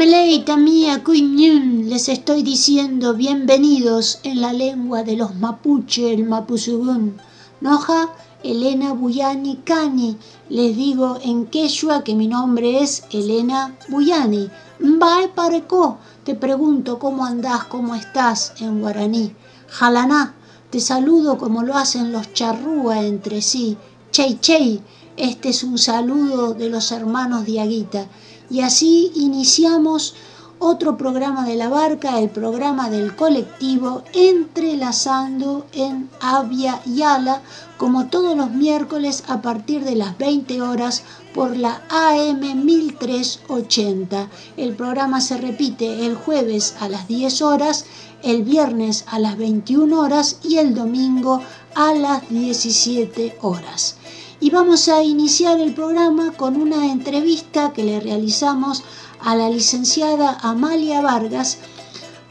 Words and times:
Meleita 0.00 0.56
mía, 0.56 1.04
cuñún, 1.04 1.90
les 1.90 2.08
estoy 2.08 2.42
diciendo 2.42 3.12
bienvenidos 3.12 4.20
en 4.22 4.40
la 4.40 4.54
lengua 4.54 5.02
de 5.02 5.14
los 5.14 5.34
mapuche, 5.34 6.14
el 6.14 6.24
mapuzugún. 6.24 7.20
Noja, 7.60 8.08
Elena 8.42 8.94
Buyani 8.94 9.56
Cani, 9.56 10.16
les 10.48 10.74
digo 10.74 11.18
en 11.22 11.44
quechua 11.44 12.02
que 12.02 12.14
mi 12.14 12.28
nombre 12.28 12.82
es 12.82 13.04
Elena 13.10 13.76
Buyani. 13.90 14.48
Mbae 14.78 15.28
pareco, 15.28 15.98
te 16.24 16.34
pregunto 16.34 16.98
cómo 16.98 17.26
andás, 17.26 17.64
cómo 17.64 17.94
estás 17.94 18.54
en 18.58 18.80
guaraní. 18.80 19.34
Jalaná, 19.68 20.34
te 20.70 20.80
saludo 20.80 21.36
como 21.36 21.62
lo 21.62 21.76
hacen 21.76 22.10
los 22.10 22.32
charrúa 22.32 23.02
entre 23.02 23.42
sí. 23.42 23.76
Chey, 24.12 24.38
chey, 24.40 24.80
este 25.18 25.50
es 25.50 25.62
un 25.62 25.76
saludo 25.76 26.54
de 26.54 26.70
los 26.70 26.90
hermanos 26.90 27.44
Diaguita. 27.44 28.06
Y 28.50 28.62
así 28.62 29.12
iniciamos 29.14 30.14
otro 30.58 30.98
programa 30.98 31.46
de 31.46 31.56
la 31.56 31.70
barca, 31.70 32.18
el 32.20 32.28
programa 32.28 32.90
del 32.90 33.16
colectivo, 33.16 34.02
entrelazando 34.12 35.66
en 35.72 36.10
Avia 36.20 36.82
y 36.84 37.00
Ala, 37.00 37.40
como 37.78 38.08
todos 38.08 38.36
los 38.36 38.50
miércoles 38.50 39.24
a 39.28 39.40
partir 39.40 39.84
de 39.84 39.96
las 39.96 40.18
20 40.18 40.60
horas 40.60 41.02
por 41.32 41.56
la 41.56 41.80
AM 41.88 42.64
1380. 42.64 44.28
El 44.58 44.74
programa 44.74 45.22
se 45.22 45.38
repite 45.38 46.04
el 46.04 46.14
jueves 46.14 46.74
a 46.78 46.90
las 46.90 47.08
10 47.08 47.40
horas, 47.40 47.86
el 48.22 48.42
viernes 48.42 49.04
a 49.06 49.18
las 49.18 49.38
21 49.38 49.98
horas 49.98 50.40
y 50.42 50.58
el 50.58 50.74
domingo 50.74 51.40
a 51.74 51.94
las 51.94 52.28
17 52.28 53.38
horas 53.40 53.96
y 54.40 54.50
vamos 54.50 54.88
a 54.88 55.02
iniciar 55.02 55.60
el 55.60 55.74
programa 55.74 56.32
con 56.32 56.56
una 56.56 56.90
entrevista 56.90 57.72
que 57.72 57.84
le 57.84 58.00
realizamos 58.00 58.82
a 59.20 59.36
la 59.36 59.50
licenciada 59.50 60.38
Amalia 60.40 61.02
Vargas 61.02 61.58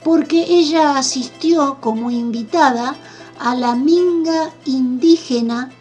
porque 0.03 0.45
ella 0.49 0.97
asistió 0.97 1.77
como 1.79 2.09
invitada 2.09 2.95
a 3.39 3.55
la 3.55 3.75
minga 3.75 4.51
indígena 4.65 5.71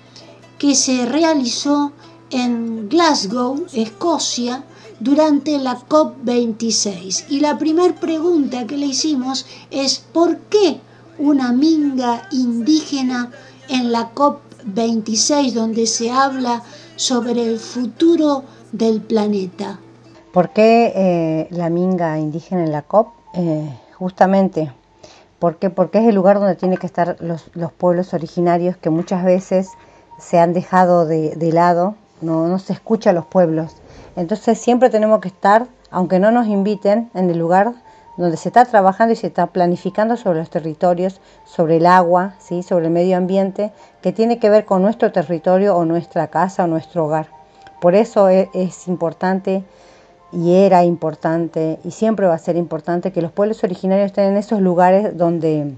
que 0.59 0.75
se 0.75 1.07
realizó 1.07 1.93
en 2.31 2.89
Glasgow, 2.89 3.65
Escocia, 3.73 4.65
durante 5.01 5.59
la 5.59 5.79
COP26. 5.79 7.27
Y 7.29 7.41
la 7.41 7.57
primera 7.57 7.95
pregunta 7.95 8.67
que 8.67 8.77
le 8.77 8.87
hicimos 8.87 9.47
es 9.71 9.99
¿por 9.99 10.39
qué 10.51 10.81
una 11.19 11.53
minga 11.53 12.29
indígena 12.33 13.31
en 13.69 13.93
la 13.93 14.11
COP 14.11 14.48
26 14.65 15.55
donde 15.55 15.87
se 15.87 16.11
habla 16.11 16.63
sobre 16.97 17.43
el 17.43 17.59
futuro 17.59 18.45
del 18.73 19.01
planeta. 19.01 19.79
¿Por 20.33 20.51
qué 20.51 20.93
eh, 20.95 21.49
la 21.51 21.71
minga 21.71 22.19
indígena 22.19 22.65
en 22.65 22.73
la 22.73 22.83
COP? 22.83 23.09
Eh, 23.35 23.71
justamente 23.95 24.73
porque 25.39 25.99
es 25.99 26.07
el 26.09 26.15
lugar 26.15 26.41
donde 26.41 26.57
tienen 26.57 26.79
que 26.79 26.87
estar 26.87 27.17
los, 27.21 27.51
pueblos 27.73 28.13
originarios 28.13 28.77
que 28.77 28.91
muchas 28.91 29.25
veces 29.25 29.71
se 30.19 30.39
han 30.39 30.53
dejado 30.53 31.07
de, 31.07 31.53
lado, 31.53 31.95
no, 32.21 32.49
no 32.49 32.59
se 32.59 32.73
escucha 32.73 33.11
a 33.11 33.13
los 33.13 33.27
pueblos. 33.27 33.77
Entonces 34.17 34.59
siempre 34.59 34.91
tenemos 34.91 35.21
que 35.21 35.29
estar, 35.29 35.69
aunque 35.91 36.19
no 36.19 36.33
nos 36.33 36.49
inviten, 36.49 37.11
en 37.15 37.31
el 37.31 37.39
lugar 37.39 37.73
donde 38.19 38.37
se 38.37 38.49
está 38.49 38.65
trabajando 38.65 39.13
y 39.13 39.17
se 39.17 39.29
está 39.29 39.47
planificando 39.47 40.17
sobre 40.17 40.41
los 40.41 40.51
territorios, 40.51 41.21
sobre 41.45 41.77
el 41.77 41.87
agua, 41.87 42.35
¿sí? 42.41 42.65
sobre 42.65 42.87
el 42.87 42.91
medio 42.91 43.17
ambiente, 43.17 43.73
que 44.03 44.13
tiene 44.13 44.41
que 44.41 44.51
ver 44.51 44.65
con 44.65 44.83
nuestro 44.83 45.13
territorio 45.13 45.77
o 45.77 45.85
nuestra 45.85 46.27
casa 46.27 46.65
o 46.65 46.67
nuestro 46.67 47.07
hogar. 47.07 47.29
Por 47.81 47.95
eso 47.95 48.29
e, 48.29 48.51
es, 48.55 48.89
importante 48.89 49.63
y 50.33 50.55
era 50.55 50.85
importante 50.85 51.79
y 51.85 51.93
siempre 51.93 52.27
va 52.27 52.35
a 52.35 52.39
ser 52.39 52.57
importante 52.57 53.13
que 53.13 53.23
los 53.23 53.31
pueblos 53.31 53.63
originarios 53.63 54.07
estén 54.07 54.25
en 54.33 54.37
esos 54.37 54.61
lugares 54.61 55.17
donde 55.17 55.73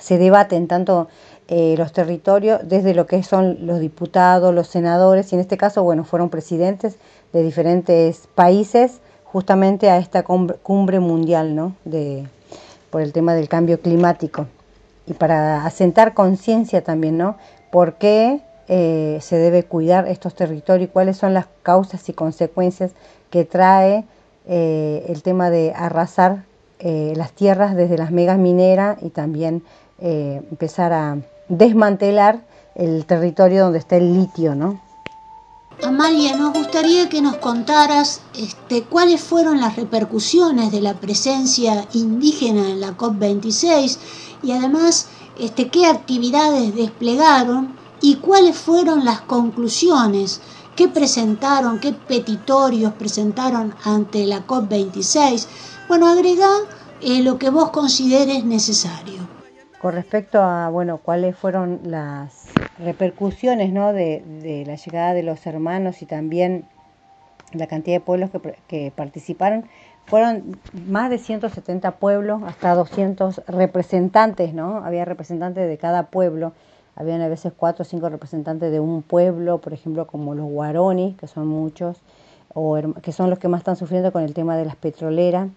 se 0.00 0.16
debaten 0.16 0.68
tanto 0.68 1.08
eh, 1.48 1.74
los 1.76 1.92
territorios 1.92 2.60
desde 2.62 2.94
lo 2.94 3.06
que 3.06 3.24
son 3.24 3.66
los 3.66 3.80
diputados, 3.80 4.54
los 4.54 4.68
senadores 4.68 5.32
y 5.32 5.34
en 5.34 5.40
este 5.40 5.56
caso, 5.56 5.82
bueno, 5.82 6.04
fueron 6.04 6.30
presidentes 6.30 6.98
de 7.32 7.42
diferentes 7.42 8.28
países 8.36 9.00
justamente 9.32 9.90
a 9.90 9.98
esta 9.98 10.22
cumbre 10.22 11.00
mundial 11.00 11.54
¿no? 11.54 11.74
de, 11.84 12.26
por 12.90 13.02
el 13.02 13.12
tema 13.12 13.34
del 13.34 13.48
cambio 13.48 13.80
climático 13.80 14.46
y 15.06 15.14
para 15.14 15.64
asentar 15.64 16.14
conciencia 16.14 16.82
también, 16.84 17.16
¿no? 17.16 17.36
¿Por 17.70 17.94
qué 17.94 18.40
eh, 18.68 19.18
se 19.22 19.36
debe 19.36 19.62
cuidar 19.62 20.06
estos 20.06 20.34
territorios 20.34 20.88
y 20.88 20.92
cuáles 20.92 21.16
son 21.16 21.32
las 21.32 21.46
causas 21.62 22.06
y 22.08 22.12
consecuencias 22.12 22.92
que 23.30 23.44
trae 23.44 24.04
eh, 24.46 25.06
el 25.08 25.22
tema 25.22 25.50
de 25.50 25.72
arrasar 25.74 26.44
eh, 26.78 27.14
las 27.16 27.32
tierras 27.32 27.74
desde 27.74 27.96
las 27.96 28.10
megas 28.10 28.38
mineras 28.38 28.98
y 29.02 29.10
también 29.10 29.62
empezar 30.00 30.92
a 30.92 31.16
desmantelar 31.48 32.38
el 32.76 33.04
territorio 33.04 33.64
donde 33.64 33.80
está 33.80 33.96
el 33.96 34.14
litio, 34.14 34.54
¿no? 34.54 34.80
Amalia, 35.82 36.36
nos 36.36 36.54
gustaría 36.54 37.08
que 37.08 37.22
nos 37.22 37.36
contaras 37.36 38.20
este, 38.34 38.82
cuáles 38.82 39.20
fueron 39.20 39.60
las 39.60 39.76
repercusiones 39.76 40.72
de 40.72 40.80
la 40.80 40.94
presencia 40.94 41.86
indígena 41.92 42.68
en 42.68 42.80
la 42.80 42.96
COP26 42.96 43.96
y 44.42 44.50
además 44.50 45.06
este, 45.38 45.68
qué 45.68 45.86
actividades 45.86 46.74
desplegaron 46.74 47.76
y 48.00 48.16
cuáles 48.16 48.56
fueron 48.56 49.04
las 49.04 49.20
conclusiones 49.20 50.40
que 50.74 50.88
presentaron, 50.88 51.78
qué 51.78 51.92
petitorios 51.92 52.92
presentaron 52.94 53.72
ante 53.84 54.26
la 54.26 54.44
COP26. 54.48 55.46
Bueno, 55.86 56.08
agrega 56.08 56.50
eh, 57.00 57.22
lo 57.22 57.38
que 57.38 57.50
vos 57.50 57.70
consideres 57.70 58.44
necesario. 58.44 59.27
Con 59.80 59.94
respecto 59.94 60.42
a, 60.42 60.68
bueno, 60.70 60.98
cuáles 60.98 61.36
fueron 61.36 61.80
las 61.84 62.46
repercusiones 62.78 63.72
¿no? 63.72 63.92
de, 63.92 64.64
la 64.66 64.74
llegada 64.74 65.14
de 65.14 65.22
los 65.22 65.46
hermanos 65.46 66.02
y 66.02 66.06
también 66.06 66.64
la 67.52 67.68
cantidad 67.68 67.96
de 67.96 68.00
pueblos 68.00 68.30
que, 68.30 68.56
que 68.66 68.92
participaron. 68.94 69.66
Fueron 70.06 70.58
más 70.86 71.10
de 71.10 71.18
170 71.18 71.92
pueblos, 71.92 72.42
hasta 72.44 72.74
200 72.74 73.42
representantes, 73.46 74.54
¿no? 74.54 74.78
Había 74.78 75.04
representantes 75.04 75.68
de 75.68 75.78
cada 75.78 76.04
pueblo. 76.04 76.54
Habían 76.96 77.20
a 77.20 77.28
veces 77.28 77.52
cuatro 77.56 77.82
o 77.82 77.84
cinco 77.84 78.08
representantes 78.08 78.72
de 78.72 78.80
un 78.80 79.02
pueblo, 79.02 79.58
por 79.58 79.74
ejemplo, 79.74 80.06
como 80.06 80.34
los 80.34 80.46
guaronis, 80.46 81.16
que 81.16 81.28
son 81.28 81.46
muchos, 81.46 82.00
o 82.54 82.76
que 83.02 83.12
son 83.12 83.30
los 83.30 83.38
que 83.38 83.48
más 83.48 83.60
están 83.60 83.76
sufriendo 83.76 84.10
con 84.10 84.24
el 84.24 84.34
tema 84.34 84.56
de 84.56 84.64
las 84.64 84.76
petroleras. 84.76 85.48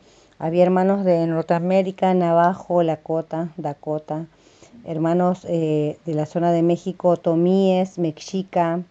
Había 0.43 0.63
hermanos 0.63 1.05
de 1.05 1.27
Norteamérica, 1.27 2.15
Navajo, 2.15 2.81
Lakota, 2.81 3.49
Dakota, 3.57 4.25
hermanos 4.85 5.45
eh, 5.47 5.99
de 6.03 6.15
la 6.15 6.25
zona 6.25 6.51
de 6.51 6.63
México, 6.63 7.15
Tomíes, 7.15 7.99
Mexica, 7.99 8.81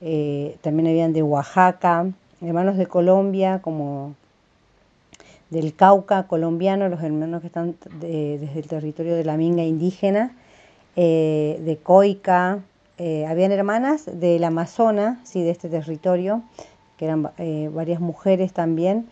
eh, 0.00 0.56
también 0.60 0.86
habían 0.86 1.12
de 1.12 1.24
Oaxaca, 1.24 2.06
hermanos 2.40 2.76
de 2.76 2.86
Colombia, 2.86 3.58
como 3.62 4.14
del 5.50 5.74
Cauca 5.74 6.28
colombiano, 6.28 6.88
los 6.88 7.02
hermanos 7.02 7.40
que 7.40 7.48
están 7.48 7.74
desde 7.98 8.60
el 8.60 8.68
territorio 8.68 9.16
de 9.16 9.24
la 9.24 9.36
minga 9.36 9.64
indígena, 9.64 10.30
eh, 10.94 11.60
de 11.64 11.78
Coica, 11.78 12.60
habían 13.26 13.50
hermanas 13.50 14.04
del 14.06 14.44
Amazonas, 14.44 15.18
sí, 15.24 15.42
de 15.42 15.50
este 15.50 15.68
territorio, 15.68 16.42
que 16.96 17.06
eran 17.06 17.28
varias 17.74 17.98
mujeres 17.98 18.52
también, 18.52 19.08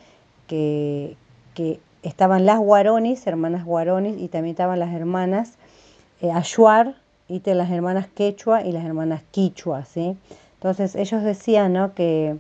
que, 0.47 1.17
que 1.55 1.81
estaban 2.03 2.47
las 2.47 2.59
guaronis, 2.59 3.27
hermanas 3.27 3.65
guaronis, 3.65 4.19
y 4.19 4.29
también 4.29 4.53
estaban 4.53 4.79
las 4.79 4.95
hermanas 4.95 5.55
eh, 6.23 6.31
Ayuar, 6.31 6.95
y 7.31 7.41
las 7.55 7.71
hermanas 7.71 8.09
Quechua 8.09 8.65
y 8.65 8.73
las 8.73 8.85
hermanas 8.85 9.23
Quichua, 9.31 9.85
¿sí? 9.85 10.17
Entonces 10.55 10.97
ellos 10.97 11.23
decían 11.23 11.73
¿no? 11.73 11.95
que, 11.95 12.37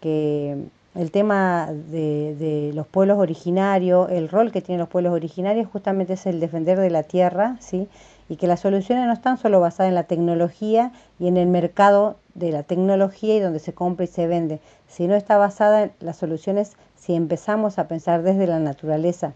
que 0.00 0.56
el 0.94 1.10
tema 1.10 1.70
de, 1.72 2.36
de, 2.38 2.72
los 2.74 2.86
pueblos 2.86 3.18
originarios, 3.18 4.10
el 4.10 4.28
rol 4.28 4.52
que 4.52 4.60
tienen 4.60 4.80
los 4.80 4.88
pueblos 4.88 5.14
originarios 5.14 5.66
justamente 5.72 6.12
es 6.12 6.26
el 6.26 6.40
defender 6.40 6.78
de 6.78 6.90
la 6.90 7.04
tierra, 7.04 7.56
¿sí? 7.60 7.88
y 8.28 8.36
que 8.36 8.46
las 8.46 8.60
soluciones 8.60 9.06
no 9.06 9.12
están 9.12 9.38
solo 9.38 9.60
basadas 9.60 9.88
en 9.88 9.94
la 9.94 10.04
tecnología 10.04 10.92
y 11.18 11.28
en 11.28 11.38
el 11.38 11.46
mercado 11.46 12.16
de 12.34 12.52
la 12.52 12.62
tecnología 12.62 13.34
y 13.34 13.40
donde 13.40 13.58
se 13.58 13.72
compra 13.72 14.04
y 14.04 14.08
se 14.08 14.26
vende, 14.26 14.60
sino 14.86 15.14
está 15.14 15.38
basada 15.38 15.84
en 15.84 15.92
las 16.00 16.18
soluciones 16.18 16.76
si 17.08 17.14
empezamos 17.14 17.78
a 17.78 17.88
pensar 17.88 18.22
desde 18.22 18.46
la 18.46 18.58
naturaleza. 18.58 19.32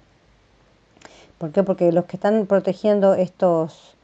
¿Por 1.38 1.52
qué? 1.52 1.62
Porque 1.62 1.90
los 1.90 2.04
que 2.04 2.18
están 2.18 2.44
protegiendo 2.44 3.14
estos, 3.14 3.96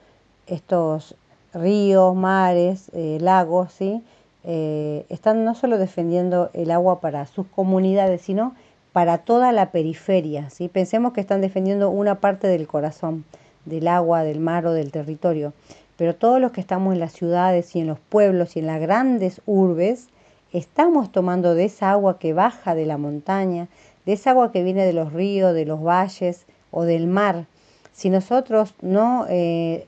estos 0.46 1.14
ríos, 1.52 2.16
mares, 2.16 2.90
eh, 2.94 3.18
lagos, 3.20 3.70
¿sí? 3.74 4.02
Eh, 4.44 5.04
están 5.10 5.44
no 5.44 5.54
solo 5.54 5.76
defendiendo 5.76 6.48
el 6.54 6.70
agua 6.70 7.02
para 7.02 7.26
sus 7.26 7.46
comunidades, 7.46 8.22
sino 8.22 8.54
para 8.94 9.18
toda 9.18 9.52
la 9.52 9.70
periferia. 9.70 10.48
¿sí? 10.48 10.68
Pensemos 10.68 11.12
que 11.12 11.20
están 11.20 11.42
defendiendo 11.42 11.90
una 11.90 12.20
parte 12.20 12.48
del 12.48 12.66
corazón, 12.66 13.26
del 13.66 13.86
agua, 13.86 14.22
del 14.22 14.40
mar 14.40 14.64
o 14.64 14.72
del 14.72 14.92
territorio. 14.92 15.52
Pero 15.98 16.14
todos 16.14 16.40
los 16.40 16.52
que 16.52 16.62
estamos 16.62 16.94
en 16.94 17.00
las 17.00 17.12
ciudades 17.12 17.76
y 17.76 17.80
en 17.80 17.86
los 17.86 17.98
pueblos 17.98 18.56
y 18.56 18.60
en 18.60 18.66
las 18.66 18.80
grandes 18.80 19.42
urbes, 19.44 20.08
estamos 20.52 21.12
tomando 21.12 21.54
de 21.54 21.66
esa 21.66 21.90
agua 21.90 22.18
que 22.18 22.32
baja 22.32 22.74
de 22.74 22.86
la 22.86 22.98
montaña, 22.98 23.68
de 24.06 24.14
esa 24.14 24.30
agua 24.30 24.52
que 24.52 24.62
viene 24.62 24.84
de 24.84 24.92
los 24.92 25.12
ríos, 25.12 25.54
de 25.54 25.66
los 25.66 25.82
valles 25.82 26.46
o 26.70 26.84
del 26.84 27.06
mar. 27.06 27.46
Si 27.92 28.10
nosotros 28.10 28.74
no 28.80 29.26
eh, 29.28 29.86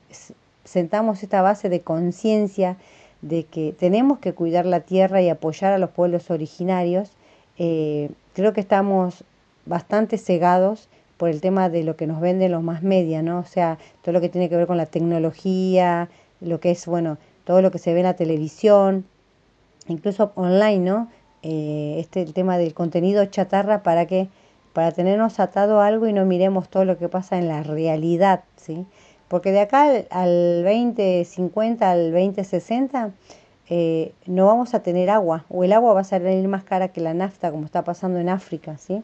sentamos 0.63 1.23
esta 1.23 1.41
base 1.41 1.69
de 1.69 1.81
conciencia 1.81 2.77
de 3.21 3.43
que 3.43 3.73
tenemos 3.77 4.19
que 4.19 4.33
cuidar 4.33 4.65
la 4.65 4.81
tierra 4.81 5.21
y 5.21 5.29
apoyar 5.29 5.73
a 5.73 5.77
los 5.77 5.91
pueblos 5.91 6.29
originarios, 6.29 7.11
eh, 7.57 8.09
creo 8.33 8.53
que 8.53 8.61
estamos 8.61 9.23
bastante 9.65 10.17
cegados 10.17 10.89
por 11.17 11.29
el 11.29 11.39
tema 11.39 11.69
de 11.69 11.83
lo 11.83 11.95
que 11.95 12.07
nos 12.07 12.19
venden 12.19 12.51
los 12.51 12.63
más 12.63 12.81
media, 12.81 13.21
¿no? 13.21 13.39
O 13.39 13.45
sea, 13.45 13.77
todo 14.01 14.13
lo 14.13 14.21
que 14.21 14.29
tiene 14.29 14.49
que 14.49 14.57
ver 14.57 14.65
con 14.65 14.77
la 14.77 14.87
tecnología, 14.87 16.09
lo 16.39 16.59
que 16.59 16.71
es, 16.71 16.87
bueno, 16.87 17.17
todo 17.43 17.61
lo 17.61 17.69
que 17.69 17.77
se 17.77 17.93
ve 17.93 17.99
en 17.99 18.05
la 18.05 18.15
televisión, 18.15 19.05
incluso 19.91 20.31
online, 20.35 20.79
¿no? 20.79 21.07
Eh, 21.43 21.97
este 21.99 22.21
el 22.21 22.33
tema 22.33 22.57
del 22.57 22.73
contenido 22.73 23.25
chatarra 23.25 23.81
para 23.83 24.05
que 24.05 24.29
para 24.73 24.91
tenernos 24.91 25.39
atado 25.39 25.81
algo 25.81 26.07
y 26.07 26.13
no 26.13 26.25
miremos 26.25 26.69
todo 26.69 26.85
lo 26.85 26.97
que 26.97 27.09
pasa 27.09 27.37
en 27.37 27.47
la 27.47 27.63
realidad, 27.63 28.43
¿sí? 28.55 28.85
Porque 29.27 29.51
de 29.51 29.61
acá 29.61 29.89
al, 30.09 30.63
2050, 30.63 31.89
al 31.89 32.11
2060, 32.11 33.11
eh, 33.69 34.13
no 34.25 34.45
vamos 34.45 34.73
a 34.73 34.83
tener 34.83 35.09
agua, 35.09 35.45
o 35.49 35.63
el 35.63 35.71
agua 35.73 35.93
va 35.93 36.01
a 36.01 36.03
salir 36.03 36.47
más 36.47 36.63
cara 36.63 36.89
que 36.89 36.99
la 36.99 37.13
nafta, 37.13 37.51
como 37.51 37.65
está 37.65 37.83
pasando 37.83 38.19
en 38.19 38.29
África, 38.29 38.77
¿sí? 38.77 39.01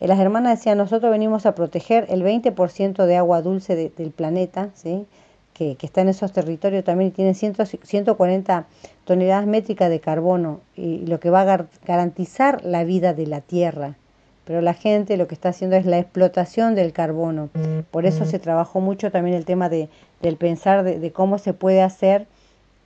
Eh, 0.00 0.08
las 0.08 0.18
hermanas 0.18 0.58
decían, 0.58 0.78
nosotros 0.78 1.10
venimos 1.10 1.46
a 1.46 1.54
proteger 1.54 2.06
el 2.10 2.22
20% 2.22 3.06
de 3.06 3.16
agua 3.16 3.42
dulce 3.42 3.74
del 3.74 4.10
planeta, 4.10 4.70
¿sí? 4.74 5.06
Que, 5.54 5.76
que, 5.76 5.86
está 5.86 6.00
en 6.00 6.08
esos 6.08 6.32
territorios 6.32 6.82
también 6.82 7.12
tiene 7.12 7.34
140 7.34 8.66
toneladas 9.04 9.46
métricas 9.46 9.90
de 9.90 10.00
carbono, 10.00 10.60
y 10.76 11.06
lo 11.06 11.20
que 11.20 11.30
va 11.30 11.42
a 11.42 11.66
garantizar 11.86 12.64
la 12.64 12.84
vida 12.84 13.12
de 13.12 13.26
la 13.26 13.40
Tierra. 13.42 13.96
Pero 14.44 14.60
la 14.60 14.74
gente 14.74 15.16
lo 15.16 15.28
que 15.28 15.34
está 15.34 15.50
haciendo 15.50 15.76
es 15.76 15.86
la 15.86 15.98
explotación 15.98 16.74
del 16.74 16.92
carbono. 16.92 17.48
Por 17.90 18.06
eso 18.06 18.24
se 18.24 18.38
trabajó 18.38 18.80
mucho 18.80 19.12
también 19.12 19.36
el 19.36 19.44
tema 19.44 19.68
de, 19.68 19.88
del 20.20 20.36
pensar 20.36 20.82
de, 20.82 21.12
cómo 21.12 21.38
se 21.38 21.54
puede 21.54 21.80
hacer 21.80 22.26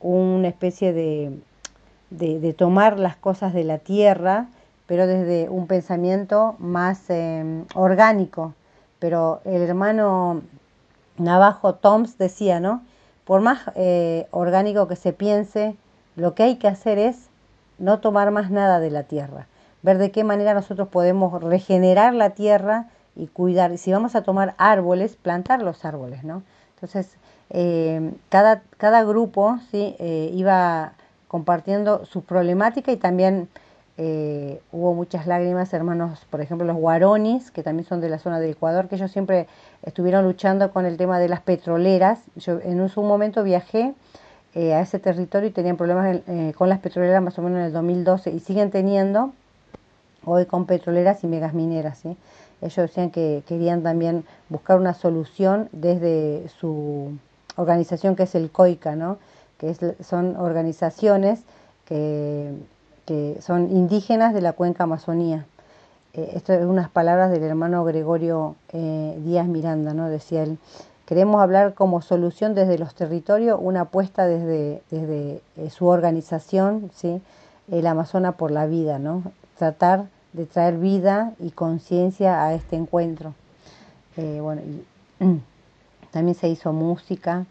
una 0.01 0.49
especie 0.49 0.93
de, 0.93 1.33
de, 2.11 2.53
tomar 2.53 2.99
las 2.99 3.17
cosas 3.17 3.55
de 3.55 3.65
la 3.65 3.79
tierra, 3.79 4.49
pero 4.87 5.07
desde 5.07 5.49
un 5.49 5.67
pensamiento 5.67 6.57
más 6.59 7.09
em, 7.09 7.65
orgánico. 7.75 8.55
Pero 8.99 9.41
el 9.45 9.63
hermano 9.63 10.43
Navajo 11.19 11.75
Toms 11.75 12.19
decía, 12.19 12.61
¿no? 12.61 12.83
Por 13.25 13.41
más 13.41 13.61
eh, 13.75 14.27
orgánico 14.31 14.89
que 14.89 14.97
se 14.97 15.13
piense, 15.13 15.77
lo 16.15 16.35
que 16.35 16.45
hay 16.45 16.57
que 16.57 16.69
hacer 16.69 16.99
es 16.99 17.29
no 17.79 18.01
tomar 18.01 18.31
más 18.31 18.51
nada 18.51 18.81
de 18.81 18.91
la 18.91 19.03
tierra, 19.05 19.47
ver 19.83 19.99
de 19.99 20.11
qué 20.11 20.25
manera 20.25 20.55
nosotros 20.55 20.89
podemos 20.89 21.43
regenerar 21.43 22.15
la 22.15 22.31
tierra 22.31 22.87
y 23.15 23.27
cuidar. 23.27 23.73
Y 23.73 23.79
si 23.79 23.93
vamos 23.93 24.15
a 24.15 24.23
tomar 24.23 24.55
árboles, 24.59 25.17
plantar 25.17 25.63
los 25.63 25.85
árboles, 25.85 26.25
¿no? 26.25 26.43
Entonces, 26.75 27.17
eh, 27.51 28.13
cada, 28.29 28.63
cada 28.77 29.05
grupo 29.05 29.59
¿sí? 29.71 29.95
Eh, 29.99 30.31
iba 30.35 30.93
compartiendo 31.29 32.05
su 32.05 32.23
problemática 32.23 32.93
y 32.93 32.97
también 32.97 33.49
eh, 33.99 34.61
hubo 34.73 34.95
muchas 34.95 35.27
lágrimas, 35.27 35.73
hermanos, 35.73 36.27
por 36.29 36.41
ejemplo, 36.41 36.67
los 36.67 36.77
guaronis, 36.77 37.51
que 37.51 37.63
también 37.63 37.89
son 37.89 38.01
de 38.01 38.11
la 38.11 38.19
zona 38.19 38.39
del 38.41 38.51
Ecuador, 38.51 38.89
que 38.89 38.97
ellos 38.97 39.11
siempre 39.11 39.47
estuvieron 39.87 40.25
luchando 40.25 40.73
con 40.73 40.85
el 40.85 40.99
tema 40.99 41.19
de 41.19 41.29
las 41.29 41.41
petroleras. 41.41 42.19
Yo 42.35 42.61
en 42.61 42.81
un, 42.81 42.91
momento 42.97 43.43
viajé 43.43 43.95
eh, 44.55 44.75
a 44.75 44.81
ese 44.81 44.99
territorio 44.99 45.49
y 45.49 45.53
tenían 45.53 45.77
problemas 45.77 46.21
eh, 46.27 46.53
con 46.57 46.69
las 46.69 46.81
petroleras 46.81 47.23
más 47.23 47.39
o 47.39 47.43
menos 47.43 47.61
en 47.61 47.67
el 47.67 47.73
2012 47.73 48.31
y 48.33 48.41
siguen 48.41 48.71
teniendo 48.71 49.33
hoy 50.25 50.45
con 50.45 50.67
petroleras 50.67 51.23
y 51.25 51.29
megas 51.29 51.55
mineras. 51.55 52.03
Ellos 52.61 52.77
decían 52.77 53.11
que 53.11 53.43
querían 53.47 53.83
también 53.83 54.25
buscar 54.49 54.79
una 54.79 54.93
solución 54.93 55.69
desde 55.73 56.49
su 56.59 57.17
organización 57.55 58.17
que 58.17 58.25
es 58.25 58.35
el 58.35 58.51
COICA, 58.51 58.97
¿no? 58.97 59.19
que 59.59 59.75
son 60.03 60.37
organizaciones 60.37 61.41
que, 61.87 62.53
que, 63.07 63.39
son 63.41 63.71
indígenas 63.71 64.35
de 64.35 64.41
la 64.41 64.53
cuenca 64.53 64.85
Amazonía. 64.85 65.47
Eh, 66.17 66.33
esto 66.35 66.53
es 66.53 66.65
unas 66.65 66.89
palabras 66.91 67.31
del 67.31 67.43
hermano 67.43 67.85
Gregorio 67.85 68.57
Díaz 68.73 69.47
Miranda, 69.47 69.95
¿no? 69.95 70.09
decía 70.09 70.43
él. 70.43 70.59
Queremos 71.07 71.41
hablar 71.41 71.75
como 71.75 72.03
solución 72.03 72.57
desde 72.57 72.79
los 72.79 72.97
territorios, 72.97 73.61
una 73.63 73.83
apuesta 73.83 74.27
desde, 74.27 74.83
desde 74.91 75.41
eh, 75.57 75.71
su 75.71 75.87
organización, 75.87 76.91
¿sí? 76.97 77.23
el 77.71 77.87
Amazona 77.87 78.33
por 78.33 78.51
la 78.51 78.67
vida, 78.67 78.99
¿no? 78.99 79.23
tratar 79.57 80.07
de 80.33 80.47
traer 80.47 80.79
vida 80.79 81.33
y 81.39 81.53
conciencia 81.53 82.43
a 82.43 82.55
este 82.55 82.75
encuentro. 82.75 83.35
Eh, 84.17 84.41
bueno, 84.43 84.63
también 86.11 86.35
se 86.35 86.49
hizo 86.49 86.73
música, 86.73 87.47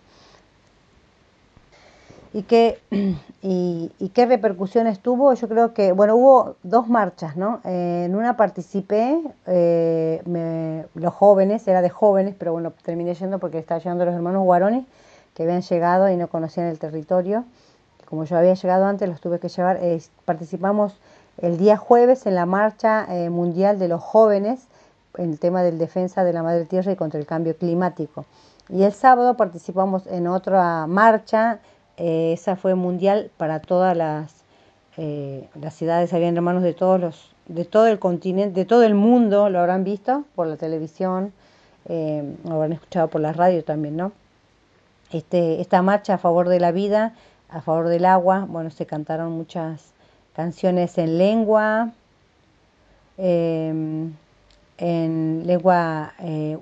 ¿Y 2.35 2.43
qué, 2.43 2.81
y, 3.41 4.09
qué 4.13 4.25
repercusiones 4.25 4.99
tuvo? 4.99 5.33
Yo 5.35 5.47
creo 5.47 5.73
que, 5.73 5.93
bueno, 5.93 6.17
hubo 6.17 6.57
dos 6.63 6.89
marchas, 6.89 7.37
¿no? 7.37 7.61
Eh, 7.63 8.03
en 8.07 8.15
una 8.17 8.35
participé, 8.35 9.21
eh, 9.47 10.85
los 10.95 11.13
jóvenes, 11.13 11.65
era 11.65 11.81
de 11.81 11.89
jóvenes, 11.89 12.35
pero 12.37 12.51
bueno, 12.51 12.73
terminé 12.83 13.13
yendo 13.13 13.39
porque 13.39 13.57
estaban 13.57 13.81
llegando 13.81 14.03
los 14.03 14.13
hermanos 14.13 14.43
Guarones, 14.43 14.85
que 15.33 15.43
habían 15.43 15.61
llegado 15.61 16.09
y 16.09 16.17
no 16.17 16.27
conocían 16.27 16.67
el 16.67 16.77
territorio. 16.77 17.45
Como 18.09 18.25
yo 18.25 18.37
había 18.37 18.53
llegado 18.53 18.85
antes, 18.85 19.07
los 19.07 19.21
tuve 19.21 19.39
que 19.39 19.47
llevar. 19.47 19.77
Eh, 19.81 20.01
participamos 20.25 20.99
el 21.37 21.57
día 21.57 21.77
jueves 21.77 22.25
en 22.25 22.35
la 22.35 22.45
marcha 22.45 23.07
mundial 23.29 23.79
de 23.79 23.87
los 23.87 24.01
jóvenes, 24.01 24.67
en 25.17 25.31
el 25.31 25.39
tema 25.39 25.63
del 25.63 25.77
defensa 25.77 26.25
de 26.25 26.33
la 26.33 26.43
madre 26.43 26.65
tierra 26.65 26.91
y 26.91 26.97
contra 26.97 27.17
el 27.17 27.25
cambio 27.25 27.55
climático. 27.55 28.25
Y 28.67 28.83
el 28.83 28.91
sábado 28.91 29.37
participamos 29.37 30.05
en 30.07 30.27
otra 30.27 30.85
marcha 30.87 31.59
eh, 31.97 32.33
esa 32.33 32.55
fue 32.55 32.75
mundial 32.75 33.31
para 33.37 33.59
todas 33.59 33.95
las 33.95 34.45
Eh, 34.97 35.49
las 35.59 35.73
ciudades 35.75 36.13
habían 36.13 36.37
hermanos 36.37 36.63
de 36.63 36.73
todos 36.73 36.99
los, 36.99 37.31
de 37.47 37.65
todo 37.65 37.87
el 37.87 37.99
continente, 37.99 38.61
de 38.61 38.65
todo 38.65 38.83
el 38.83 38.95
mundo, 38.95 39.49
lo 39.49 39.59
habrán 39.59 39.83
visto 39.83 40.23
por 40.35 40.47
la 40.47 40.55
televisión, 40.55 41.33
eh, 41.89 42.23
lo 42.45 42.55
habrán 42.55 42.73
escuchado 42.73 43.09
por 43.09 43.19
la 43.21 43.33
radio 43.33 43.63
también, 43.63 43.97
¿no? 43.97 44.13
Este, 45.11 45.59
esta 45.61 45.81
marcha 45.81 46.13
a 46.15 46.17
favor 46.17 46.47
de 46.49 46.59
la 46.59 46.71
vida, 46.71 47.13
a 47.49 47.61
favor 47.61 47.89
del 47.89 48.05
agua, 48.05 48.45
bueno, 48.47 48.69
se 48.71 48.85
cantaron 48.85 49.33
muchas 49.33 49.93
canciones 50.33 50.97
en 50.97 51.17
lengua, 51.17 51.91
em, 53.17 54.13
en 54.77 55.43
lengua 55.45 56.13
eh, 56.19 56.57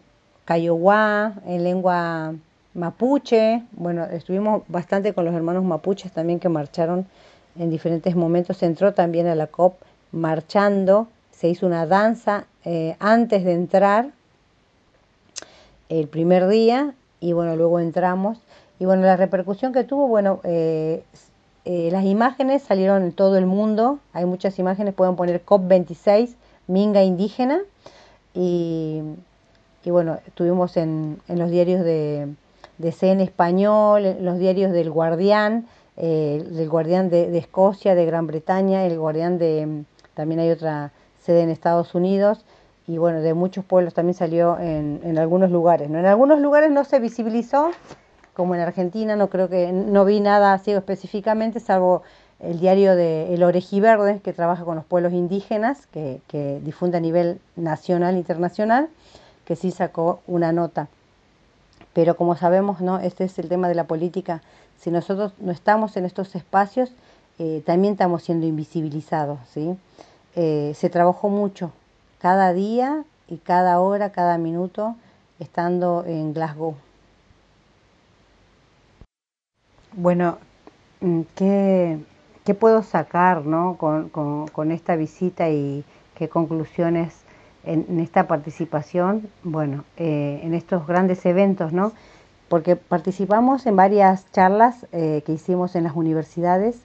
en 0.47 1.63
lengua 1.63 2.33
mapuche, 2.73 3.63
bueno, 3.73 4.05
estuvimos 4.05 4.63
bastante 4.67 5.13
con 5.13 5.25
los 5.25 5.33
hermanos 5.33 5.63
mapuches 5.63 6.11
también 6.11 6.39
que 6.39 6.49
marcharon 6.49 7.05
en 7.57 7.69
diferentes 7.69 8.15
momentos, 8.15 8.57
se 8.57 8.65
entró 8.65 8.93
también 8.93 9.27
a 9.27 9.35
la 9.35 9.47
COP 9.47 9.75
marchando, 10.11 11.07
se 11.31 11.49
hizo 11.49 11.65
una 11.65 11.85
danza 11.85 12.45
eh, 12.65 12.95
antes 12.99 13.43
de 13.43 13.53
entrar 13.53 14.09
el 15.89 16.07
primer 16.07 16.47
día 16.47 16.93
y 17.19 17.33
bueno, 17.33 17.55
luego 17.55 17.79
entramos 17.79 18.39
y 18.79 18.85
bueno, 18.85 19.03
la 19.03 19.17
repercusión 19.17 19.71
que 19.71 19.83
tuvo, 19.83 20.07
bueno, 20.07 20.39
eh, 20.43 21.03
eh, 21.65 21.89
las 21.91 22.05
imágenes 22.05 22.63
salieron 22.63 23.03
en 23.03 23.11
todo 23.11 23.37
el 23.37 23.45
mundo, 23.45 23.99
hay 24.13 24.25
muchas 24.25 24.57
imágenes, 24.57 24.93
pueden 24.93 25.15
poner 25.15 25.45
COP26, 25.45 26.35
Minga 26.65 27.03
indígena 27.03 27.59
y, 28.33 29.01
y 29.83 29.89
bueno, 29.91 30.19
estuvimos 30.25 30.77
en, 30.77 31.21
en 31.27 31.39
los 31.39 31.51
diarios 31.51 31.83
de, 31.83 32.33
de 32.77 32.91
CN 32.91 33.21
Español, 33.21 34.17
los 34.21 34.37
diarios 34.39 34.71
del 34.71 34.89
Guardián, 34.91 35.67
eh, 35.97 36.43
del 36.49 36.69
Guardián 36.69 37.09
de, 37.09 37.37
Escocia, 37.37 37.95
de 37.95 38.05
Gran 38.05 38.27
Bretaña, 38.27 38.85
el 38.85 38.97
Guardián 38.97 39.37
de, 39.37 39.83
también 40.15 40.39
hay 40.39 40.49
otra 40.49 40.91
sede 41.19 41.41
en 41.41 41.49
Estados 41.49 41.95
Unidos, 41.95 42.45
y 42.87 42.97
bueno, 42.97 43.21
de 43.21 43.33
muchos 43.33 43.63
pueblos 43.63 43.93
también 43.93 44.15
salió 44.15 44.59
en, 44.59 44.99
en 45.03 45.17
algunos 45.17 45.51
lugares. 45.51 45.89
¿no? 45.89 45.99
En 45.99 46.05
algunos 46.05 46.41
lugares 46.41 46.71
no 46.71 46.83
se 46.83 46.99
visibilizó, 46.99 47.71
como 48.33 48.55
en 48.55 48.61
Argentina, 48.61 49.15
no 49.15 49.29
creo 49.29 49.47
que, 49.47 49.71
no 49.71 50.03
vi 50.05 50.19
nada 50.19 50.53
así 50.53 50.71
específicamente, 50.71 51.59
salvo 51.59 52.01
el 52.39 52.59
diario 52.59 52.95
de 52.95 53.33
El 53.33 53.43
Orejiverde, 53.43 54.19
que 54.19 54.33
trabaja 54.33 54.65
con 54.65 54.75
los 54.75 54.85
pueblos 54.85 55.13
indígenas, 55.13 55.87
que, 55.87 56.19
que 56.27 56.59
difunde 56.63 56.97
a 56.97 56.99
nivel 56.99 57.39
nacional 57.55 58.17
internacional, 58.17 58.89
que 59.45 59.55
sí 59.55 59.71
sacó 59.71 60.19
una 60.27 60.51
nota. 60.51 60.89
Pero 61.93 62.17
como 62.17 62.35
sabemos, 62.35 62.81
¿no? 62.81 62.99
este 62.99 63.23
es 63.23 63.37
el 63.39 63.49
tema 63.49 63.67
de 63.67 63.75
la 63.75 63.85
política. 63.85 64.41
Si 64.77 64.91
nosotros 64.91 65.33
no 65.39 65.51
estamos 65.51 65.95
en 65.95 66.05
estos 66.05 66.35
espacios, 66.35 66.91
eh, 67.39 67.61
también 67.65 67.93
estamos 67.93 68.23
siendo 68.23 68.45
invisibilizados. 68.47 69.39
¿sí? 69.53 69.77
Eh, 70.35 70.73
se 70.75 70.89
trabajó 70.89 71.29
mucho, 71.29 71.71
cada 72.19 72.53
día 72.53 73.03
y 73.27 73.37
cada 73.37 73.79
hora, 73.79 74.11
cada 74.11 74.37
minuto, 74.37 74.95
estando 75.39 76.03
en 76.05 76.33
Glasgow. 76.33 76.75
Bueno, 79.93 80.39
mm, 81.01 81.21
¿qué, 81.35 81.99
qué 82.43 82.53
puedo 82.55 82.81
sacar 82.81 83.45
¿no? 83.45 83.77
con, 83.77 84.09
con, 84.09 84.47
con 84.47 84.71
esta 84.71 84.95
visita 84.95 85.49
y 85.49 85.85
qué 86.15 86.29
conclusiones 86.29 87.22
en, 87.63 87.99
esta 87.99 88.27
participación, 88.27 89.29
bueno, 89.43 89.83
eh, 89.97 90.41
en 90.43 90.53
estos 90.53 90.85
grandes 90.85 91.25
eventos, 91.25 91.71
¿no? 91.73 91.93
Porque 92.49 92.75
participamos 92.75 93.65
en 93.65 93.75
varias 93.75 94.29
charlas 94.31 94.85
eh, 94.91 95.23
que 95.25 95.33
hicimos 95.33 95.75
en 95.75 95.85
las 95.85 95.95
universidades, 95.95 96.77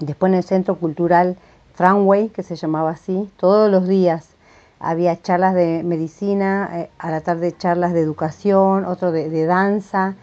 después 0.00 0.30
en 0.30 0.38
el 0.38 0.44
Centro 0.44 0.76
Cultural 0.76 1.36
Franway, 1.74 2.28
que 2.28 2.42
se 2.42 2.56
llamaba 2.56 2.90
así, 2.90 3.30
todos 3.36 3.70
los 3.70 3.86
días 3.86 4.30
había 4.78 5.20
charlas 5.22 5.54
de 5.54 5.82
medicina, 5.82 6.68
eh, 6.74 6.90
a 6.98 7.10
la 7.10 7.20
tarde 7.20 7.56
charlas 7.56 7.92
de 7.92 8.00
educación, 8.00 8.84
otro 8.84 9.12
de, 9.12 9.30
de 9.30 9.46
danza, 9.46 10.14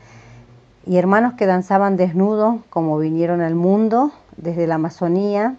y 0.86 0.98
hermanos 0.98 1.34
que 1.34 1.46
danzaban 1.46 1.96
desnudos, 1.96 2.58
como 2.70 3.00
vinieron 3.00 3.42
al 3.42 3.56
mundo 3.56 4.12
desde 4.36 4.68
la 4.68 4.76
Amazonía, 4.76 5.56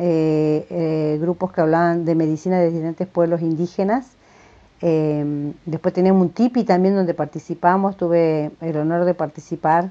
eh, 0.00 0.64
eh, 0.70 1.18
grupos 1.20 1.50
que 1.50 1.60
hablaban 1.60 2.04
de 2.04 2.14
medicina 2.14 2.60
de 2.60 2.70
diferentes 2.70 3.08
pueblos 3.08 3.42
indígenas. 3.42 4.06
Eh, 4.80 5.52
después 5.66 5.92
tenemos 5.92 6.22
un 6.22 6.30
tipi 6.30 6.62
también 6.62 6.94
donde 6.94 7.14
participamos, 7.14 7.96
tuve 7.96 8.52
el 8.60 8.76
honor 8.76 9.04
de 9.04 9.14
participar, 9.14 9.90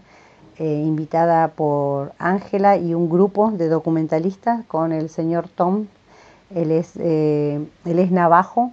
invitada 0.59 1.49
por 1.49 2.13
Ángela 2.17 2.77
y 2.77 2.95
un 2.95 3.11
grupo 3.11 3.51
de 3.51 3.67
documentalistas 3.69 4.65
con 4.65 4.91
el 4.91 5.09
señor 5.09 5.47
Tom. 5.49 5.85
Él 6.55 6.71
es, 6.71 6.95
él 6.95 7.69
es 7.85 8.09
navajo, 8.09 8.71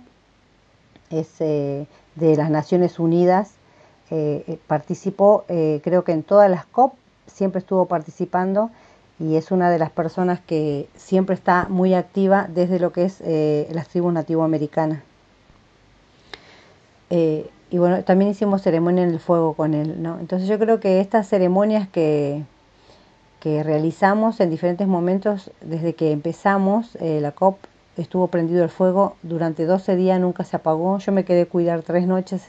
es 1.10 1.40
de 1.40 1.86
las 2.14 2.48
Naciones 2.48 2.98
Unidas, 2.98 3.52
participó 4.66 5.44
creo 5.46 6.04
que 6.04 6.12
en 6.12 6.22
todas 6.22 6.50
las 6.50 6.64
COP, 6.64 6.94
siempre 7.26 7.58
estuvo 7.58 7.84
participando 7.84 8.70
y 9.18 9.36
es 9.36 9.50
una 9.50 9.70
de 9.70 9.78
las 9.78 9.90
personas 9.90 10.40
que 10.40 10.88
siempre 10.96 11.34
está 11.34 11.66
muy 11.68 11.94
activa 11.94 12.48
desde 12.52 12.78
lo 12.78 12.92
que 12.92 13.04
es 13.04 13.20
eh, 13.24 13.68
las 13.72 13.88
tribus 13.88 14.12
nativoamericanas. 14.12 15.02
Eh, 17.10 17.48
y 17.70 17.78
bueno, 17.78 18.02
también 18.04 18.30
hicimos 18.30 18.62
ceremonia 18.62 19.04
en 19.04 19.10
el 19.10 19.20
fuego 19.20 19.54
con 19.54 19.74
él, 19.74 20.02
¿no? 20.02 20.18
Entonces 20.18 20.48
yo 20.48 20.58
creo 20.58 20.80
que 20.80 21.00
estas 21.00 21.28
ceremonias 21.28 21.88
que, 21.88 22.44
que 23.40 23.62
realizamos 23.62 24.40
en 24.40 24.50
diferentes 24.50 24.86
momentos, 24.88 25.50
desde 25.60 25.94
que 25.94 26.12
empezamos 26.12 26.96
eh, 26.96 27.20
la 27.20 27.32
COP, 27.32 27.58
estuvo 27.96 28.28
prendido 28.28 28.64
el 28.64 28.70
fuego 28.70 29.16
durante 29.22 29.64
12 29.64 29.96
días, 29.96 30.20
nunca 30.20 30.44
se 30.44 30.56
apagó. 30.56 30.98
Yo 30.98 31.12
me 31.12 31.24
quedé 31.24 31.46
cuidar 31.46 31.82
tres 31.82 32.06
noches 32.06 32.42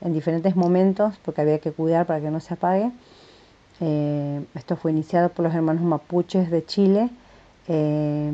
en 0.00 0.12
diferentes 0.12 0.54
momentos 0.54 1.14
porque 1.24 1.40
había 1.40 1.58
que 1.58 1.72
cuidar 1.72 2.06
para 2.06 2.20
que 2.20 2.30
no 2.30 2.40
se 2.40 2.54
apague. 2.54 2.90
Eh, 3.80 4.44
esto 4.54 4.76
fue 4.76 4.92
iniciado 4.92 5.30
por 5.30 5.44
los 5.44 5.54
hermanos 5.54 5.82
mapuches 5.82 6.50
de 6.50 6.64
Chile, 6.64 7.10
eh, 7.68 8.32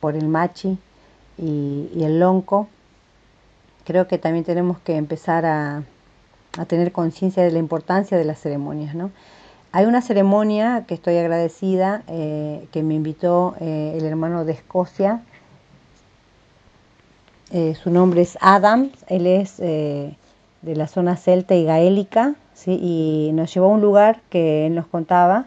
por 0.00 0.16
el 0.16 0.26
machi 0.26 0.78
y, 1.38 2.02
el 2.02 2.18
lonco. 2.18 2.68
Creo 3.84 4.08
que 4.08 4.18
también 4.18 4.44
tenemos 4.44 4.78
que 4.80 4.96
empezar 4.96 5.46
a, 5.46 5.82
tener 6.66 6.92
conciencia 6.92 7.42
de 7.42 7.50
la 7.50 7.58
importancia 7.58 8.18
de 8.18 8.24
las 8.24 8.38
ceremonias. 8.38 8.94
¿no? 8.94 9.10
Hay 9.72 9.86
una 9.86 10.02
ceremonia 10.02 10.84
que 10.86 10.94
estoy 10.94 11.16
agradecida, 11.16 12.02
eh, 12.08 12.68
que 12.72 12.82
me 12.82 12.94
invitó 12.94 13.56
el 13.60 14.04
hermano 14.04 14.44
de 14.44 14.52
Escocia. 14.52 15.22
su 17.50 17.90
nombre 17.90 18.22
es 18.22 18.36
Adam, 18.40 18.90
él 19.08 19.26
es 19.26 19.56
de 19.56 20.16
la 20.62 20.88
zona 20.88 21.16
celta 21.16 21.54
y 21.54 21.64
gaélica 21.64 22.34
y 22.66 23.30
nos 23.34 23.52
llevó 23.52 23.66
a 23.66 23.70
un 23.70 23.80
lugar 23.80 24.20
que 24.30 24.66
él 24.66 24.74
nos 24.74 24.86
contaba 24.86 25.46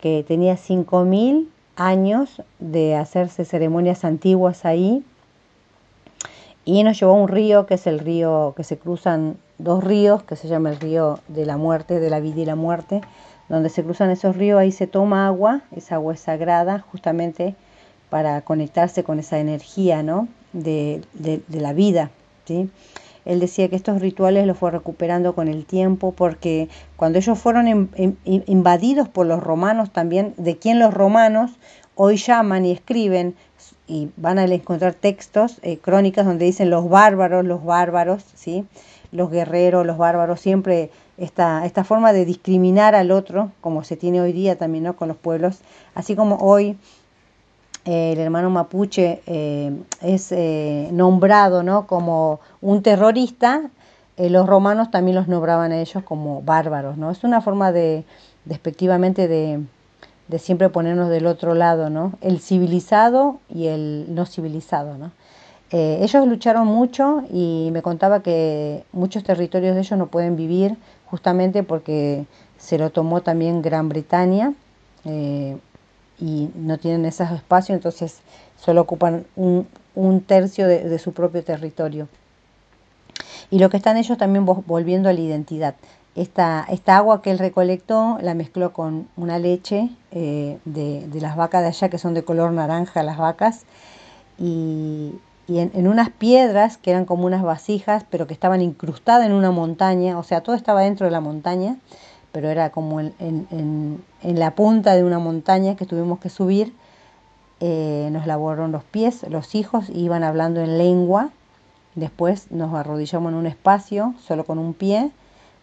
que 0.00 0.24
tenía 0.26 0.54
5.000 0.54 1.48
años 1.76 2.42
de 2.58 2.96
hacerse 2.96 3.44
ceremonias 3.44 4.04
antiguas 4.04 4.64
ahí 4.64 5.04
y 6.64 6.82
nos 6.82 6.98
llevó 6.98 7.12
a 7.12 7.16
un 7.16 7.28
río 7.28 7.66
que 7.66 7.74
es 7.74 7.86
el 7.86 7.98
río 7.98 8.54
que 8.56 8.64
se 8.64 8.78
cruzan 8.78 9.36
dos 9.58 9.84
ríos 9.84 10.22
que 10.22 10.36
se 10.36 10.48
llama 10.48 10.70
el 10.70 10.80
río 10.80 11.20
de 11.28 11.46
la 11.46 11.56
muerte, 11.56 12.00
de 12.00 12.10
la 12.10 12.20
vida 12.20 12.40
y 12.40 12.44
la 12.44 12.56
muerte, 12.56 13.00
donde 13.48 13.68
se 13.68 13.84
cruzan 13.84 14.10
esos 14.10 14.36
ríos, 14.36 14.58
ahí 14.58 14.72
se 14.72 14.86
toma 14.86 15.26
agua, 15.26 15.62
esa 15.74 15.94
agua 15.96 16.14
es 16.14 16.20
sagrada 16.20 16.80
justamente 16.90 17.54
para 18.10 18.40
conectarse 18.42 19.04
con 19.04 19.18
esa 19.18 19.38
energía 19.38 20.02
¿no? 20.02 20.28
de, 20.52 21.02
de, 21.14 21.42
de 21.46 21.60
la 21.60 21.72
vida. 21.72 22.10
¿sí? 22.44 22.70
Él 23.26 23.40
decía 23.40 23.68
que 23.68 23.76
estos 23.76 24.00
rituales 24.00 24.46
los 24.46 24.56
fue 24.56 24.70
recuperando 24.70 25.34
con 25.34 25.48
el 25.48 25.66
tiempo 25.66 26.12
porque 26.12 26.68
cuando 26.96 27.18
ellos 27.18 27.38
fueron 27.38 27.90
invadidos 28.24 29.08
por 29.08 29.26
los 29.26 29.42
romanos 29.42 29.92
también, 29.92 30.32
de 30.38 30.56
quien 30.56 30.78
los 30.78 30.94
romanos 30.94 31.58
hoy 31.96 32.16
llaman 32.16 32.64
y 32.64 32.72
escriben 32.72 33.34
y 33.88 34.10
van 34.16 34.38
a 34.38 34.44
encontrar 34.44 34.94
textos, 34.94 35.58
eh, 35.62 35.78
crónicas 35.78 36.24
donde 36.24 36.44
dicen 36.44 36.70
los 36.70 36.88
bárbaros, 36.88 37.44
los 37.44 37.64
bárbaros, 37.64 38.24
¿sí? 38.34 38.64
los 39.12 39.30
guerreros, 39.30 39.86
los 39.86 39.98
bárbaros, 39.98 40.40
siempre 40.40 40.90
esta, 41.16 41.66
esta 41.66 41.84
forma 41.84 42.12
de 42.12 42.24
discriminar 42.24 42.94
al 42.94 43.10
otro, 43.10 43.50
como 43.60 43.84
se 43.84 43.96
tiene 43.96 44.20
hoy 44.20 44.32
día 44.32 44.56
también 44.56 44.92
con 44.92 45.08
los 45.08 45.16
pueblos, 45.16 45.60
así 45.94 46.14
como 46.14 46.36
hoy 46.36 46.76
el 47.86 48.18
hermano 48.18 48.50
mapuche 48.50 49.22
eh, 49.26 49.72
es 50.02 50.32
eh, 50.32 50.88
nombrado 50.92 51.62
¿no? 51.62 51.86
como 51.86 52.40
un 52.60 52.82
terrorista, 52.82 53.70
eh, 54.16 54.28
los 54.28 54.46
romanos 54.46 54.90
también 54.90 55.14
los 55.14 55.28
nombraban 55.28 55.70
a 55.70 55.78
ellos 55.78 56.02
como 56.02 56.42
bárbaros. 56.42 56.96
¿no? 56.96 57.12
Es 57.12 57.22
una 57.22 57.40
forma 57.40 57.70
de, 57.70 58.04
despectivamente, 58.44 59.28
de, 59.28 59.60
de, 60.26 60.38
siempre 60.40 60.68
ponernos 60.68 61.08
del 61.10 61.26
otro 61.26 61.54
lado, 61.54 61.88
¿no? 61.88 62.12
el 62.22 62.40
civilizado 62.40 63.38
y 63.48 63.68
el 63.68 64.06
no 64.08 64.26
civilizado. 64.26 64.98
¿no? 64.98 65.12
ellos 65.70 66.26
lucharon 66.28 66.66
mucho 66.66 67.22
y 67.30 67.70
me 67.72 67.82
contaba 67.82 68.20
que 68.20 68.84
muchos 68.92 69.24
territorios 69.24 69.74
de 69.74 69.80
ellos 69.80 69.98
no 69.98 70.06
pueden 70.06 70.36
vivir 70.36 70.76
justamente 71.06 71.64
porque 71.64 72.24
se 72.56 72.78
lo 72.78 72.90
tomó 72.90 73.20
también 73.20 73.62
Gran 73.62 73.88
Bretaña 73.88 74.54
y 76.18 76.50
no 76.54 76.78
tienen 76.78 77.04
esos 77.04 77.30
espacios, 77.30 77.76
entonces 77.76 78.20
solo 78.56 78.82
ocupan 78.82 79.26
un, 79.36 79.66
tercio 80.26 80.66
de, 80.66 80.98
su 80.98 81.12
propio 81.12 81.44
territorio. 81.44 82.08
Y 83.50 83.58
lo 83.58 83.70
que 83.70 83.76
están 83.76 83.96
ellos 83.96 84.18
también 84.18 84.44
volviendo 84.44 85.08
a 85.08 85.12
la 85.12 85.20
identidad. 85.20 85.74
Esta, 86.14 86.66
esta 86.70 86.96
agua 86.96 87.20
que 87.20 87.30
él 87.30 87.38
recolectó 87.38 88.18
la 88.22 88.34
mezcló 88.34 88.72
con 88.72 89.06
una 89.16 89.38
leche 89.38 89.90
eh, 90.12 90.58
de, 90.64 91.06
las 91.20 91.36
vacas 91.36 91.62
de 91.62 91.68
allá, 91.68 91.88
que 91.90 91.98
son 91.98 92.14
de 92.14 92.24
color 92.24 92.52
naranja 92.52 93.02
las 93.02 93.18
vacas, 93.18 93.64
y, 94.38 95.12
en, 95.48 95.86
unas 95.86 96.10
piedras 96.10 96.76
que 96.78 96.90
eran 96.90 97.04
como 97.04 97.26
unas 97.26 97.42
vasijas, 97.42 98.04
pero 98.10 98.26
que 98.26 98.34
estaban 98.34 98.62
incrustadas 98.62 99.26
en 99.26 99.32
una 99.32 99.50
montaña, 99.50 100.18
o 100.18 100.22
sea, 100.22 100.40
todo 100.40 100.56
estaba 100.56 100.80
dentro 100.80 101.06
de 101.06 101.12
la 101.12 101.20
montaña, 101.20 101.76
pero 102.32 102.48
era 102.48 102.70
como 102.70 103.00
en, 103.00 104.02
la 104.34 104.54
punta 104.54 104.94
de 104.94 105.04
una 105.04 105.18
montaña 105.18 105.76
que 105.76 105.86
tuvimos 105.86 106.18
que 106.18 106.28
subir. 106.28 106.74
Eh, 107.60 108.08
nos 108.12 108.26
lavaron 108.26 108.72
los 108.72 108.84
pies, 108.84 109.24
los 109.30 109.54
hijos 109.54 109.86
iban 109.88 110.24
hablando 110.24 110.60
en 110.60 110.78
lengua. 110.78 111.30
Después 111.94 112.50
nos 112.50 112.74
arrodillamos 112.74 113.32
en 113.32 113.38
un 113.38 113.46
espacio, 113.46 114.14
solo 114.20 114.44
con 114.44 114.58
un 114.58 114.74
pie, 114.74 115.10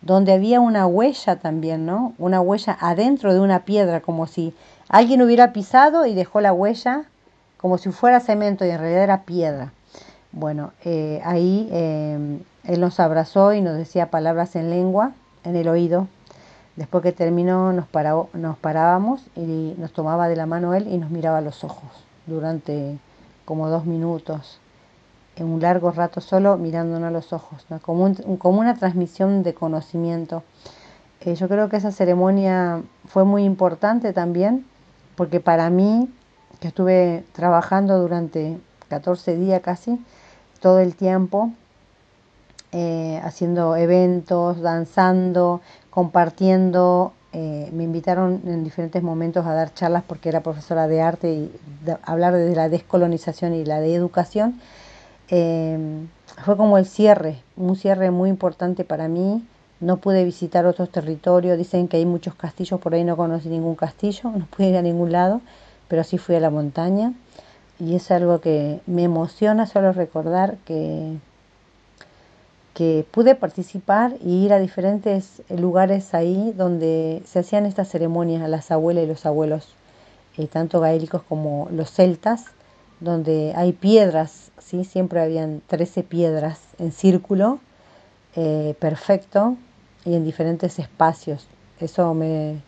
donde 0.01 0.33
había 0.33 0.59
una 0.59 0.87
huella 0.87 1.35
también, 1.35 1.85
¿no? 1.85 2.13
Una 2.17 2.41
huella 2.41 2.77
adentro 2.79 3.33
de 3.33 3.39
una 3.39 3.65
piedra, 3.65 3.99
como 3.99 4.25
si 4.25 4.53
alguien 4.89 5.21
hubiera 5.21 5.53
pisado 5.53 6.05
y 6.05 6.15
dejó 6.15 6.41
la 6.41 6.53
huella, 6.53 7.03
como 7.57 7.77
si 7.77 7.91
fuera 7.91 8.19
cemento 8.19 8.65
y 8.65 8.69
en 8.69 8.79
realidad 8.79 9.03
era 9.03 9.21
piedra. 9.23 9.71
Bueno, 10.31 10.71
eh, 10.83 11.21
ahí 11.23 11.69
eh, 11.71 12.39
él 12.63 12.81
nos 12.81 12.99
abrazó 12.99 13.53
y 13.53 13.61
nos 13.61 13.77
decía 13.77 14.09
palabras 14.09 14.55
en 14.55 14.71
lengua, 14.71 15.11
en 15.43 15.55
el 15.55 15.67
oído, 15.67 16.07
Después 16.75 17.03
que 17.03 17.11
terminó 17.11 17.71
nos, 17.71 17.85
nos 18.33 18.57
parábamos 18.57 19.21
y 19.35 19.75
nos 19.77 19.93
tomaba 19.93 20.27
de 20.27 20.35
la 20.35 20.45
mano 20.45 20.73
él 20.73 20.87
y 20.87 20.97
nos 20.97 21.11
miraba 21.11 21.37
a 21.37 21.41
los 21.41 21.63
ojos 21.63 21.91
durante 22.25 22.97
como 23.45 23.69
dos 23.69 23.85
minutos, 23.85 24.59
en 25.35 25.47
un 25.47 25.61
largo 25.61 25.91
rato 25.91 26.21
solo 26.21 26.57
mirándonos 26.57 27.07
a 27.07 27.11
los 27.11 27.33
ojos, 27.33 27.65
como, 27.81 28.13
como, 28.37 28.59
una 28.59 28.75
transmisión 28.75 29.43
de 29.43 29.53
conocimiento. 29.53 30.43
Eh, 31.21 31.35
yo 31.35 31.47
creo 31.47 31.69
que 31.69 31.77
esa 31.77 31.91
ceremonia 31.91 32.81
fue 33.07 33.25
muy 33.25 33.43
importante 33.43 34.13
también, 34.13 34.65
porque 35.15 35.39
para 35.39 35.69
mí, 35.69 36.09
que 36.59 36.69
estuve 36.69 37.25
trabajando 37.33 37.99
durante 37.99 38.57
14 38.87 39.35
días 39.35 39.61
casi, 39.61 39.99
todo 40.59 40.79
el 40.79 40.95
tiempo, 40.95 41.51
eh, 42.71 43.19
haciendo 43.23 43.75
eventos, 43.75 44.61
danzando, 44.61 45.61
compartiendo. 45.93 47.13
Eh, 47.33 47.69
me 47.71 47.83
invitaron 47.83 48.41
en 48.45 48.63
diferentes 48.63 49.01
momentos 49.03 49.45
a 49.45 49.53
dar 49.53 49.73
charlas 49.73 50.03
porque 50.07 50.29
era 50.29 50.41
profesora 50.41 50.87
de 50.87 51.01
arte 51.01 51.31
y 51.31 51.51
hablar 52.03 52.33
de 52.33 52.55
la 52.55 52.69
descolonización 52.69 53.53
y 53.53 53.63
la 53.63 53.79
de 53.79 53.93
educación. 53.93 54.59
Eh, 55.29 55.77
fue 56.43 56.57
como 56.57 56.77
el 56.77 56.85
cierre, 56.85 57.41
un 57.57 57.75
cierre 57.75 58.11
muy 58.11 58.29
importante 58.29 58.83
para 58.83 59.07
mí. 59.07 59.43
No 59.79 59.97
pude 59.97 60.23
visitar 60.23 60.65
otros 60.65 60.89
territorios, 60.89 61.57
dicen 61.57 61.87
que 61.87 61.97
hay 61.97 62.05
muchos 62.05 62.35
castillos, 62.35 62.79
por 62.79 62.93
ahí 62.93 63.03
no 63.03 63.17
conocí 63.17 63.49
ningún 63.49 63.75
castillo, 63.75 64.31
no 64.31 64.45
pude 64.45 64.69
ir 64.69 64.77
a 64.77 64.81
ningún 64.81 65.11
lado, 65.11 65.41
pero 65.87 66.03
sí 66.03 66.17
fui 66.17 66.35
a 66.35 66.39
la 66.39 66.49
montaña 66.49 67.13
y 67.79 67.95
es 67.95 68.09
algo 68.11 68.39
que 68.39 68.79
me 68.87 69.03
emociona 69.03 69.65
solo 69.67 69.91
recordar 69.91 70.57
que 70.65 71.17
que 72.73 73.05
pude 73.11 73.35
participar 73.35 74.15
y 74.23 74.45
ir 74.45 74.53
a 74.53 74.59
diferentes 74.59 75.43
lugares 75.49 76.13
ahí 76.13 76.53
donde 76.57 77.21
se 77.25 77.39
hacían 77.39 77.65
estas 77.65 77.89
ceremonias 77.89 78.41
a 78.41 78.47
las 78.47 78.71
abuelas 78.71 79.03
y 79.03 79.07
los 79.07 79.25
abuelos, 79.25 79.75
eh, 80.37 80.47
tanto 80.47 80.79
gaélicos 80.79 81.21
como 81.23 81.67
los 81.71 81.91
celtas, 81.91 82.45
donde 82.99 83.53
hay 83.55 83.73
piedras, 83.73 84.51
¿sí? 84.57 84.85
siempre 84.85 85.21
habían 85.21 85.61
13 85.67 86.03
piedras 86.03 86.59
en 86.79 86.91
círculo, 86.91 87.59
eh, 88.35 88.75
perfecto, 88.79 89.55
y 90.05 90.15
en 90.15 90.23
diferentes 90.23 90.79
espacios. 90.79 91.47
Eso 91.79 92.13
me, 92.13 92.61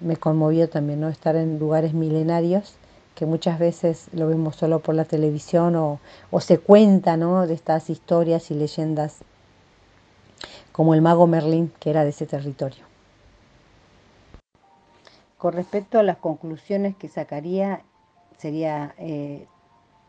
me 0.00 0.16
conmovió 0.16 0.68
también, 0.68 1.00
¿no? 1.00 1.08
estar 1.08 1.36
en 1.36 1.58
lugares 1.58 1.94
milenarios 1.94 2.74
que 3.14 3.24
muchas 3.24 3.58
veces 3.58 4.08
lo 4.12 4.28
vemos 4.28 4.56
solo 4.56 4.80
por 4.80 4.94
la 4.94 5.06
televisión 5.06 5.74
o, 5.74 5.98
o 6.30 6.40
se 6.40 6.58
cuenta 6.58 7.16
¿no? 7.16 7.46
de 7.46 7.54
estas 7.54 7.88
historias 7.88 8.50
y 8.50 8.54
leyendas 8.54 9.22
como 10.76 10.92
el 10.92 11.00
mago 11.00 11.26
Merlín, 11.26 11.72
que 11.80 11.88
era 11.88 12.04
de 12.04 12.10
ese 12.10 12.26
territorio. 12.26 12.84
Con 15.38 15.54
respecto 15.54 15.98
a 15.98 16.02
las 16.02 16.18
conclusiones 16.18 16.94
que 16.94 17.08
sacaría, 17.08 17.80
sería 18.36 18.94
eh, 18.98 19.46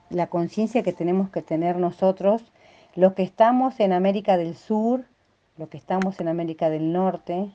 la 0.09 0.27
conciencia 0.27 0.83
que 0.83 0.91
tenemos 0.91 1.29
que 1.29 1.41
tener 1.41 1.77
nosotros, 1.77 2.51
los 2.95 3.13
que 3.13 3.23
estamos 3.23 3.79
en 3.79 3.93
América 3.93 4.35
del 4.35 4.57
Sur, 4.57 5.05
los 5.57 5.69
que 5.69 5.77
estamos 5.77 6.19
en 6.19 6.27
América 6.27 6.69
del 6.69 6.91
Norte, 6.91 7.49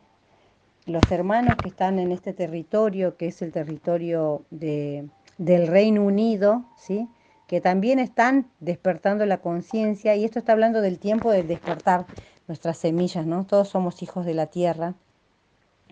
los 0.87 1.03
hermanos 1.11 1.57
que 1.63 1.69
están 1.69 1.99
en 1.99 2.13
este 2.13 2.33
territorio, 2.33 3.19
que 3.19 3.27
es 3.27 3.43
el 3.43 3.53
territorio 3.53 4.47
de, 4.51 5.07
del 5.37 5.67
Reino 5.67 6.03
Unido, 6.03 6.65
¿sí? 6.79 7.11
que 7.47 7.61
también 7.61 7.99
están 7.99 8.47
despertando 8.61 9.27
la 9.27 9.37
conciencia, 9.37 10.17
y 10.17 10.25
esto 10.25 10.39
está 10.39 10.53
hablando 10.53 10.81
del 10.81 10.99
tiempo 10.99 11.31
del 11.31 11.47
despertar, 11.47 12.07
nuestras 12.53 12.77
semillas, 12.77 13.25
¿no? 13.25 13.47
Todos 13.47 13.71
somos 13.71 14.03
hijos 14.03 14.27
de 14.27 14.35
la 14.35 14.45
tierra, 14.45 14.93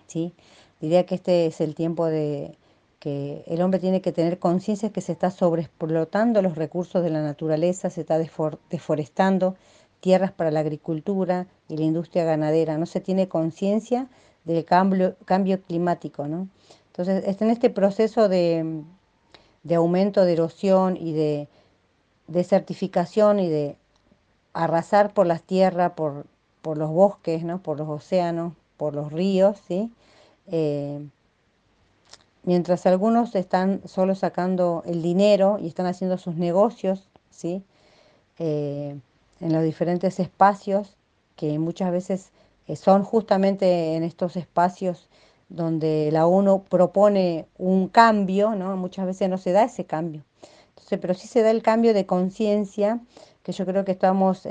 ¿sí? 0.09 0.35
Diría 0.79 1.07
que 1.07 1.15
este 1.15 1.47
es 1.47 1.63
el 1.63 1.75
tiempo 1.75 2.05
de 2.05 2.59
que 2.99 3.45
el 3.47 3.63
hombre 3.63 3.81
tiene 3.81 4.03
que 4.03 4.13
tener 4.13 4.39
conciencia 4.39 4.91
que 4.91 5.01
se 5.01 5.13
está 5.13 5.31
sobreexplotando 5.31 6.43
los 6.43 6.57
recursos 6.57 7.03
de 7.03 7.09
la 7.09 7.23
naturaleza, 7.23 7.89
se 7.89 8.03
está 8.03 8.19
deforestando 8.19 9.57
tierras 10.01 10.33
para 10.33 10.51
la 10.51 10.61
agricultura 10.61 11.47
y 11.67 11.79
la 11.79 11.85
industria 11.85 12.25
ganadera, 12.25 12.77
no 12.77 12.85
se 12.85 13.01
tiene 13.01 13.27
conciencia 13.27 14.09
del 14.45 14.67
cambio, 14.67 15.17
cambio 15.25 15.63
climático, 15.63 16.29
¿no? 16.29 16.47
Entonces, 16.89 17.25
está 17.27 17.47
en 17.47 17.53
este 17.53 17.71
proceso 17.71 18.29
de, 18.29 18.83
de 19.63 19.75
aumento 19.77 20.27
de 20.27 20.35
erosión 20.35 20.99
y 20.99 21.15
de 21.15 21.49
desertificación 22.27 23.41
y 23.41 23.49
de 23.49 23.79
arrasar 24.53 25.15
por 25.15 25.27
las 25.27 25.43
tierras, 25.43 25.93
por 25.93 26.27
por 26.63 26.79
los 26.79 26.91
bosques, 26.91 27.45
¿no? 27.45 27.63
por 27.63 27.79
los 27.79 27.89
océanos, 27.89 28.55
por 28.77 28.95
los 28.95 29.13
ríos, 29.13 29.59
¿sí? 29.69 29.91
Eh, 30.47 31.07
mientras 32.45 32.87
algunos 32.87 33.35
están 33.35 33.83
solo 33.87 34.15
sacando 34.15 34.83
el 34.87 35.03
dinero 35.03 35.59
y 35.61 35.69
están 35.69 35.85
haciendo 35.85 36.17
sus 36.17 36.37
negocios, 36.37 37.09
¿sí? 37.31 37.63
Eh, 38.39 38.97
en 39.41 39.53
los 39.53 39.63
diferentes 39.63 40.19
espacios, 40.19 40.97
que 41.37 41.59
muchas 41.59 41.93
veces 41.93 42.31
eh, 42.69 42.77
son 42.77 43.05
justamente 43.05 43.97
en 43.97 44.03
estos 44.03 44.37
espacios 44.37 45.09
donde 45.51 46.11
la 46.11 46.27
ONU 46.27 46.63
propone 46.65 47.47
un 47.59 47.89
cambio, 47.89 48.55
¿no? 48.55 48.77
muchas 48.77 49.05
veces 49.05 49.29
no 49.29 49.37
se 49.37 49.53
da 49.53 49.65
ese 49.65 49.85
cambio. 49.85 50.23
Entonces, 50.71 50.99
pero 51.01 51.13
sí 51.13 51.29
se 51.29 51.43
da 51.43 51.51
el 51.51 51.63
cambio 51.63 51.93
de 51.93 52.07
conciencia, 52.07 53.01
que 53.43 53.53
yo 53.53 53.67
creo 53.67 53.85
que 53.85 53.93
estamos 53.93 54.47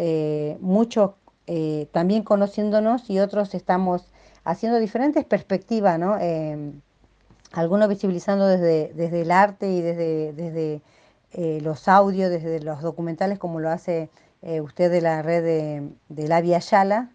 mucho 0.59 1.15
eh, 1.51 1.87
también 1.91 2.21
conociéndonos 2.21 3.09
y 3.09 3.19
otros 3.19 3.55
estamos 3.55 4.05
haciendo 4.43 4.77
diferentes 4.77 5.25
perspectivas, 5.25 5.97
¿no? 5.97 6.15
Em, 6.19 6.79
algunos 7.51 7.89
visibilizando 7.89 8.45
desde, 8.45 8.93
desde 8.93 9.21
el 9.21 9.31
arte 9.31 9.71
y 9.71 9.81
desde, 9.81 10.33
desde 10.33 10.83
eh, 11.31 11.59
los 11.61 11.87
audios, 11.87 12.29
desde 12.29 12.59
los 12.59 12.83
documentales, 12.83 13.39
como 13.39 13.59
lo 13.59 13.71
hace 13.71 14.11
eh, 14.43 14.61
usted 14.61 14.91
de 14.91 15.01
la 15.01 15.23
red 15.23 15.43
de, 15.43 15.89
de 16.09 16.27
la 16.27 16.39
Via 16.41 16.59
Yala, 16.59 17.09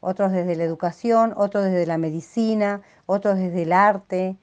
otros 0.00 0.32
desde 0.32 0.56
la 0.56 0.64
educación, 0.64 1.34
otros 1.36 1.64
desde 1.64 1.84
la 1.84 1.98
medicina, 1.98 2.80
otros 3.04 3.36
desde 3.36 3.64
el 3.64 3.72
arte. 3.74 4.38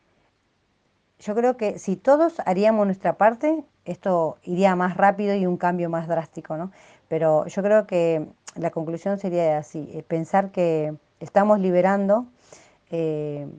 Yo 1.17 1.33
creo 1.33 1.57
que 1.57 1.79
si 1.79 1.95
todos 1.95 2.35
haríamos 2.45 2.85
nuestra 2.85 3.17
parte, 3.17 3.65
esto 3.85 4.37
iría 4.43 4.75
más 4.75 4.97
rápido 4.97 5.33
y 5.33 5.47
un 5.47 5.57
cambio 5.57 5.89
más 5.89 6.07
drástico, 6.07 6.57
¿no? 6.57 6.71
Pero 7.11 7.45
yo 7.47 7.61
creo 7.61 7.87
que 7.87 8.25
la 8.55 8.71
conclusión 8.71 9.19
sería 9.19 9.57
así, 9.57 9.89
eh, 9.91 10.01
pensar 10.01 10.51
que 10.51 10.95
estamos 11.19 11.59
liberando 11.59 12.25
eh, 12.89 13.49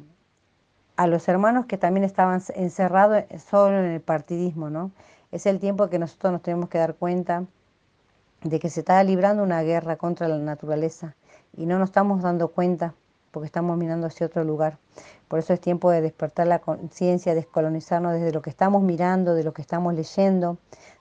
a 0.97 1.07
los 1.07 1.29
hermanos 1.29 1.67
que 1.67 1.77
también 1.77 2.05
estaban 2.05 2.43
encerrados 2.55 3.25
solo 3.51 3.79
en 3.79 3.91
el 3.91 4.01
partidismo, 4.01 4.71
¿no? 4.71 4.91
Es 5.33 5.45
el 5.45 5.61
tiempo 5.61 5.91
que 5.91 5.99
nosotros 5.99 6.33
nos 6.33 6.41
tenemos 6.41 6.71
que 6.71 6.79
dar 6.79 6.95
cuenta 6.95 7.45
de 8.43 8.59
que 8.59 8.71
se 8.71 8.81
está 8.81 9.05
librando 9.05 9.43
una 9.43 9.61
guerra 9.61 9.97
contra 9.97 10.29
la 10.29 10.39
naturaleza 10.39 11.15
y 11.55 11.67
no 11.67 11.79
nos 11.79 11.91
estamos 11.91 12.23
dando 12.23 12.49
cuenta 12.49 12.95
porque 13.33 13.49
estamos 13.49 13.77
mirando 13.77 14.07
hacia 14.07 14.29
otro 14.29 14.45
lugar. 14.45 14.79
Por 15.29 15.41
eso 15.41 15.53
es 15.53 15.61
tiempo 15.61 15.91
de 15.91 16.01
despertar 16.01 16.47
la 16.47 16.61
conciencia, 16.61 17.35
descolonizarnos 17.35 18.15
desde 18.15 18.33
lo 18.33 18.41
que 18.41 18.49
estamos 18.49 18.83
mirando, 18.83 19.35
de 19.35 19.45
lo 19.45 19.53
que 19.53 19.61
estamos 19.61 19.93
leyendo, 19.93 20.57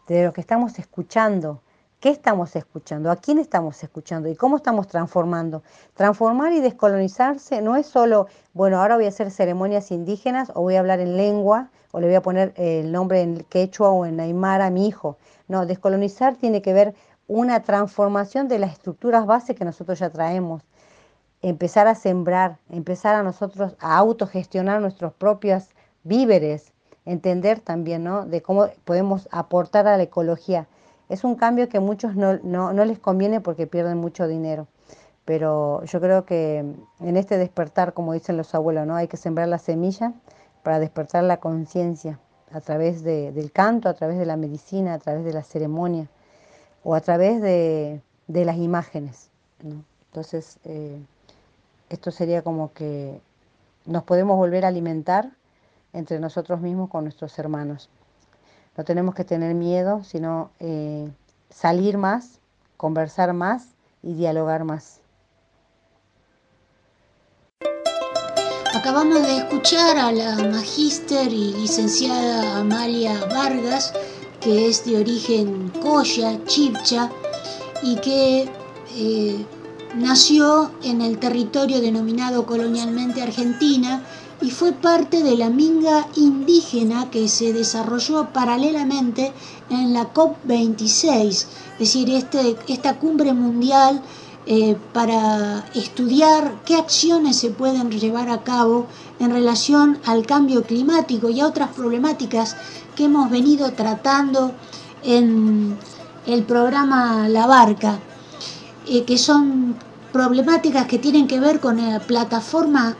de 0.09 0.25
lo 0.25 0.33
que 0.33 0.41
estamos 0.41 0.79
escuchando, 0.79 1.61
¿Qué 2.01 2.09
estamos 2.09 2.55
escuchando? 2.55 3.11
¿A 3.11 3.15
quién 3.15 3.37
estamos 3.37 3.83
escuchando? 3.83 4.27
¿Y 4.27 4.35
cómo 4.35 4.57
estamos 4.57 4.87
transformando? 4.87 5.61
Transformar 5.93 6.51
y 6.51 6.59
descolonizarse 6.59 7.61
no 7.61 7.75
es 7.75 7.85
solo, 7.85 8.25
bueno, 8.55 8.81
ahora 8.81 8.95
voy 8.95 9.05
a 9.05 9.09
hacer 9.09 9.29
ceremonias 9.29 9.91
indígenas 9.91 10.51
o 10.55 10.63
voy 10.63 10.77
a 10.77 10.79
hablar 10.79 10.99
en 10.99 11.15
lengua 11.15 11.69
o 11.91 11.99
le 11.99 12.07
voy 12.07 12.15
a 12.15 12.23
poner 12.23 12.53
el 12.57 12.91
nombre 12.91 13.21
en 13.21 13.43
quechua 13.43 13.91
o 13.91 14.07
en 14.07 14.19
aymara 14.19 14.65
a 14.65 14.69
mi 14.71 14.87
hijo. 14.87 15.19
No, 15.47 15.67
descolonizar 15.67 16.37
tiene 16.37 16.63
que 16.63 16.73
ver 16.73 16.95
una 17.27 17.61
transformación 17.61 18.47
de 18.47 18.57
las 18.57 18.71
estructuras 18.71 19.27
base 19.27 19.53
que 19.53 19.63
nosotros 19.63 19.99
ya 19.99 20.09
traemos. 20.09 20.63
Empezar 21.43 21.87
a 21.87 21.93
sembrar, 21.93 22.57
empezar 22.71 23.13
a 23.13 23.21
nosotros 23.21 23.75
a 23.79 23.95
autogestionar 23.95 24.81
nuestros 24.81 25.13
propios 25.13 25.65
víveres, 26.03 26.73
entender 27.05 27.59
también 27.59 28.03
¿no? 28.03 28.25
de 28.25 28.41
cómo 28.41 28.69
podemos 28.85 29.29
aportar 29.31 29.85
a 29.85 29.97
la 29.97 30.03
ecología. 30.03 30.67
Es 31.11 31.25
un 31.25 31.35
cambio 31.35 31.67
que 31.67 31.77
a 31.77 31.81
muchos 31.81 32.15
no, 32.15 32.39
no, 32.41 32.71
no 32.71 32.85
les 32.85 32.97
conviene 32.97 33.41
porque 33.41 33.67
pierden 33.67 33.97
mucho 33.97 34.29
dinero. 34.29 34.67
Pero 35.25 35.83
yo 35.83 35.99
creo 35.99 36.25
que 36.25 36.59
en 36.59 37.17
este 37.17 37.37
despertar, 37.37 37.93
como 37.93 38.13
dicen 38.13 38.37
los 38.37 38.55
abuelos, 38.55 38.87
¿no? 38.87 38.95
hay 38.95 39.09
que 39.09 39.17
sembrar 39.17 39.49
la 39.49 39.57
semilla 39.57 40.13
para 40.63 40.79
despertar 40.79 41.25
la 41.25 41.37
conciencia 41.37 42.17
a 42.53 42.61
través 42.61 43.03
de, 43.03 43.33
del 43.33 43.51
canto, 43.51 43.89
a 43.89 43.93
través 43.93 44.17
de 44.19 44.25
la 44.25 44.37
medicina, 44.37 44.93
a 44.93 44.99
través 44.99 45.25
de 45.25 45.33
la 45.33 45.43
ceremonia 45.43 46.07
o 46.85 46.95
a 46.95 47.01
través 47.01 47.41
de, 47.41 48.01
las 48.27 48.55
imágenes. 48.55 49.29
Entonces, 50.07 50.59
eh, 50.63 50.97
esto 51.89 52.11
sería 52.11 52.41
como 52.41 52.71
que 52.71 53.19
nos 53.85 54.03
podemos 54.03 54.37
volver 54.37 54.63
a 54.63 54.69
alimentar 54.69 55.29
entre 55.91 56.21
nosotros 56.21 56.61
mismos 56.61 56.89
con 56.89 57.03
nuestros 57.03 57.37
hermanos. 57.37 57.89
No 58.77 58.83
tenemos 58.85 59.15
que 59.15 59.25
tener 59.25 59.53
miedo, 59.53 60.03
sino 60.03 60.51
eh, 60.59 61.09
salir 61.49 61.97
más, 61.97 62.39
conversar 62.77 63.33
más 63.33 63.67
y 64.01 64.13
dialogar 64.13 64.63
más. 64.63 65.01
Acabamos 68.73 69.21
de 69.21 69.37
escuchar 69.37 69.97
a 69.97 70.11
la 70.13 70.35
magíster 70.49 71.31
y 71.31 71.53
licenciada 71.53 72.59
Amalia 72.59 73.13
Vargas, 73.25 73.93
que 74.39 74.69
es 74.69 74.85
de 74.85 74.97
origen 74.97 75.69
Coya, 75.81 76.39
Chipcha, 76.45 77.11
y 77.83 77.97
que 77.97 78.49
eh, 78.95 79.45
nació 79.95 80.71
en 80.83 81.01
el 81.01 81.19
territorio 81.19 81.81
denominado 81.81 82.45
colonialmente 82.45 83.21
Argentina 83.21 84.01
y 84.41 84.49
fue 84.49 84.71
parte 84.73 85.21
de 85.21 85.37
la 85.37 85.49
minga 85.49 86.07
indígena 86.15 87.11
que 87.11 87.27
se 87.27 87.53
desarrolló 87.53 88.29
paralelamente 88.33 89.31
en 89.69 89.93
la 89.93 90.11
COP26, 90.13 91.27
es 91.27 91.47
decir, 91.77 92.09
este, 92.09 92.57
esta 92.67 92.97
cumbre 92.97 93.33
mundial 93.33 94.01
eh, 94.47 94.75
para 94.93 95.65
estudiar 95.75 96.63
qué 96.65 96.75
acciones 96.75 97.35
se 97.35 97.51
pueden 97.51 97.91
llevar 97.91 98.29
a 98.29 98.43
cabo 98.43 98.87
en 99.19 99.31
relación 99.31 99.99
al 100.05 100.25
cambio 100.25 100.63
climático 100.63 101.29
y 101.29 101.39
a 101.39 101.47
otras 101.47 101.69
problemáticas 101.69 102.57
que 102.95 103.05
hemos 103.05 103.29
venido 103.29 103.71
tratando 103.73 104.53
en 105.03 105.77
el 106.25 106.43
programa 106.43 107.29
La 107.29 107.45
Barca, 107.45 107.99
eh, 108.87 109.03
que 109.03 109.19
son 109.19 109.75
problemáticas 110.11 110.87
que 110.87 110.97
tienen 110.97 111.27
que 111.27 111.39
ver 111.39 111.59
con 111.59 111.77
la 111.77 111.99
plataforma 111.99 112.97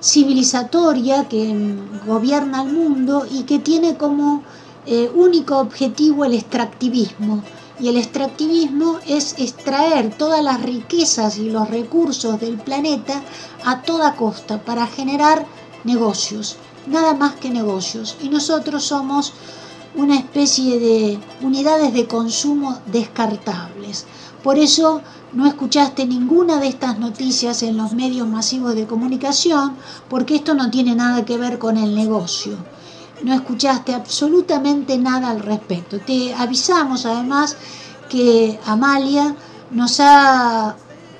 civilizatoria 0.00 1.28
que 1.28 1.76
gobierna 2.06 2.62
el 2.62 2.72
mundo 2.72 3.26
y 3.30 3.42
que 3.42 3.58
tiene 3.58 3.96
como 3.96 4.42
eh, 4.86 5.10
único 5.14 5.58
objetivo 5.58 6.24
el 6.24 6.34
extractivismo. 6.34 7.42
Y 7.78 7.88
el 7.88 7.96
extractivismo 7.96 8.98
es 9.06 9.34
extraer 9.38 10.12
todas 10.16 10.42
las 10.42 10.62
riquezas 10.62 11.38
y 11.38 11.50
los 11.50 11.68
recursos 11.70 12.38
del 12.38 12.58
planeta 12.58 13.22
a 13.64 13.82
toda 13.82 14.16
costa 14.16 14.62
para 14.62 14.86
generar 14.86 15.46
negocios, 15.84 16.56
nada 16.86 17.14
más 17.14 17.34
que 17.36 17.50
negocios. 17.50 18.16
Y 18.22 18.28
nosotros 18.28 18.84
somos 18.84 19.32
una 19.94 20.16
especie 20.16 20.78
de 20.78 21.18
unidades 21.40 21.94
de 21.94 22.06
consumo 22.06 22.78
descartables. 22.86 24.06
Por 24.42 24.58
eso 24.58 25.02
no 25.32 25.46
escuchaste 25.46 26.06
ninguna 26.06 26.58
de 26.58 26.68
estas 26.68 26.98
noticias 26.98 27.62
en 27.62 27.76
los 27.76 27.92
medios 27.92 28.26
masivos 28.26 28.74
de 28.74 28.86
comunicación, 28.86 29.76
porque 30.08 30.36
esto 30.36 30.54
no 30.54 30.70
tiene 30.70 30.94
nada 30.94 31.24
que 31.24 31.36
ver 31.36 31.58
con 31.58 31.76
el 31.76 31.94
negocio. 31.94 32.56
No 33.22 33.34
escuchaste 33.34 33.92
absolutamente 33.94 34.96
nada 34.96 35.30
al 35.30 35.40
respecto. 35.40 35.98
Te 36.00 36.34
avisamos 36.34 37.04
además 37.04 37.56
que 38.08 38.58
Amalia 38.64 39.36
nos 39.70 40.00
ha 40.00 40.74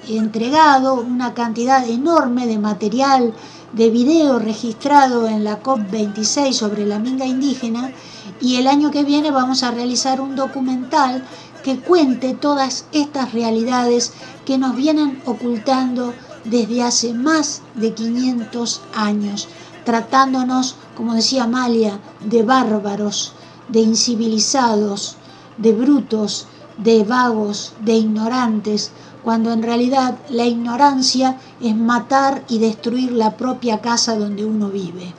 entregado 0.09 0.95
una 0.95 1.35
cantidad 1.35 1.87
enorme 1.87 2.47
de 2.47 2.59
material 2.59 3.35
de 3.73 3.91
video 3.91 4.39
registrado 4.39 5.29
en 5.29 5.45
la 5.45 5.63
COP26 5.63 6.53
sobre 6.53 6.87
la 6.87 6.99
minga 6.99 7.27
indígena 7.27 7.93
y 8.41 8.57
el 8.57 8.67
año 8.67 8.91
que 8.91 9.05
viene 9.05 9.31
vamos 9.31 9.63
a 9.63 9.71
realizar 9.71 10.21
un 10.21 10.35
documental 10.35 11.23
que 11.63 11.79
cuente 11.79 12.35
todas 12.35 12.87
estas 12.93 13.33
realidades 13.33 14.13
que 14.45 14.59
nos 14.59 14.77
vienen 14.77 15.21
ocultando 15.27 16.15
desde 16.45 16.83
hace 16.83 17.13
más 17.13 17.63
de 17.75 17.93
500 17.93 18.81
años, 18.95 19.49
tratándonos, 19.85 20.77
como 20.97 21.15
decía 21.15 21.45
Amalia, 21.45 22.01
de 22.25 22.43
bárbaros, 22.43 23.33
de 23.69 23.81
incivilizados, 23.81 25.17
de 25.59 25.73
brutos, 25.73 26.47
de 26.79 27.05
vagos, 27.05 27.75
de 27.81 27.95
ignorantes, 27.95 28.91
cuando 29.23 29.53
en 29.53 29.63
realidad 29.63 30.19
la 30.31 30.47
ignorancia 30.47 31.39
es 31.61 31.77
matar 31.77 32.43
y 32.49 32.59
destruir 32.59 33.13
la 33.13 33.37
propia 33.37 33.81
casa 33.81 34.17
donde 34.17 34.45
uno 34.45 34.71
vive. 34.71 35.13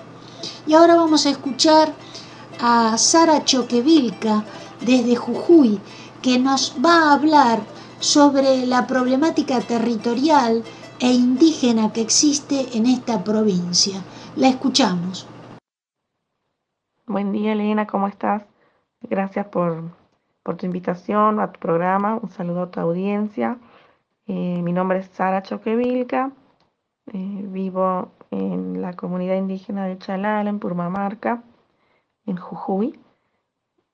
Y 0.65 0.73
ahora 0.73 0.95
vamos 0.95 1.25
a 1.25 1.29
escuchar 1.29 1.93
a 2.59 2.97
Sara 2.97 3.43
Choquevilca 3.45 4.43
desde 4.81 5.15
Jujuy, 5.15 5.79
que 6.21 6.37
nos 6.37 6.75
va 6.83 7.09
a 7.09 7.13
hablar 7.13 7.59
sobre 7.99 8.65
la 8.65 8.87
problemática 8.87 9.59
territorial 9.61 10.63
e 10.99 11.11
indígena 11.11 11.91
que 11.91 12.01
existe 12.01 12.77
en 12.77 12.85
esta 12.85 13.23
provincia. 13.23 14.01
La 14.35 14.47
escuchamos. 14.47 15.27
Buen 17.07 17.31
día, 17.31 17.53
Elena, 17.53 17.87
¿cómo 17.87 18.07
estás? 18.07 18.43
Gracias 19.01 19.47
por, 19.47 19.83
tu 20.43 20.65
invitación 20.65 21.39
a 21.39 21.51
tu 21.51 21.59
programa. 21.59 22.19
Un 22.21 22.29
saludo 22.29 22.63
a 22.63 22.71
tu 22.71 22.79
audiencia. 22.79 23.57
Eh, 24.27 24.61
mi 24.61 24.73
nombre 24.73 24.99
es 24.99 25.07
Sara 25.07 25.41
Choquevilca. 25.41 26.31
Eh, 27.13 27.45
vivo 27.47 28.11
en 28.29 28.81
la 28.81 28.93
comunidad 28.93 29.35
indígena 29.35 29.85
de 29.85 29.97
Chalala, 29.97 30.49
en 30.49 30.59
Purmamarca, 30.59 31.43
en 32.25 32.37
Jujuy. 32.37 32.99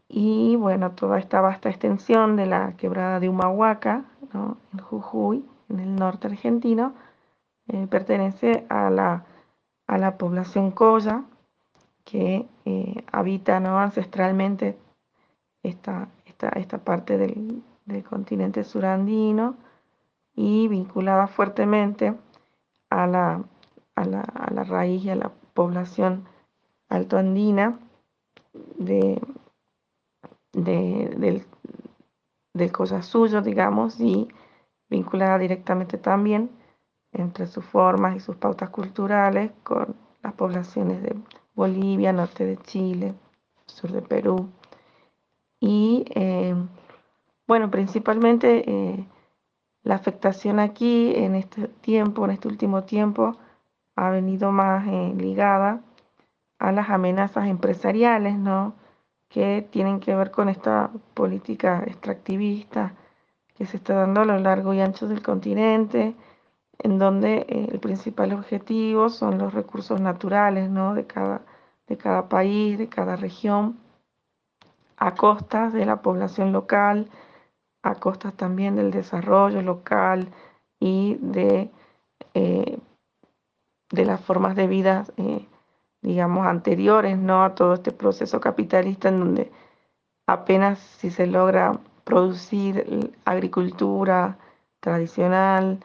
Y 0.10 0.56
bueno, 0.56 0.92
toda 0.92 1.20
esta 1.20 1.42
vasta 1.42 1.70
extensión 1.70 2.36
de 2.36 2.46
la 2.46 2.78
quebrada 2.78 3.20
de 3.20 3.30
Humahuaca, 3.30 4.06
en 4.34 4.80
Jujuy, 4.80 5.46
en 5.70 5.80
el 5.80 5.96
norte 5.96 6.28
argentino, 6.28 6.94
eh, 7.68 7.88
pertenece 7.88 8.66
a 8.70 8.90
la, 8.90 9.26
a 9.88 9.98
la 9.98 10.18
población 10.18 10.72
Coya, 10.72 11.24
que 12.06 12.48
eh, 12.64 13.04
habita 13.12 13.60
¿no? 13.60 13.80
ancestralmente 13.80 14.78
esta, 15.64 16.08
esta, 16.26 16.50
esta 16.50 16.78
parte 16.78 17.18
del, 17.18 17.62
del, 17.86 18.04
continente 18.04 18.64
surandino 18.64 19.58
y 20.34 20.70
vinculada 20.70 21.28
fuertemente 21.28 22.16
a 22.90 23.08
la, 23.08 23.44
a 23.96 24.06
la, 24.06 24.22
a 24.22 24.54
la 24.54 24.64
raíz 24.64 25.04
y 25.04 25.10
a 25.10 25.16
la 25.16 25.32
población 25.54 26.26
altoandina 26.88 27.78
de, 28.78 29.22
de, 30.58 31.14
del, 31.18 31.46
del 32.54 32.72
cosa 32.72 33.02
suyo, 33.02 33.42
digamos, 33.42 34.00
y 34.00 34.28
vinculada 34.90 35.38
directamente 35.38 35.98
también 35.98 36.50
entre 37.12 37.48
sus 37.48 37.64
formas 37.64 38.16
y 38.16 38.20
sus 38.20 38.36
pautas 38.36 38.70
culturales 38.70 39.52
con 39.64 39.96
las 40.24 40.34
poblaciones 40.34 41.02
de 41.02 41.16
Bolivia, 41.56 42.12
norte 42.14 42.46
de 42.46 42.58
Chile, 42.58 43.14
sur 43.66 43.92
de 43.92 44.02
Perú. 44.02 44.50
Y 45.60 46.06
eh, 46.16 46.56
bueno, 47.48 47.72
principalmente 47.72 48.64
eh, 48.70 49.08
la 49.84 49.96
afectación 49.96 50.60
aquí 50.60 51.14
en 51.16 51.36
este 51.36 51.68
tiempo, 51.68 52.26
en 52.26 52.32
este 52.32 52.48
último 52.48 52.84
tiempo, 52.84 53.38
ha 53.96 54.10
venido 54.10 54.52
más 54.52 54.88
eh, 54.88 55.14
ligada 55.16 55.82
a 56.60 56.72
las 56.72 56.90
amenazas 56.90 57.48
empresariales, 57.48 58.38
¿no? 58.38 58.76
Que 59.30 59.68
tienen 59.72 60.00
que 60.00 60.16
ver 60.16 60.32
con 60.32 60.50
esta 60.50 60.92
política 61.14 61.84
extractivista 61.86 62.96
que 63.56 63.66
se 63.66 63.78
está 63.78 63.96
dando 63.96 64.22
a 64.22 64.26
lo 64.26 64.40
largo 64.40 64.74
y 64.74 64.82
ancho 64.82 65.08
del 65.08 65.24
continente, 65.24 66.16
en 66.80 67.00
donde 67.00 67.46
eh, 67.50 67.68
el 67.72 67.80
principal 67.80 68.34
objetivo 68.34 69.10
son 69.10 69.40
los 69.40 69.54
recursos 69.54 70.00
naturales 70.00 70.70
¿no? 70.70 70.94
de, 70.94 71.08
cada, 71.08 71.42
de 71.88 71.98
cada 71.98 72.30
país, 72.30 72.78
de 72.78 72.88
cada 72.88 73.16
región, 73.16 73.80
a 74.98 75.16
costas 75.16 75.74
de 75.74 75.86
la 75.86 76.02
población 76.02 76.52
local, 76.52 77.10
a 77.82 77.96
costas 77.96 78.34
también 78.34 78.76
del 78.76 78.92
desarrollo 78.92 79.62
local 79.62 80.32
y 80.80 81.18
de, 81.22 81.72
eh, 82.34 82.78
de 83.90 84.06
las 84.06 84.22
formas 84.22 84.56
de 84.56 84.68
vida, 84.68 85.06
eh, 85.18 85.48
digamos, 86.02 86.46
anteriores 86.48 87.18
¿no? 87.18 87.44
a 87.44 87.56
todo 87.56 87.74
este 87.74 87.92
proceso 87.92 88.40
capitalista 88.40 89.10
en 89.10 89.20
donde 89.20 89.52
apenas 90.28 90.80
si 90.80 91.12
se 91.12 91.28
logra 91.28 91.80
producir 92.04 93.14
agricultura 93.26 94.38
tradicional, 94.80 95.80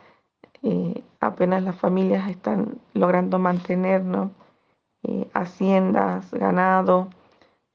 eh, 0.62 1.02
apenas 1.20 1.62
las 1.62 1.76
familias 1.76 2.28
están 2.28 2.80
logrando 2.94 3.38
mantener 3.38 4.02
haciendas, 5.34 6.30
ganado, 6.30 7.08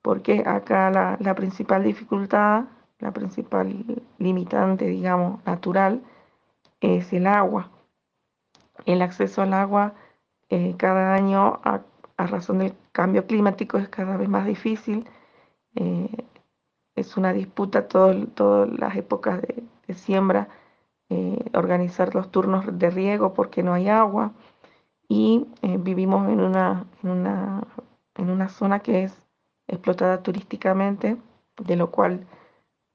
porque 0.02 0.44
acá 0.46 0.90
la, 0.92 1.18
la 1.20 1.36
principal 1.36 1.84
dificultad 1.84 2.66
la 3.00 3.12
principal 3.12 3.86
limitante, 4.18 4.86
digamos, 4.86 5.44
natural, 5.46 6.02
es 6.82 7.14
el 7.14 7.28
agua. 7.28 7.70
El 8.86 9.02
acceso 9.02 9.42
al 9.42 9.54
agua 9.54 9.94
eh, 10.50 10.76
cada 10.78 11.14
año, 11.14 11.60
a, 12.18 12.28
razón 12.28 12.60
del 12.60 12.74
cambio 12.92 13.26
climático, 13.28 13.78
es 13.78 13.90
cada 13.90 14.18
vez 14.18 14.30
más 14.30 14.46
difícil. 14.46 15.06
Eh, 15.76 16.10
es 16.96 17.18
una 17.18 17.34
disputa 17.34 17.88
todas 17.88 18.18
las 18.80 18.96
épocas 18.96 19.42
de, 19.42 19.94
siembra, 19.94 20.50
eh, 21.10 21.46
organizar 21.54 22.14
los 22.16 22.32
turnos 22.32 22.66
de 22.78 22.90
riego 22.90 23.34
porque 23.34 23.64
no 23.64 23.74
hay 23.74 23.90
agua. 23.90 24.34
Y 25.10 25.48
vivimos 25.62 26.28
en 26.30 26.42
una, 26.42 26.86
en, 27.02 27.10
una, 27.10 27.64
en 28.16 28.30
una 28.30 28.50
zona 28.50 28.80
que 28.80 29.04
es 29.04 29.22
explotada 29.68 30.22
turísticamente, 30.24 31.18
de 31.58 31.76
lo 31.76 31.92
cual 31.92 32.28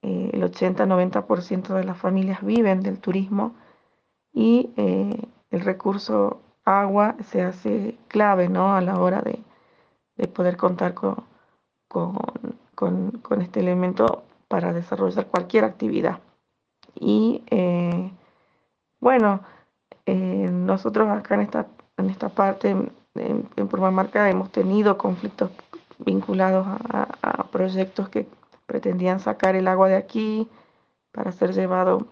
eh, 0.03 0.31
el 0.33 0.43
80-90% 0.43 1.73
de 1.73 1.83
las 1.85 1.97
familias 1.97 2.43
viven 2.45 2.81
del 2.81 2.99
turismo 2.99 3.55
y 4.33 4.71
eh, 4.75 5.17
el 5.49 5.61
recurso 5.61 6.41
agua 6.65 7.15
se 7.23 7.41
hace 7.43 7.97
clave 8.07 8.49
¿no? 8.49 8.75
a 8.75 8.81
la 8.81 8.99
hora 8.99 9.21
de, 9.21 9.41
poder 10.27 10.57
contar 10.57 10.93
con, 10.93 11.25
con, 11.87 13.41
este 13.41 13.59
elemento 13.59 14.23
para 14.47 14.73
desarrollar 14.73 15.27
cualquier 15.27 15.65
actividad. 15.65 16.19
Y 16.95 17.43
eh, 17.49 18.11
bueno, 18.99 19.41
nosotros 20.05 21.09
acá 21.09 21.35
en 21.35 21.41
esta, 21.41 21.67
en 21.97 22.09
esta 22.09 22.29
parte, 22.29 22.69
en, 22.69 22.91
en 23.15 23.67
Purmamarca, 23.67 24.29
hemos 24.29 24.51
tenido 24.51 24.97
conflictos 24.97 25.51
vinculados 25.97 26.65
a 26.67 27.43
proyectos 27.51 28.09
que 28.09 28.27
pretendían 28.65 29.19
sacar 29.19 29.55
el 29.55 29.67
agua 29.67 29.89
de 29.89 29.95
aquí 29.95 30.49
para 31.11 31.31
ser 31.31 31.53
llevado 31.53 32.07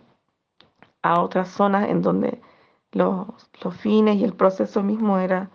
a 1.02 1.22
otras 1.22 1.50
zonas 1.50 1.90
en 1.90 2.02
donde 2.02 2.42
los, 2.92 3.28
fines 3.80 4.18
y 4.18 4.24
el 4.24 4.34
proceso 4.34 4.84
mismo 4.84 5.18
era 5.18 5.50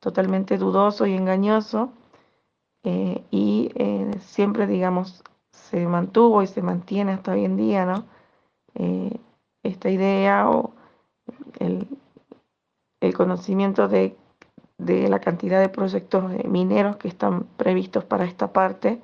totalmente 0.00 0.58
dudoso 0.58 1.06
y 1.06 1.14
engañoso 1.14 1.92
eh, 2.84 3.24
y 3.30 3.70
eh, 3.74 4.18
siempre 4.20 4.66
digamos 4.66 5.22
se 5.52 5.86
mantuvo 5.86 6.42
y 6.42 6.46
se 6.46 6.62
mantiene 6.62 7.12
hasta 7.12 7.32
hoy 7.32 7.44
en 7.44 7.56
día 7.56 7.86
¿no? 7.86 8.04
Eh, 8.74 9.18
esta 9.62 9.90
idea 9.90 10.50
o 10.50 10.74
el, 11.60 11.86
el 13.00 13.14
conocimiento 13.14 13.88
de, 13.88 14.16
de, 14.78 15.08
la 15.08 15.20
cantidad 15.20 15.60
de 15.60 15.68
proyectos 15.68 16.24
mineros 16.44 16.96
que 16.96 17.08
están 17.08 17.44
previstos 17.56 18.04
para 18.04 18.24
esta 18.24 18.52
parte 18.52 19.00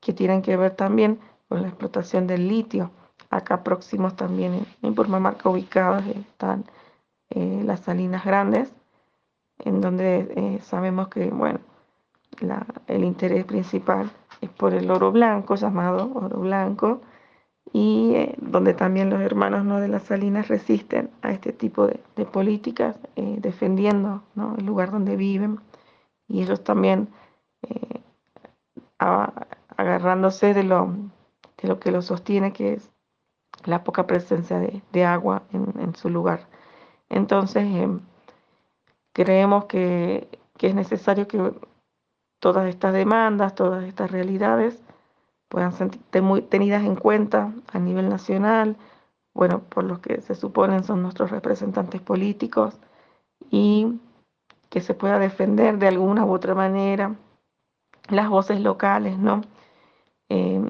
que 0.00 0.12
tienen 0.12 0.42
que 0.42 0.56
ver 0.56 0.74
también 0.74 1.20
con 1.48 1.62
la 1.62 1.68
explotación 1.68 2.26
del 2.26 2.48
litio. 2.48 2.90
Acá 3.30 3.62
próximos 3.62 4.16
también 4.16 4.66
en, 4.82 4.94
Purmamarca 4.94 5.48
ubicados 5.48 6.04
están 6.06 6.64
eh, 7.34 7.62
las 7.64 7.80
salinas 7.80 8.24
grandes, 8.24 8.72
en 9.58 9.80
donde 9.80 10.32
eh, 10.36 10.60
sabemos 10.62 11.08
que 11.08 11.30
bueno, 11.30 11.60
el 12.86 13.04
interés 13.04 13.44
principal 13.44 14.10
es 14.40 14.50
por 14.50 14.74
el 14.74 14.90
oro 14.90 15.12
blanco, 15.12 15.54
llamado 15.54 16.10
oro 16.14 16.40
blanco, 16.40 17.00
y 17.72 18.14
eh, 18.14 18.34
donde 18.38 18.74
también 18.74 19.10
los 19.10 19.20
hermanos 19.20 19.64
¿no? 19.64 19.80
de 19.80 19.88
las 19.88 20.02
salinas 20.04 20.48
resisten 20.48 21.10
a 21.22 21.32
este 21.32 21.52
tipo 21.52 21.86
de, 21.86 22.24
políticas, 22.26 22.96
defendiendo 23.16 24.22
el 24.58 24.66
lugar 24.66 24.90
donde 24.90 25.16
viven, 25.16 25.58
y 26.28 26.42
ellos 26.42 26.64
también 26.64 27.08
agarrándose 29.76 30.54
de 30.54 30.64
lo, 30.64 30.94
de 31.60 31.68
lo 31.68 31.80
que 31.80 31.90
lo 31.90 32.02
sostiene, 32.02 32.52
que 32.52 32.74
es 32.74 32.92
la 33.64 33.84
poca 33.84 34.06
presencia 34.06 34.58
de, 34.58 35.04
agua 35.04 35.42
en, 35.52 35.94
su 35.94 36.08
lugar. 36.08 36.48
Entonces, 37.12 37.64
em, 37.64 38.00
creemos 39.12 39.66
que, 39.66 40.28
es 40.58 40.74
necesario 40.76 41.26
que 41.26 41.52
todas 42.38 42.68
estas 42.68 42.94
demandas, 42.94 43.54
todas 43.56 43.84
estas 43.84 44.12
realidades 44.12 44.80
puedan 45.48 45.72
ser 45.72 45.90
tenidas 46.48 46.84
en 46.84 46.94
cuenta 46.94 47.52
a 47.72 47.78
nivel 47.80 48.08
nacional, 48.08 48.76
bueno, 49.34 49.60
por 49.68 49.84
los 49.84 49.98
que 49.98 50.20
se 50.20 50.36
suponen 50.36 50.84
son 50.84 51.02
nuestros 51.02 51.30
representantes 51.30 52.00
políticos, 52.00 52.78
y 53.50 54.00
que 54.70 54.80
se 54.80 54.94
pueda 54.94 55.18
defender 55.18 55.78
de 55.78 55.88
alguna 55.88 56.24
u 56.24 56.32
otra 56.32 56.54
manera 56.54 57.16
las 58.08 58.28
voces 58.28 58.60
locales, 58.60 59.18
¿no? 59.18 59.42
Eh, 60.28 60.62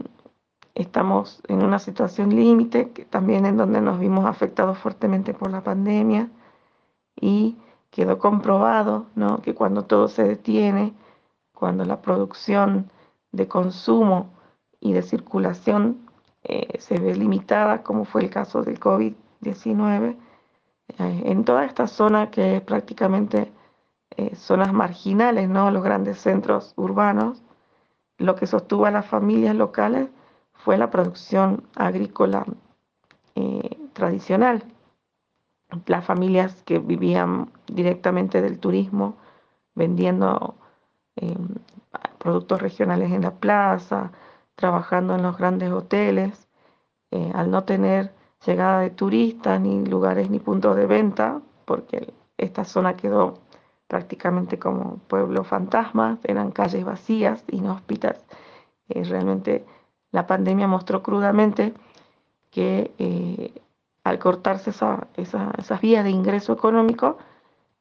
estamos 0.75 1.43
en 1.49 1.63
una 1.63 1.79
situación 1.79 2.35
límite, 2.35 2.87
también 3.11 3.47
en 3.47 3.57
donde 3.57 3.81
nos 3.81 3.99
vimos 3.99 4.25
afectados 4.25 4.79
fuertemente 4.79 5.35
por 5.35 5.51
la 5.51 5.63
pandemia 5.63 6.31
y 7.21 7.57
quedó 7.91 8.19
comprobado 8.19 9.07
¿no? 9.15 9.43
que 9.43 9.55
cuando 9.55 9.85
todo 9.85 10.09
se 10.09 10.25
detiene, 10.25 10.95
cuando 11.53 11.85
la 11.85 12.01
producción 12.01 12.91
de 13.33 13.49
consumo 13.49 14.31
y 14.81 14.93
de 14.95 15.03
circulación 15.03 16.09
eh, 16.45 16.79
se 16.81 16.99
ve 16.99 17.15
limitada, 17.15 17.83
como 17.83 18.05
fue 18.05 18.23
el 18.23 18.31
caso 18.31 18.63
del 18.63 18.81
COVID-19, 18.81 20.17
eh, 20.99 21.23
en 21.27 21.45
toda 21.45 21.65
esta 21.65 21.87
zona 21.87 22.31
que 22.31 22.57
es 22.57 22.63
prácticamente 22.63 23.53
zonas 24.35 24.75
marginales, 24.75 25.49
¿no? 25.49 25.71
los 25.71 25.83
grandes 25.83 26.19
centros 26.21 26.75
urbanos, 26.77 27.43
lo 28.19 28.35
que 28.35 28.47
sostuvo 28.47 28.85
a 28.85 28.91
las 28.91 29.07
familias 29.07 29.57
locales 29.57 30.11
fue 30.65 30.79
la 30.79 30.91
producción 30.91 31.65
agrícola 31.75 32.47
eh, 33.35 33.79
tradicional. 33.93 34.65
Las 35.87 36.05
familias 36.05 36.63
que 36.65 36.79
vivían 36.79 37.51
directamente 37.67 38.43
del 38.43 38.59
turismo, 38.59 39.17
vendiendo 39.75 40.55
eh, 41.17 41.37
productos 42.19 42.63
regionales 42.63 43.11
en 43.11 43.23
la 43.23 43.33
plaza, 43.33 44.13
trabajando 44.55 45.15
en 45.15 45.23
los 45.23 45.37
grandes 45.37 45.73
hoteles, 45.73 46.49
eh, 47.11 47.33
al 47.35 47.51
no 47.51 47.65
tener 47.65 48.15
llegada 48.47 48.81
de 48.81 48.91
turistas, 48.91 49.61
ni 49.61 49.85
lugares 49.85 50.31
ni 50.31 50.39
puntos 50.39 50.77
de 50.77 50.87
venta, 50.87 51.41
porque 51.65 52.13
esta 52.37 52.65
zona 52.65 52.97
quedó 52.97 53.35
prácticamente 53.89 54.59
como 54.59 54.99
pueblo 55.09 55.43
fantasma, 55.43 56.19
eran 56.23 56.53
calles 56.53 56.85
vacías, 56.85 57.45
inhóspitas. 57.49 58.25
Eh, 58.89 59.05
realmente 59.05 59.65
la 60.13 60.27
pandemia 60.27 60.69
mostró 60.69 61.03
crudamente 61.03 61.75
que 62.51 62.93
eh, 62.99 63.53
al 64.05 64.19
cortarse 64.19 64.71
esa, 64.71 65.09
esas 65.17 65.81
vías 65.81 66.05
de 66.05 66.11
ingreso 66.11 66.53
económico, 66.53 67.19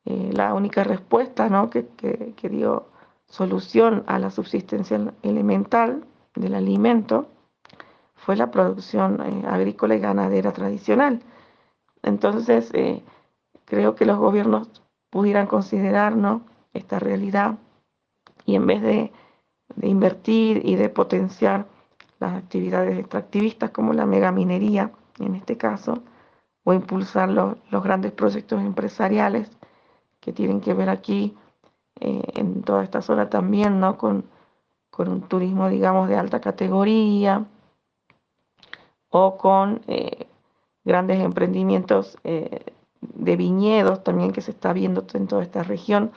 eh, 0.06 0.32
la 0.34 0.54
única 0.54 0.84
respuesta 0.84 1.70
que, 1.70 1.88
que, 2.36 2.50
dio 2.50 2.88
solución 3.28 4.04
a 4.08 4.18
la 4.18 4.32
subsistencia 4.32 5.14
elemental 5.22 6.04
del 6.36 6.56
alimento 6.56 7.28
fue 8.16 8.36
la 8.36 8.50
producción 8.52 9.22
agrícola 9.46 9.96
y 9.96 10.00
ganadera 10.00 10.52
tradicional. 10.54 11.22
Entonces, 12.04 12.72
creo 13.66 13.96
que 13.96 14.06
los 14.06 14.18
gobiernos 14.18 14.82
pudieran 15.10 15.48
considerar 15.48 16.16
esta 16.74 17.00
realidad 17.00 17.58
y 18.46 18.56
en 18.56 18.66
vez 18.66 18.82
de, 18.82 19.12
invertir 19.82 20.62
y 20.66 20.76
de 20.76 20.90
potenciar 20.90 21.66
las 22.22 22.36
actividades 22.36 22.98
extractivistas 23.00 23.72
como 23.72 23.94
la 23.94 24.06
megaminería 24.06 24.92
en 25.20 25.36
este 25.36 25.58
caso, 25.58 26.04
o 26.64 26.74
impulsar 26.74 27.30
los, 27.30 27.58
grandes 27.84 28.12
proyectos 28.12 28.62
empresariales 28.62 29.50
que 30.20 30.32
tienen 30.32 30.62
que 30.62 30.74
ver 30.74 30.90
aquí 30.90 31.36
eh, 32.00 32.22
en 32.36 32.62
toda 32.62 32.84
esta 32.84 33.02
zona 33.02 33.30
también, 33.30 33.80
¿no? 33.80 33.98
Con, 33.98 34.26
un 34.98 35.22
turismo, 35.22 35.68
digamos, 35.68 36.08
de 36.10 36.16
alta 36.16 36.40
categoría 36.42 37.44
o 39.10 39.36
con 39.36 39.82
eh, 39.88 40.28
grandes 40.84 41.20
emprendimientos 41.20 42.20
eh, 42.24 42.66
de 43.02 43.36
viñedos 43.36 44.04
también 44.04 44.32
que 44.32 44.42
se 44.42 44.52
está 44.52 44.74
viendo 44.74 45.04
en 45.16 45.26
toda 45.26 45.42
esta 45.42 45.64
región, 45.64 46.12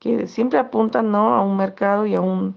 que 0.00 0.26
siempre 0.26 0.58
apuntan 0.58 1.12
¿no? 1.12 1.32
a 1.36 1.42
un 1.42 1.56
mercado 1.56 2.06
y 2.06 2.16
a 2.16 2.20
un, 2.20 2.56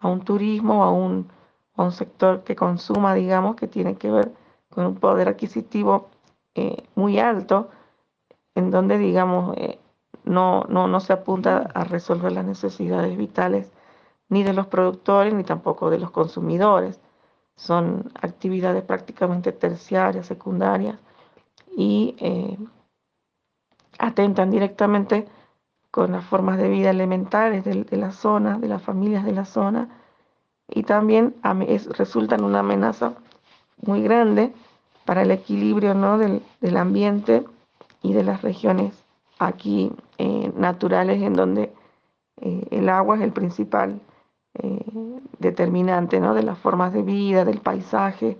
a 0.00 0.08
un 0.08 0.22
turismo, 0.22 0.82
a 0.82 0.90
un, 0.90 1.28
a 1.76 1.82
un 1.82 1.92
sector 1.92 2.44
que 2.44 2.56
consuma, 2.56 3.14
digamos, 3.14 3.56
que 3.56 3.68
tiene 3.68 3.96
que 3.96 4.10
ver 4.10 4.32
con 4.70 4.86
un 4.86 4.94
poder 4.96 5.28
adquisitivo 5.28 6.10
eh, 6.54 6.84
muy 6.94 7.18
alto, 7.18 7.70
en 8.54 8.70
donde, 8.70 8.98
digamos, 8.98 9.56
eh, 9.56 9.78
no, 10.24 10.64
no, 10.68 10.86
no 10.86 11.00
se 11.00 11.12
apunta 11.12 11.70
a 11.74 11.84
resolver 11.84 12.32
las 12.32 12.44
necesidades 12.44 13.16
vitales 13.16 13.70
ni 14.28 14.42
de 14.42 14.52
los 14.52 14.66
productores 14.66 15.34
ni 15.34 15.44
tampoco 15.44 15.90
de 15.90 15.98
los 15.98 16.10
consumidores. 16.10 17.00
Son 17.56 18.10
actividades 18.20 18.82
prácticamente 18.82 19.52
terciarias, 19.52 20.26
secundarias 20.26 20.98
y 21.76 22.16
eh, 22.18 22.58
atentan 23.98 24.50
directamente 24.50 25.26
con 25.90 26.12
las 26.12 26.24
formas 26.24 26.56
de 26.56 26.68
vida 26.68 26.90
elementales 26.90 27.64
de, 27.64 27.96
la 27.96 28.12
zona, 28.12 28.58
de 28.58 28.68
las 28.68 28.82
familias 28.82 29.24
de 29.24 29.32
la 29.32 29.44
zona, 29.44 30.01
y 30.74 30.84
también 30.84 31.34
resultan 31.96 32.44
una 32.44 32.60
amenaza 32.60 33.14
muy 33.84 34.02
grande 34.02 34.52
para 35.04 35.22
el 35.22 35.30
equilibrio 35.30 35.94
¿no? 35.94 36.18
del, 36.18 36.76
ambiente 36.76 37.44
y 38.02 38.12
de 38.12 38.24
las 38.24 38.42
regiones 38.42 39.04
aquí 39.38 39.92
eh, 40.18 40.52
naturales 40.56 41.20
en 41.22 41.34
donde 41.34 41.72
eh, 42.40 42.66
el 42.70 42.88
agua 42.88 43.16
es 43.16 43.22
el 43.22 43.32
principal 43.32 44.00
eh, 44.54 44.84
determinante 45.38 46.20
¿no? 46.20 46.34
de 46.34 46.42
las 46.42 46.58
formas 46.58 46.92
de 46.92 47.02
vida, 47.02 47.44
del 47.44 47.60
paisaje. 47.60 48.38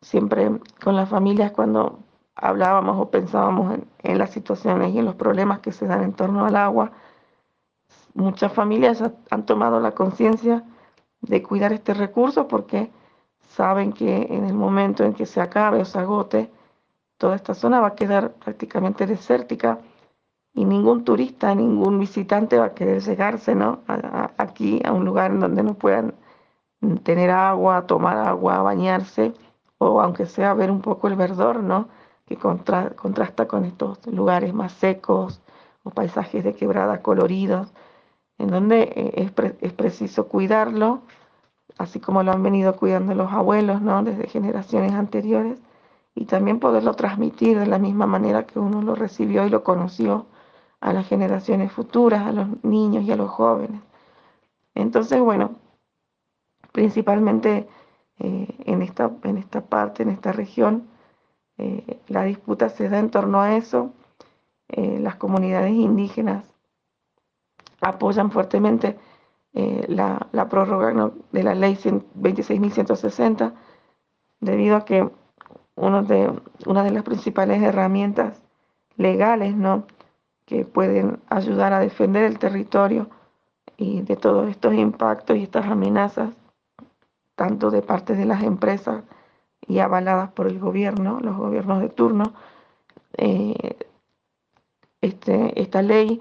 Siempre 0.00 0.50
con 0.82 0.96
las 0.96 1.08
familias 1.08 1.52
cuando 1.52 2.00
hablábamos 2.34 2.96
o 3.00 3.10
pensábamos 3.10 3.78
en, 4.02 4.18
las 4.18 4.30
situaciones 4.30 4.94
y 4.94 4.98
en 4.98 5.04
los 5.04 5.16
problemas 5.16 5.60
que 5.60 5.72
se 5.72 5.86
dan 5.86 6.02
en 6.02 6.12
torno 6.12 6.44
al 6.44 6.56
agua, 6.56 6.92
muchas 8.14 8.52
familias 8.52 9.02
han 9.30 9.46
tomado 9.46 9.80
la 9.80 9.92
conciencia 9.92 10.64
de 11.20 11.42
cuidar 11.42 11.72
este 11.72 11.94
recurso 11.94 12.48
porque 12.48 12.90
saben 13.48 13.92
que 13.92 14.28
en 14.30 14.44
el 14.44 14.54
momento 14.54 15.04
en 15.04 15.14
que 15.14 15.26
se 15.26 15.40
acabe 15.40 15.80
o 15.80 15.84
se 15.84 15.98
agote, 15.98 16.50
toda 17.16 17.36
esta 17.36 17.54
zona 17.54 17.80
va 17.80 17.88
a 17.88 17.94
quedar 17.94 18.32
prácticamente 18.34 19.06
desértica 19.06 19.80
y 20.54 20.64
ningún 20.64 21.04
turista, 21.04 21.54
ningún 21.54 21.98
visitante 21.98 22.58
va 22.58 22.66
a 22.66 22.74
querer 22.74 23.02
llegarse 23.02 23.54
¿no? 23.54 23.80
aquí 24.36 24.80
a 24.84 24.92
un 24.92 25.04
lugar 25.04 25.30
en 25.32 25.40
donde 25.40 25.62
no 25.62 25.74
puedan 25.74 26.14
tener 27.02 27.30
agua, 27.30 27.86
tomar 27.86 28.16
agua, 28.18 28.62
bañarse 28.62 29.34
o 29.78 30.00
aunque 30.00 30.26
sea 30.26 30.54
ver 30.54 30.70
un 30.70 30.80
poco 30.80 31.08
el 31.08 31.16
verdor, 31.16 31.62
¿no? 31.62 31.88
que 32.26 32.36
contrasta 32.36 33.48
con 33.48 33.64
estos 33.64 34.06
lugares 34.06 34.52
más 34.52 34.72
secos 34.72 35.40
o 35.82 35.90
paisajes 35.90 36.44
de 36.44 36.54
quebrada 36.54 37.02
coloridos, 37.02 37.72
en 38.38 38.48
donde 38.48 38.82
eh, 38.82 39.12
es, 39.16 39.32
es 39.60 39.72
preciso 39.72 40.28
cuidarlo, 40.28 41.02
así 41.76 42.00
como 42.00 42.22
lo 42.22 42.32
han 42.32 42.42
venido 42.42 42.76
cuidando 42.76 43.14
los 43.14 43.32
abuelos, 43.32 43.82
¿no? 43.82 44.02
desde 44.02 44.28
generaciones 44.28 44.92
anteriores, 44.92 45.58
y 46.14 46.24
también 46.24 46.58
poderlo 46.58 46.94
transmitir 46.94 47.58
de 47.58 47.66
la 47.66 47.78
misma 47.78 48.06
manera 48.06 48.46
que 48.46 48.58
uno 48.58 48.82
lo 48.82 48.94
recibió 48.94 49.46
y 49.46 49.50
lo 49.50 49.62
conoció 49.62 50.26
a 50.80 50.92
las 50.92 51.06
generaciones 51.08 51.72
futuras, 51.72 52.26
a 52.26 52.32
los 52.32 52.64
niños 52.64 53.04
y 53.04 53.12
a 53.12 53.16
los 53.16 53.30
jóvenes. 53.30 53.80
Entonces, 54.74 55.20
bueno, 55.20 55.56
principalmente 56.72 57.68
eh, 58.18 58.48
en, 58.64 58.82
esta, 58.82 59.10
en 59.24 59.38
esta 59.38 59.60
parte, 59.60 60.02
en 60.02 60.10
esta 60.10 60.32
región, 60.32 60.88
eh, 61.56 62.00
la 62.08 62.24
disputa 62.24 62.68
se 62.68 62.88
da 62.88 62.98
en 62.98 63.10
torno 63.10 63.40
a 63.40 63.56
eso. 63.56 63.92
Las 64.70 65.16
comunidades 65.16 65.72
indígenas 65.72 66.44
apoyan 67.80 68.30
fuertemente 68.30 68.98
la, 69.52 70.28
la, 70.30 70.48
prórroga 70.48 71.10
de 71.32 71.42
la 71.42 71.54
ley 71.54 71.74
26.160, 71.74 73.54
debido 74.40 74.76
a 74.76 74.84
que 74.84 75.10
uno 75.74 76.02
de, 76.02 76.32
una 76.66 76.84
de 76.84 76.90
las 76.90 77.02
principales 77.02 77.62
herramientas 77.62 78.40
legales 78.96 79.56
¿no? 79.56 79.86
que 80.44 80.64
pueden 80.64 81.20
ayudar 81.28 81.72
a 81.72 81.80
defender 81.80 82.24
el 82.24 82.38
territorio 82.38 83.08
y 83.76 84.02
de 84.02 84.16
todos 84.16 84.48
estos 84.48 84.74
impactos 84.74 85.36
y 85.36 85.44
estas 85.44 85.66
amenazas, 85.66 86.30
tanto 87.36 87.70
de 87.70 87.82
parte 87.82 88.14
de 88.14 88.24
las 88.24 88.42
empresas 88.42 89.04
y 89.66 89.78
avaladas 89.78 90.32
por 90.32 90.48
el 90.48 90.58
gobierno, 90.58 91.20
los 91.20 91.36
gobiernos 91.36 91.80
de 91.80 91.88
turno. 91.88 92.32
Eh, 93.16 93.76
este, 95.00 95.60
esta 95.60 95.82
ley 95.82 96.20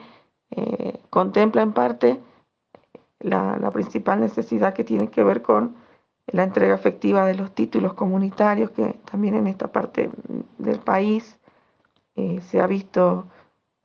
eh, 0.58 1.00
contempla 1.12 1.62
en 1.62 1.72
parte 1.72 2.20
la, 3.20 3.70
principal 3.72 4.20
necesidad 4.20 4.74
que 4.74 4.84
tiene 4.84 5.10
que 5.10 5.24
ver 5.24 5.44
con 5.44 5.76
la 6.26 6.44
entrega 6.44 6.74
efectiva 6.74 7.26
de 7.28 7.36
los 7.36 7.54
títulos 7.54 7.94
comunitarios, 7.94 8.72
que 8.72 8.94
también 9.10 9.36
en 9.36 9.46
esta 9.46 9.72
parte 9.72 10.10
del 10.58 10.80
país 10.80 11.38
eh, 12.16 12.42
se 12.42 12.60
ha 12.60 12.66
visto 12.66 13.28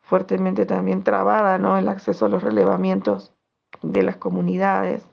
fuertemente 0.01 0.65
también 0.65 1.05
trabada, 1.05 1.59
¿no? 1.59 1.77
El 1.77 1.89
acceso 1.89 2.25
a 2.25 2.31
los 2.31 2.43
relevamientos 2.43 3.35
de 3.83 4.03
las 4.03 4.17
comunidades, 4.17 5.07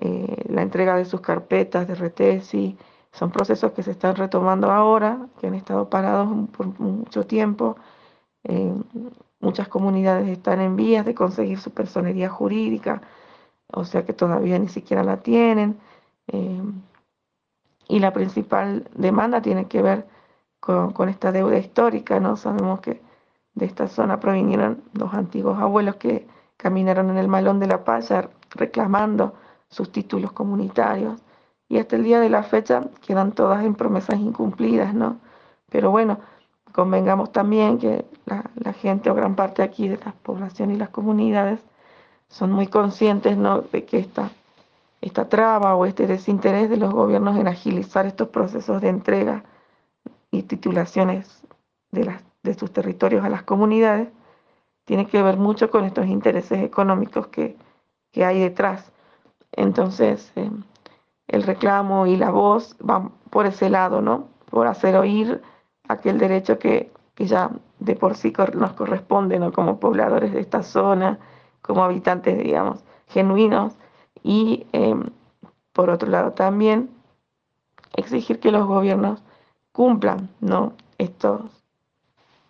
eh, 0.00 0.42
la 0.48 0.62
entrega 0.62 0.96
de 0.96 1.04
sus 1.04 1.20
carpetas 1.20 1.86
de 1.86 1.96
RTESI, 1.96 2.78
son 3.12 3.30
procesos 3.30 3.72
que 3.72 3.82
se 3.82 3.90
están 3.90 4.16
retomando 4.16 4.70
ahora, 4.70 5.28
que 5.38 5.48
han 5.48 5.54
estado 5.54 5.90
parados 5.90 6.48
por 6.56 6.66
mucho 6.80 7.26
tiempo. 7.26 7.76
Muchas 9.44 9.68
comunidades 9.68 10.28
están 10.28 10.60
en 10.60 10.74
vías 10.74 11.04
de 11.04 11.14
conseguir 11.14 11.58
su 11.60 11.70
personería 11.70 12.30
jurídica, 12.30 13.02
o 13.72 13.84
sea 13.84 14.04
que 14.04 14.14
todavía 14.14 14.58
ni 14.58 14.68
siquiera 14.68 15.04
la 15.04 15.18
tienen. 15.18 15.78
Eh, 16.28 16.62
y 17.88 17.98
la 18.00 18.12
principal 18.12 18.88
demanda 18.94 19.42
tiene 19.42 19.68
que 19.68 19.82
ver 19.82 20.06
con, 20.60 21.08
esta 21.10 21.30
deuda 21.30 21.58
histórica, 21.58 22.18
¿no? 22.20 22.36
Sabemos 22.36 22.80
que 22.80 23.02
de 23.54 23.66
esta 23.66 23.86
zona 23.88 24.18
provinieron 24.18 24.82
los 24.94 25.12
antiguos 25.12 25.58
abuelos 25.60 25.96
que 25.96 26.26
caminaron 26.56 27.10
en 27.10 27.18
el 27.18 27.28
malón 27.28 27.60
de 27.60 27.66
la 27.66 27.84
paya 27.84 28.30
reclamando 28.50 29.34
sus 29.68 29.92
títulos 29.92 30.32
comunitarios. 30.32 31.20
Y 31.68 31.78
hasta 31.78 31.96
el 31.96 32.04
día 32.04 32.20
de 32.20 32.30
la 32.30 32.42
fecha 32.42 32.88
quedan 33.06 33.32
todas 33.32 33.64
en 33.64 33.74
promesas 33.74 34.18
incumplidas, 34.18 34.94
¿no? 34.94 35.18
Pero 35.70 35.90
bueno, 35.90 36.18
convengamos 36.74 37.30
también 37.30 37.78
que 37.78 38.04
la, 38.26 38.72
gente 38.72 39.08
o 39.08 39.14
gran 39.14 39.36
parte 39.36 39.62
aquí 39.62 39.86
de 39.86 39.98
la 40.04 40.12
población 40.12 40.72
y 40.72 40.76
las 40.76 40.88
comunidades 40.88 41.60
son 42.28 42.50
muy 42.52 42.66
conscientes, 42.66 43.36
¿no? 43.36 43.60
De 43.62 43.84
que 43.84 43.98
esta, 43.98 44.30
esta 45.00 45.28
traba 45.28 45.76
o 45.76 45.86
este 45.86 46.06
desinterés 46.06 46.68
de 46.68 46.76
los 46.76 46.92
gobiernos 46.92 47.36
en 47.36 47.46
agilizar 47.46 48.06
estos 48.06 48.28
procesos 48.28 48.80
de 48.82 48.88
entrega 48.88 49.44
y 50.32 50.42
titulaciones 50.42 51.42
de 51.92 52.04
las 52.04 52.22
de 52.44 52.54
sus 52.54 52.72
territorios 52.72 53.24
a 53.24 53.30
las 53.30 53.42
comunidades, 53.42 54.08
tiene 54.84 55.06
que 55.06 55.22
ver 55.22 55.38
mucho 55.38 55.70
con 55.70 55.84
estos 55.84 56.06
intereses 56.06 56.62
económicos 56.62 57.26
que, 57.28 57.56
hay 58.16 58.38
detrás. 58.38 58.92
Entonces, 59.52 60.32
eh, 60.36 60.50
el 61.26 61.42
reclamo 61.42 62.06
y 62.06 62.16
la 62.16 62.30
voz 62.30 62.76
van 62.78 63.10
por 63.30 63.46
ese 63.46 63.70
lado, 63.70 64.02
¿no? 64.02 64.28
Por 64.50 64.68
hacer 64.68 64.96
oír 64.96 65.42
aquel 65.88 66.18
derecho 66.18 66.58
que, 66.58 66.92
ya 67.16 67.50
de 67.78 67.96
por 67.96 68.16
sí 68.16 68.32
nos 68.54 68.72
corresponde, 68.72 69.38
¿no? 69.38 69.52
Como 69.52 69.80
pobladores 69.80 70.32
de 70.32 70.40
esta 70.40 70.62
zona, 70.62 71.18
como 71.62 71.84
habitantes, 71.84 72.38
digamos, 72.38 72.84
genuinos. 73.08 73.74
Y 74.22 74.66
em, 74.72 75.10
por 75.72 75.90
otro 75.90 76.08
lado 76.10 76.32
también 76.32 76.90
exigir 77.96 78.40
que 78.40 78.50
los 78.50 78.66
gobiernos 78.66 79.22
cumplan, 79.72 80.30
¿no? 80.40 80.72
Estos 80.98 81.42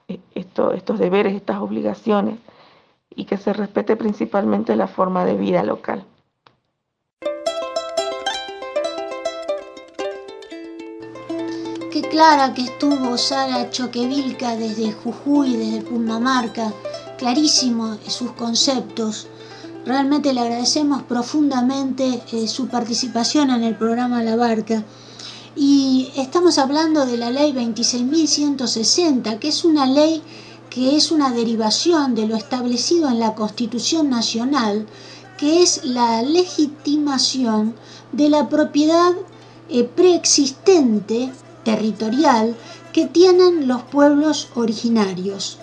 eh, 0.09 0.21
estos 0.35 0.99
deberes, 0.99 1.35
estas 1.35 1.59
obligaciones 1.59 2.39
y 3.11 3.25
que 3.25 3.39
se 3.39 3.53
respete 3.53 3.97
principalmente 3.97 4.77
la 4.77 4.87
forma 4.87 5.25
de 5.25 5.37
vida 5.37 5.63
local. 5.63 6.05
Clara 12.15 12.55
que 12.55 12.63
estuvo 12.63 13.19
Sara 13.19 13.71
Choquevilca 13.71 14.55
desde 14.55 14.93
Jujuy, 14.93 15.57
desde 15.57 15.83
Pumamarca, 15.83 16.73
clarísimo 17.19 17.99
sus 18.07 18.31
conceptos. 18.31 19.27
Realmente 19.85 20.33
le 20.33 20.43
agradecemos 20.43 21.03
profundamente 21.03 22.23
eh, 22.31 22.47
su 22.47 22.69
participación 22.69 23.51
en 23.51 23.65
el 23.65 23.77
programa 23.77 24.23
La 24.23 24.37
Barca 24.37 24.85
y 25.57 26.13
estamos 26.15 26.59
hablando 26.59 27.05
de 27.05 27.17
la 27.17 27.31
ley 27.31 27.53
26.160, 27.53 29.41
que 29.41 29.49
es 29.49 29.65
una 29.65 29.85
ley 29.85 30.23
que 30.71 30.95
es 30.95 31.11
una 31.11 31.33
derivación 31.33 32.15
de 32.15 32.29
lo 32.29 32.37
establecido 32.37 33.09
en 33.09 33.19
la 33.19 33.35
Constitución 33.35 34.09
Nacional, 34.09 34.87
que 35.37 35.65
es 35.65 35.85
la 35.85 36.23
legitimación 36.23 37.75
de 38.13 38.29
la 38.29 38.49
propiedad 38.49 39.15
eh, 39.69 39.83
preexistente 39.83 41.33
territorial 41.65 42.55
que 42.93 43.07
tienen 43.07 43.67
los 43.67 43.83
pueblos 43.83 44.49
originarios, 44.55 45.59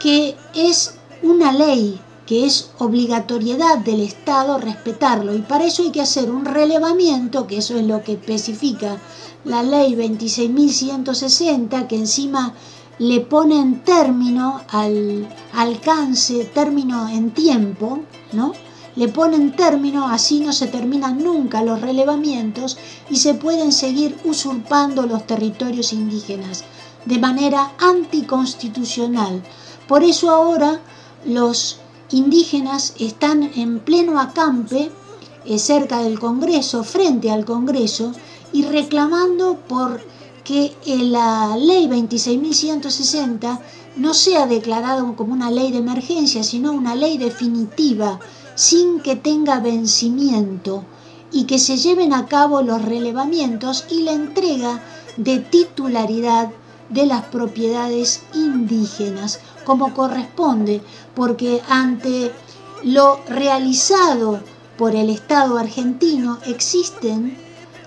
que 0.00 0.36
es 0.54 0.94
una 1.22 1.52
ley 1.52 2.00
que 2.26 2.46
es 2.46 2.70
obligatoriedad 2.78 3.78
del 3.78 4.00
Estado 4.00 4.56
respetarlo 4.58 5.34
y 5.34 5.42
para 5.42 5.64
eso 5.64 5.82
hay 5.82 5.90
que 5.90 6.00
hacer 6.00 6.30
un 6.30 6.46
relevamiento, 6.46 7.46
que 7.46 7.58
eso 7.58 7.76
es 7.76 7.84
lo 7.84 8.02
que 8.02 8.12
especifica 8.12 8.98
la 9.44 9.62
ley 9.62 9.94
26.160, 9.94 11.86
que 11.86 11.96
encima 11.96 12.54
le 12.98 13.20
pone 13.20 13.60
en 13.60 13.82
término 13.82 14.62
al 14.68 15.28
alcance, 15.52 16.44
término 16.46 17.08
en 17.08 17.32
tiempo, 17.32 18.00
¿no? 18.32 18.52
Le 18.96 19.08
ponen 19.08 19.56
término, 19.56 20.08
así 20.08 20.40
no 20.40 20.52
se 20.52 20.68
terminan 20.68 21.22
nunca 21.22 21.62
los 21.62 21.80
relevamientos 21.80 22.76
y 23.10 23.16
se 23.16 23.34
pueden 23.34 23.72
seguir 23.72 24.16
usurpando 24.24 25.02
los 25.06 25.26
territorios 25.26 25.92
indígenas 25.92 26.64
de 27.04 27.18
manera 27.18 27.72
anticonstitucional. 27.78 29.42
Por 29.88 30.04
eso 30.04 30.30
ahora 30.30 30.80
los 31.26 31.78
indígenas 32.10 32.94
están 32.98 33.50
en 33.56 33.80
pleno 33.80 34.20
acampe 34.20 34.90
eh, 35.44 35.58
cerca 35.58 36.02
del 36.02 36.18
Congreso, 36.18 36.84
frente 36.84 37.30
al 37.30 37.44
Congreso, 37.44 38.12
y 38.52 38.62
reclamando 38.62 39.56
por 39.68 40.00
que 40.44 40.76
eh, 40.86 40.98
la 40.98 41.56
ley 41.56 41.88
26.160 41.88 43.58
no 43.96 44.14
sea 44.14 44.46
declarada 44.46 45.02
como 45.16 45.32
una 45.32 45.50
ley 45.50 45.72
de 45.72 45.78
emergencia, 45.78 46.42
sino 46.44 46.72
una 46.72 46.94
ley 46.94 47.18
definitiva, 47.18 48.20
sin 48.54 49.00
que 49.00 49.16
tenga 49.16 49.60
vencimiento, 49.60 50.84
y 51.32 51.44
que 51.44 51.58
se 51.58 51.76
lleven 51.76 52.12
a 52.12 52.26
cabo 52.26 52.62
los 52.62 52.82
relevamientos 52.82 53.86
y 53.90 54.02
la 54.02 54.12
entrega 54.12 54.80
de 55.16 55.40
titularidad 55.40 56.50
de 56.90 57.06
las 57.06 57.24
propiedades 57.26 58.22
indígenas, 58.34 59.40
como 59.64 59.94
corresponde, 59.94 60.80
porque 61.14 61.60
ante 61.68 62.30
lo 62.84 63.18
realizado 63.28 64.40
por 64.78 64.94
el 64.94 65.10
Estado 65.10 65.58
argentino 65.58 66.38
existen 66.46 67.36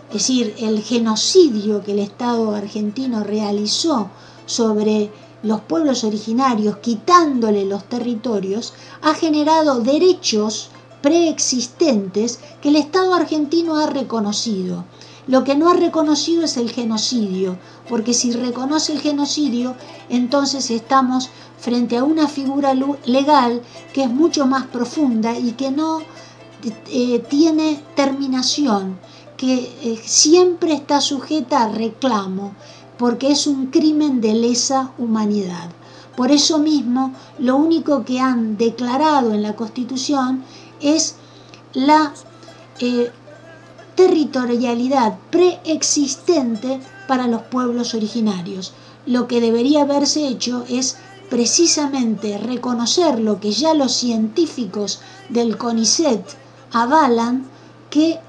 es 0.07 0.13
decir, 0.13 0.55
el 0.59 0.82
genocidio 0.82 1.84
que 1.84 1.91
el 1.91 1.99
Estado 1.99 2.55
argentino 2.55 3.26
realizó 3.26 4.09
sobre 4.45 5.11
los 5.43 5.61
pueblos 5.61 6.03
originarios, 6.03 6.77
quitándole 6.77 7.65
los 7.65 7.83
territorios, 7.85 8.73
ha 9.01 9.13
generado 9.13 9.81
derechos 9.81 10.69
preexistentes 11.01 12.39
que 12.61 12.69
el 12.69 12.75
Estado 12.75 13.13
argentino 13.13 13.77
ha 13.77 13.88
reconocido. 13.88 14.85
Lo 15.27 15.43
que 15.43 15.55
no 15.55 15.69
ha 15.69 15.73
reconocido 15.73 16.43
es 16.43 16.57
el 16.57 16.71
genocidio, 16.71 17.57
porque 17.89 18.13
si 18.13 18.31
reconoce 18.31 18.93
el 18.93 19.01
genocidio, 19.01 19.75
entonces 20.09 20.71
estamos 20.71 21.29
frente 21.59 21.97
a 21.97 22.03
una 22.03 22.27
figura 22.27 22.73
legal 23.05 23.61
que 23.93 24.03
es 24.03 24.09
mucho 24.09 24.45
más 24.45 24.67
profunda 24.67 25.38
y 25.38 25.51
que 25.51 25.69
no 25.69 25.99
eh, 26.89 27.19
tiene 27.29 27.83
terminación 27.95 28.99
que 29.38 29.53
eh, 29.83 29.99
siempre 30.03 30.73
está 30.73 30.99
sujeta 30.99 31.63
a 31.63 31.69
reclamo, 31.69 32.55
porque 32.97 33.31
es 33.31 33.47
un 33.47 33.67
crimen 33.67 34.21
de 34.21 34.33
lesa 34.33 34.91
humanidad. 34.97 35.69
Por 36.15 36.31
eso 36.31 36.57
mismo, 36.57 37.13
lo 37.37 37.55
único 37.55 38.03
que 38.03 38.19
han 38.19 38.57
declarado 38.57 39.33
en 39.33 39.43
la 39.43 39.55
Constitución 39.55 40.43
es 40.81 41.15
la 41.73 42.13
eh, 42.79 43.11
territorialidad 43.95 45.17
preexistente 45.29 46.79
para 47.07 47.27
los 47.27 47.43
pueblos 47.43 47.93
originarios. 47.93 48.73
Lo 49.05 49.27
que 49.27 49.41
debería 49.41 49.83
haberse 49.83 50.27
hecho 50.27 50.65
es 50.67 50.97
precisamente 51.29 52.37
reconocer 52.37 53.19
lo 53.19 53.39
que 53.39 53.51
ya 53.51 53.73
los 53.73 53.93
científicos 53.93 55.01
del 55.29 55.57
CONICET 55.57 56.23
avalan, 56.71 57.45
que 57.89 58.19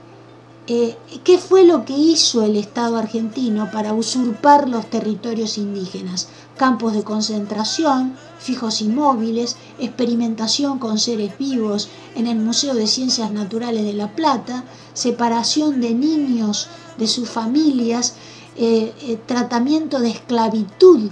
eh, 0.71 0.99
¿Qué 1.25 1.39
fue 1.39 1.65
lo 1.65 1.87
que 1.87 1.95
hizo 1.95 2.43
el 2.43 2.55
Estado 2.55 2.99
argentino 2.99 3.71
para 3.73 3.95
usurpar 3.95 4.69
los 4.69 4.91
territorios 4.91 5.57
indígenas? 5.57 6.29
Campos 6.59 6.93
de 6.93 7.03
concentración, 7.05 8.19
fijos 8.39 8.83
inmóviles, 8.83 9.57
experimentación 9.79 10.79
con 10.79 10.99
seres 10.99 11.39
vivos 11.39 11.89
en 12.15 12.27
el 12.27 12.37
Museo 12.37 12.75
de 12.75 12.87
Ciencias 12.87 13.33
Naturales 13.33 13.83
de 13.83 13.95
La 13.95 14.15
Plata, 14.15 14.65
separación 14.93 15.81
de 15.81 15.95
niños 15.95 16.69
de 16.99 17.07
sus 17.07 17.31
familias, 17.31 18.17
eh, 18.57 18.93
eh, 19.01 19.19
tratamiento 19.25 20.01
de 20.01 20.11
esclavitud, 20.11 21.11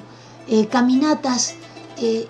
caminatas 0.71 1.55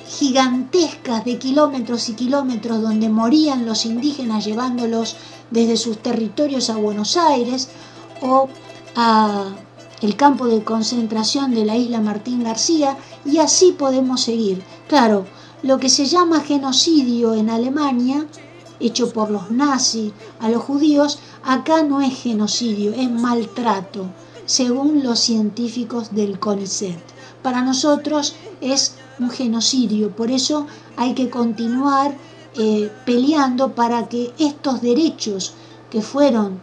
gigantescas 0.08 1.24
de 1.24 1.38
kilómetros 1.38 2.08
y 2.08 2.14
kilómetros 2.14 2.82
donde 2.82 3.08
morían 3.08 3.66
los 3.66 3.84
indígenas 3.84 4.44
llevándolos 4.44 5.16
desde 5.50 5.76
sus 5.76 5.98
territorios 5.98 6.70
a 6.70 6.76
Buenos 6.76 7.16
Aires 7.16 7.68
o 8.22 8.48
a 8.94 9.54
el 10.02 10.16
campo 10.16 10.46
de 10.46 10.62
concentración 10.62 11.54
de 11.54 11.64
la 11.64 11.76
isla 11.76 12.00
Martín 12.00 12.44
García 12.44 12.96
y 13.24 13.38
así 13.38 13.72
podemos 13.72 14.20
seguir. 14.20 14.62
Claro, 14.88 15.26
lo 15.62 15.78
que 15.78 15.88
se 15.88 16.04
llama 16.06 16.40
genocidio 16.40 17.34
en 17.34 17.50
Alemania, 17.50 18.26
hecho 18.78 19.10
por 19.12 19.30
los 19.30 19.50
nazis 19.50 20.12
a 20.38 20.50
los 20.50 20.62
judíos, 20.62 21.18
acá 21.42 21.82
no 21.82 22.02
es 22.02 22.14
genocidio, 22.14 22.92
es 22.92 23.10
maltrato, 23.10 24.06
según 24.44 25.02
los 25.02 25.18
científicos 25.18 26.14
del 26.14 26.38
CONICET. 26.38 26.98
Para 27.42 27.62
nosotros 27.62 28.36
es 28.60 28.96
un 29.18 29.30
genocidio, 29.30 30.10
por 30.14 30.30
eso 30.30 30.66
hay 30.96 31.14
que 31.14 31.30
continuar 31.30 32.14
eh, 32.58 32.90
peleando 33.04 33.74
para 33.74 34.08
que 34.08 34.32
estos 34.38 34.80
derechos 34.80 35.54
que 35.90 36.02
fueron 36.02 36.60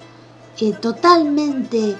eh, 0.60 0.74
totalmente 0.74 1.97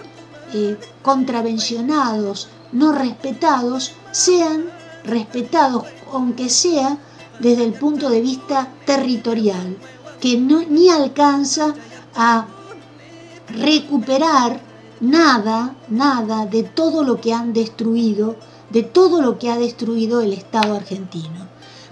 eh, 0.54 0.78
contravencionados, 1.02 2.48
no 2.72 2.92
respetados, 2.92 3.92
sean 4.12 4.66
respetados, 5.04 5.86
aunque 6.12 6.50
sea 6.50 6.98
desde 7.40 7.64
el 7.66 7.74
punto 7.74 8.10
de 8.10 8.22
vista 8.22 8.68
territorial, 8.86 9.78
que 10.20 10.38
no, 10.38 10.62
ni 10.62 10.90
alcanza 10.90 11.74
a 12.16 12.48
recuperar 13.50 14.62
nada, 15.02 15.76
nada 15.90 16.46
de 16.46 16.64
todo 16.64 17.04
lo 17.04 17.20
que 17.20 17.34
han 17.34 17.54
destruido, 17.54 18.38
de 18.74 18.84
todo 18.84 19.22
lo 19.22 19.38
que 19.38 19.52
ha 19.52 19.58
destruido 19.58 20.22
el 20.22 20.34
Estado 20.34 20.76
argentino. 20.76 21.48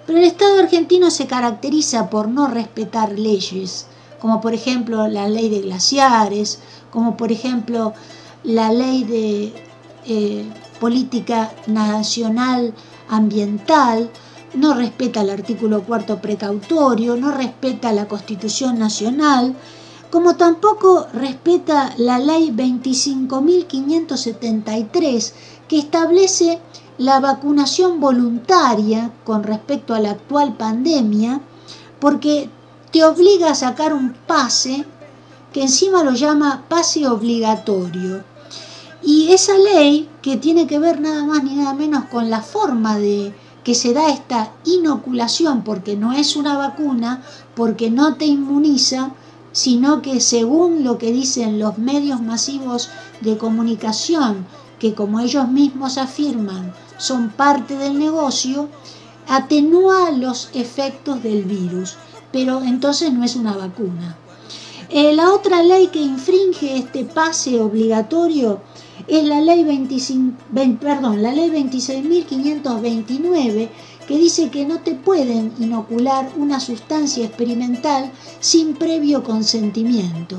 Pero 0.06 0.18
el 0.18 0.26
Estado 0.26 0.60
argentino 0.60 1.12
se 1.12 1.28
caracteriza 1.28 2.10
por 2.10 2.28
no 2.28 2.48
respetar 2.48 3.18
leyes, 3.18 3.86
como 4.20 4.42
por 4.42 4.56
ejemplo 4.56 5.08
la 5.08 5.30
ley 5.30 5.48
de 5.50 5.62
glaciares, 5.62 6.60
como 6.92 7.16
por 7.18 7.32
ejemplo 7.32 7.94
la 8.44 8.74
ley 8.74 9.04
de 9.04 9.54
eh, 10.08 10.44
política 10.80 11.52
nacional 11.68 12.74
ambiental, 13.10 14.10
no 14.56 14.74
respeta 14.74 15.22
el 15.22 15.30
artículo 15.30 15.84
cuarto 15.84 16.20
precautorio, 16.20 17.16
no 17.16 17.32
respeta 17.32 17.94
la 17.94 18.08
Constitución 18.08 18.80
Nacional, 18.80 19.54
como 20.10 20.36
tampoco 20.36 21.06
respeta 21.14 21.94
la 21.98 22.18
ley 22.20 22.52
25.573 22.52 25.34
que 25.70 25.80
establece 25.80 26.60
la 27.02 27.20
vacunación 27.20 28.00
voluntaria 28.00 29.12
con 29.24 29.42
respecto 29.42 29.96
a 29.96 30.00
la 30.00 30.12
actual 30.12 30.54
pandemia, 30.56 31.42
porque 32.00 32.48
te 32.92 33.04
obliga 33.04 33.50
a 33.50 33.56
sacar 33.56 33.92
un 33.92 34.14
pase 34.28 34.86
que 35.52 35.64
encima 35.64 36.04
lo 36.04 36.12
llama 36.12 36.66
pase 36.70 37.08
obligatorio. 37.08 38.24
Y 39.02 39.32
esa 39.32 39.58
ley, 39.58 40.10
que 40.22 40.38
tiene 40.38 40.68
que 40.68 40.78
ver 40.78 41.02
nada 41.02 41.26
más 41.26 41.44
ni 41.44 41.56
nada 41.56 41.74
menos 41.74 42.06
con 42.06 42.30
la 42.30 42.42
forma 42.42 43.00
de 43.00 43.34
que 43.64 43.74
se 43.74 43.94
da 43.94 44.10
esta 44.10 44.52
inoculación, 44.64 45.64
porque 45.64 45.96
no 45.96 46.14
es 46.14 46.36
una 46.36 46.56
vacuna, 46.56 47.24
porque 47.56 47.90
no 47.90 48.14
te 48.14 48.26
inmuniza, 48.26 49.10
sino 49.54 50.04
que 50.04 50.22
según 50.22 50.84
lo 50.84 51.00
que 51.00 51.12
dicen 51.12 51.58
los 51.58 51.80
medios 51.80 52.22
masivos 52.22 52.92
de 53.22 53.40
comunicación, 53.40 54.46
que 54.78 54.94
como 54.94 55.20
ellos 55.20 55.48
mismos 55.48 55.98
afirman, 55.98 56.74
son 57.02 57.32
parte 57.32 57.76
del 57.78 57.98
negocio, 57.98 58.70
atenúa 59.28 60.12
los 60.12 60.52
efectos 60.54 61.24
del 61.24 61.44
virus, 61.44 61.96
pero 62.32 62.62
entonces 62.62 63.12
no 63.12 63.24
es 63.24 63.36
una 63.36 63.58
vacuna. 63.58 64.16
Eh, 64.90 65.16
la 65.16 65.34
otra 65.34 65.64
ley 65.64 65.88
que 65.88 66.00
infringe 66.00 66.78
este 66.78 67.06
pase 67.06 67.60
obligatorio 67.60 68.62
es 69.08 69.24
la 69.24 69.42
ley, 69.42 69.64
25, 69.64 70.38
perdón, 70.80 71.24
la 71.24 71.34
ley 71.34 71.50
26.529 71.50 73.70
que 74.08 74.18
dice 74.18 74.52
que 74.52 74.66
no 74.66 74.82
te 74.82 74.94
pueden 74.94 75.54
inocular 75.60 76.30
una 76.38 76.60
sustancia 76.60 77.26
experimental 77.26 78.12
sin 78.40 78.76
previo 78.76 79.24
consentimiento. 79.24 80.38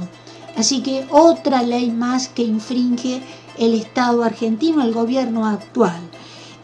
Así 0.57 0.81
que 0.83 1.07
otra 1.11 1.65
ley 1.65 1.91
más 1.91 2.29
que 2.29 2.43
infringe 2.43 3.21
el 3.59 3.75
Estado 3.75 4.23
argentino, 4.23 4.81
el 4.83 4.93
gobierno 4.93 5.47
actual. 5.47 6.12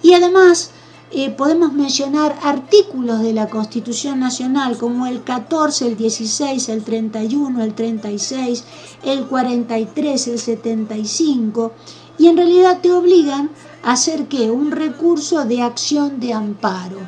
Y 0.02 0.14
además 0.14 0.70
eh, 1.10 1.30
podemos 1.30 1.72
mencionar 1.72 2.38
artículos 2.42 3.20
de 3.22 3.32
la 3.32 3.48
Constitución 3.48 4.20
Nacional 4.20 4.76
como 4.76 5.06
el 5.06 5.22
14, 5.24 5.86
el 5.86 5.96
16, 5.96 6.68
el 6.68 6.84
31, 6.84 7.62
el 7.64 7.74
36, 7.74 8.64
el 9.04 9.26
43, 9.26 10.28
el 10.28 10.38
75 10.38 11.72
y 12.18 12.26
en 12.26 12.36
realidad 12.36 12.80
te 12.82 12.92
obligan 12.92 13.50
a 13.82 13.92
hacer 13.92 14.26
que 14.26 14.50
un 14.50 14.72
recurso 14.72 15.44
de 15.44 15.62
acción 15.62 16.20
de 16.20 16.32
amparo, 16.32 16.98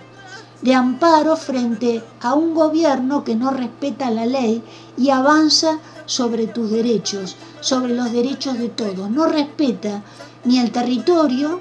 de 0.63 0.75
amparo 0.75 1.37
frente 1.37 2.03
a 2.21 2.35
un 2.35 2.55
gobierno 2.55 3.25
que 3.25 3.35
no 3.35 3.51
respeta 3.51 4.11
la 4.11 4.25
ley 4.25 4.63
y 4.97 5.11
avanza 5.11 5.81
sobre 6.07 6.47
tus 6.47 6.71
derechos, 6.71 7.37
sobre 7.61 7.95
los 7.95 8.13
derechos 8.13 8.59
de 8.59 8.69
todos, 8.69 9.11
no 9.11 9.27
respeta 9.27 10.03
ni 10.45 10.59
el 10.59 10.71
territorio, 10.71 11.61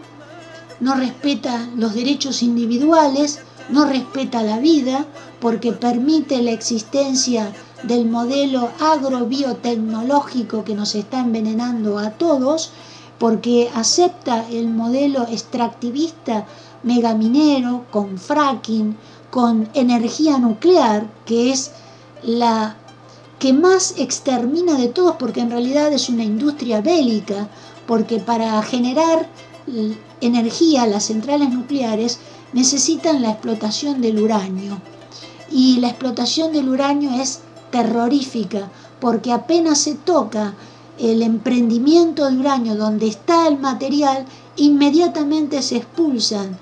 no 0.79 0.95
respeta 0.95 1.69
los 1.75 1.93
derechos 1.93 2.41
individuales, 2.43 3.39
no 3.69 3.85
respeta 3.85 4.41
la 4.43 4.59
vida 4.59 5.05
porque 5.39 5.71
permite 5.73 6.41
la 6.41 6.51
existencia 6.51 7.53
del 7.83 8.05
modelo 8.05 8.69
agrobiotecnológico 8.79 10.63
que 10.63 10.75
nos 10.75 10.95
está 10.95 11.19
envenenando 11.19 11.97
a 11.97 12.11
todos, 12.11 12.71
porque 13.17 13.69
acepta 13.73 14.45
el 14.49 14.69
modelo 14.69 15.23
extractivista 15.23 16.45
megaminero 16.83 17.85
con 17.91 18.17
fracking, 18.17 18.97
con 19.29 19.69
energía 19.73 20.37
nuclear, 20.37 21.07
que 21.25 21.51
es 21.51 21.71
la 22.23 22.75
que 23.37 23.53
más 23.53 23.95
extermina 23.97 24.75
de 24.75 24.89
todos 24.89 25.15
porque 25.17 25.39
en 25.39 25.51
realidad 25.51 25.93
es 25.93 26.09
una 26.09 26.23
industria 26.23 26.81
bélica, 26.81 27.47
porque 27.87 28.19
para 28.19 28.61
generar 28.63 29.27
energía 30.21 30.85
las 30.85 31.05
centrales 31.05 31.49
nucleares 31.49 32.19
necesitan 32.53 33.21
la 33.21 33.31
explotación 33.31 34.01
del 34.01 34.21
uranio. 34.21 34.81
Y 35.51 35.77
la 35.79 35.89
explotación 35.89 36.51
del 36.53 36.69
uranio 36.69 37.11
es 37.21 37.41
terrorífica 37.71 38.69
porque 38.99 39.31
apenas 39.31 39.79
se 39.79 39.95
toca 39.95 40.53
el 40.97 41.21
emprendimiento 41.21 42.29
de 42.29 42.37
uranio 42.37 42.75
donde 42.75 43.07
está 43.07 43.47
el 43.47 43.57
material, 43.57 44.25
inmediatamente 44.57 45.61
se 45.61 45.77
expulsan 45.77 46.57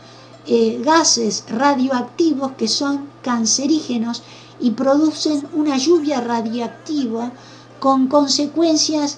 eh, 0.46 0.80
gases 0.84 1.44
radioactivos 1.50 2.52
que 2.52 2.68
son 2.68 3.10
cancerígenos 3.24 4.24
y 4.60 4.72
producen 4.72 5.46
una 5.54 5.78
lluvia 5.78 6.22
radiactiva 6.22 7.32
con 7.80 8.08
consecuencias 8.08 9.18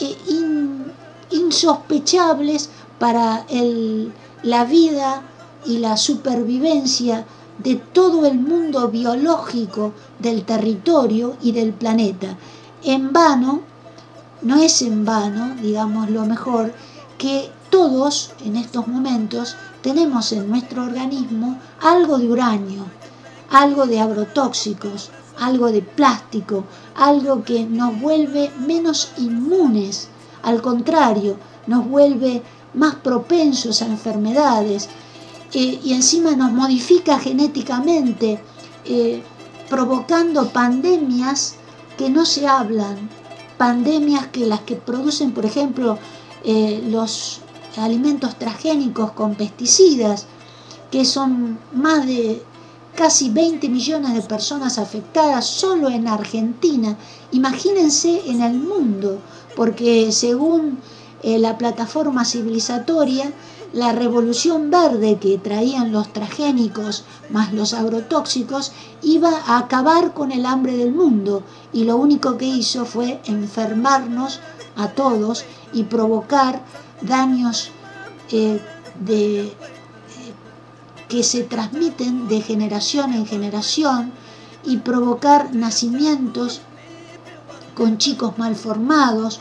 eh, 0.00 0.16
insospechables 1.30 2.70
para 3.02 3.44
la 4.44 4.64
vida 4.64 5.22
y 5.66 5.78
la 5.78 5.96
supervivencia 5.96 7.26
de 7.58 7.74
todo 7.74 8.26
el 8.26 8.38
mundo 8.38 8.90
biológico 8.90 9.92
del 10.20 10.44
territorio 10.44 11.34
y 11.42 11.50
del 11.50 11.72
planeta. 11.72 12.36
En 12.84 13.12
vano, 13.12 13.62
no 14.42 14.62
es 14.62 14.82
en 14.82 15.04
vano, 15.04 15.56
digamos 15.60 16.10
lo 16.10 16.26
mejor, 16.26 16.72
que 17.18 17.50
todos 17.70 18.34
en 18.44 18.54
estos 18.54 18.86
momentos 18.86 19.56
tenemos 19.82 20.30
en 20.30 20.48
nuestro 20.48 20.84
organismo 20.84 21.58
algo 21.80 22.18
de 22.18 22.28
uranio, 22.28 22.84
algo 23.50 23.86
de 23.86 23.98
agrotóxicos, 23.98 25.10
algo 25.40 25.72
de 25.72 25.82
plástico, 25.82 26.62
algo 26.94 27.42
que 27.42 27.64
nos 27.64 28.00
vuelve 28.00 28.52
menos 28.64 29.10
inmunes, 29.18 30.06
al 30.44 30.62
contrario, 30.62 31.36
nos 31.66 31.84
vuelve 31.88 32.42
más 32.74 32.96
propensos 32.96 33.82
a 33.82 33.86
enfermedades, 33.86 34.88
y 35.54 35.92
encima 35.92 36.34
nos 36.34 36.50
modifica 36.50 37.18
genéticamente, 37.18 38.40
eh, 38.86 39.22
provocando 39.68 40.48
pandemias 40.48 41.56
que 41.96 42.10
no 42.10 42.24
se 42.24 42.46
hablan, 42.46 43.08
pandemias 43.58 44.26
que 44.26 44.46
las 44.46 44.60
que 44.60 44.76
producen, 44.76 45.32
por 45.32 45.46
ejemplo, 45.46 45.98
eh, 46.44 46.82
los 46.90 47.40
alimentos 47.76 48.38
transgénicos 48.38 49.12
con 49.12 49.34
pesticidas, 49.34 50.26
que 50.90 51.04
son 51.04 51.58
más 51.72 52.06
de 52.06 52.42
casi 52.94 53.30
20 53.30 53.68
millones 53.68 54.14
de 54.14 54.22
personas 54.22 54.78
afectadas 54.78 55.46
solo 55.46 55.88
en 55.88 56.08
Argentina. 56.08 56.96
Imagínense 57.30 58.22
en 58.26 58.42
el 58.42 58.54
mundo, 58.54 59.20
porque 59.56 60.12
según 60.12 60.78
eh, 61.22 61.38
la 61.38 61.56
plataforma 61.58 62.24
civilizatoria, 62.24 63.32
la 63.72 63.92
revolución 63.92 64.70
verde 64.70 65.18
que 65.18 65.38
traían 65.38 65.92
los 65.92 66.12
transgénicos 66.12 67.04
más 67.30 67.52
los 67.52 67.72
agrotóxicos 67.72 68.72
iba 69.02 69.30
a 69.46 69.58
acabar 69.58 70.12
con 70.12 70.30
el 70.32 70.44
hambre 70.44 70.76
del 70.76 70.92
mundo 70.92 71.42
y 71.72 71.84
lo 71.84 71.96
único 71.96 72.36
que 72.36 72.46
hizo 72.46 72.84
fue 72.84 73.20
enfermarnos 73.24 74.40
a 74.76 74.88
todos 74.88 75.44
y 75.72 75.84
provocar 75.84 76.62
daños 77.00 77.70
eh, 78.30 78.60
eh, 79.08 79.52
que 81.08 81.22
se 81.22 81.42
transmiten 81.44 82.28
de 82.28 82.40
generación 82.40 83.12
en 83.14 83.26
generación 83.26 84.12
y 84.64 84.78
provocar 84.78 85.54
nacimientos 85.54 86.60
con 87.74 87.98
chicos 87.98 88.38
malformados 88.38 89.40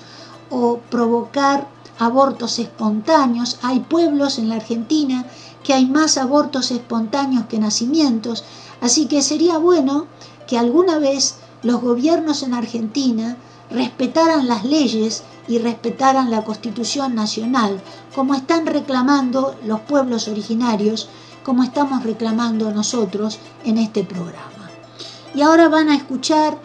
o 0.51 0.79
provocar 0.89 1.67
abortos 1.97 2.59
espontáneos. 2.59 3.57
Hay 3.63 3.79
pueblos 3.79 4.37
en 4.37 4.49
la 4.49 4.55
Argentina 4.55 5.25
que 5.63 5.73
hay 5.73 5.85
más 5.85 6.17
abortos 6.17 6.71
espontáneos 6.71 7.45
que 7.45 7.59
nacimientos, 7.59 8.43
así 8.81 9.05
que 9.07 9.21
sería 9.21 9.57
bueno 9.57 10.07
que 10.47 10.57
alguna 10.57 10.99
vez 10.99 11.35
los 11.63 11.81
gobiernos 11.81 12.43
en 12.43 12.53
Argentina 12.53 13.37
respetaran 13.69 14.47
las 14.47 14.65
leyes 14.65 15.23
y 15.47 15.59
respetaran 15.59 16.29
la 16.31 16.43
Constitución 16.43 17.15
Nacional, 17.15 17.81
como 18.15 18.33
están 18.35 18.65
reclamando 18.65 19.55
los 19.65 19.79
pueblos 19.81 20.27
originarios, 20.27 21.09
como 21.43 21.63
estamos 21.63 22.03
reclamando 22.03 22.71
nosotros 22.71 23.39
en 23.63 23.77
este 23.77 24.03
programa. 24.03 24.69
Y 25.33 25.41
ahora 25.41 25.69
van 25.69 25.89
a 25.89 25.95
escuchar 25.95 26.57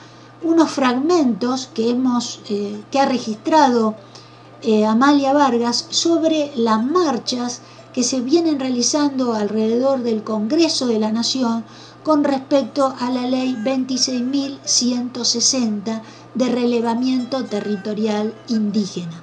unos 0.42 0.70
fragmentos 0.70 1.70
que 1.72 1.88
hemos 1.90 2.40
eh, 2.48 2.82
que 2.90 2.98
ha 3.00 3.06
registrado 3.06 3.94
eh, 4.62 4.84
Amalia 4.84 5.32
Vargas 5.32 5.86
sobre 5.90 6.52
las 6.56 6.84
marchas 6.84 7.62
que 7.92 8.02
se 8.02 8.20
vienen 8.20 8.58
realizando 8.60 9.32
alrededor 9.32 10.02
del 10.02 10.22
Congreso 10.22 10.86
de 10.86 10.98
la 10.98 11.12
Nación 11.12 11.64
con 12.02 12.24
respecto 12.24 12.94
a 13.00 13.08
la 13.10 13.26
ley 13.26 13.56
26.160 13.64 16.02
de 16.34 16.48
relevamiento 16.48 17.44
territorial 17.44 18.34
indígena. 18.48 19.22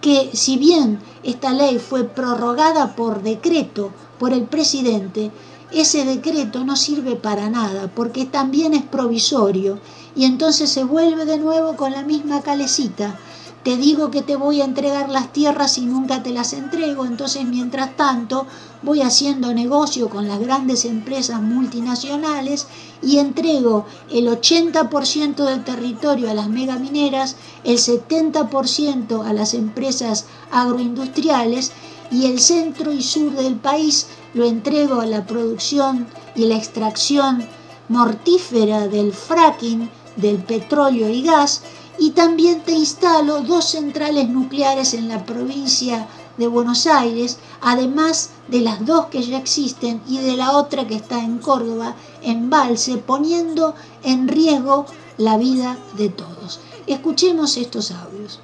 Que 0.00 0.30
si 0.32 0.58
bien 0.58 1.00
esta 1.24 1.52
ley 1.52 1.78
fue 1.78 2.04
prorrogada 2.04 2.94
por 2.94 3.22
decreto 3.22 3.90
por 4.18 4.32
el 4.32 4.44
presidente, 4.44 5.32
ese 5.72 6.04
decreto 6.04 6.64
no 6.64 6.76
sirve 6.76 7.16
para 7.16 7.50
nada 7.50 7.90
porque 7.94 8.24
también 8.24 8.74
es 8.74 8.84
provisorio 8.84 9.80
y 10.18 10.24
entonces 10.24 10.68
se 10.68 10.82
vuelve 10.82 11.24
de 11.26 11.38
nuevo 11.38 11.76
con 11.76 11.92
la 11.92 12.02
misma 12.02 12.42
calecita. 12.42 13.16
Te 13.62 13.76
digo 13.76 14.10
que 14.10 14.22
te 14.22 14.34
voy 14.34 14.60
a 14.60 14.64
entregar 14.64 15.08
las 15.08 15.32
tierras 15.32 15.78
y 15.78 15.82
nunca 15.82 16.24
te 16.24 16.32
las 16.32 16.54
entrego, 16.54 17.04
entonces 17.04 17.44
mientras 17.44 17.96
tanto 17.96 18.44
voy 18.82 19.02
haciendo 19.02 19.54
negocio 19.54 20.08
con 20.08 20.26
las 20.26 20.40
grandes 20.40 20.84
empresas 20.86 21.40
multinacionales 21.40 22.66
y 23.00 23.18
entrego 23.18 23.86
el 24.10 24.26
80% 24.26 25.36
del 25.44 25.62
territorio 25.62 26.28
a 26.28 26.34
las 26.34 26.48
megamineras, 26.48 27.36
el 27.62 27.78
70% 27.78 29.24
a 29.24 29.32
las 29.32 29.54
empresas 29.54 30.26
agroindustriales 30.50 31.70
y 32.10 32.26
el 32.26 32.40
centro 32.40 32.92
y 32.92 33.04
sur 33.04 33.34
del 33.34 33.54
país 33.54 34.08
lo 34.34 34.46
entrego 34.46 35.00
a 35.00 35.06
la 35.06 35.26
producción 35.26 36.08
y 36.34 36.46
la 36.46 36.56
extracción 36.56 37.46
mortífera 37.88 38.86
del 38.88 39.12
fracking, 39.12 39.90
del 40.18 40.36
petróleo 40.38 41.08
y 41.08 41.22
gas, 41.22 41.62
y 41.98 42.10
también 42.10 42.60
te 42.60 42.72
instalo 42.72 43.40
dos 43.40 43.70
centrales 43.70 44.28
nucleares 44.28 44.94
en 44.94 45.08
la 45.08 45.24
provincia 45.24 46.06
de 46.36 46.46
Buenos 46.46 46.86
Aires, 46.86 47.38
además 47.60 48.30
de 48.46 48.60
las 48.60 48.86
dos 48.86 49.06
que 49.06 49.22
ya 49.22 49.38
existen 49.38 50.00
y 50.06 50.18
de 50.18 50.36
la 50.36 50.56
otra 50.56 50.86
que 50.86 50.94
está 50.94 51.18
en 51.18 51.38
Córdoba, 51.38 51.94
en 52.22 52.48
Balse, 52.48 52.98
poniendo 52.98 53.74
en 54.04 54.28
riesgo 54.28 54.86
la 55.16 55.36
vida 55.36 55.76
de 55.96 56.08
todos. 56.08 56.60
Escuchemos 56.86 57.56
estos 57.56 57.90
audios. 57.90 58.40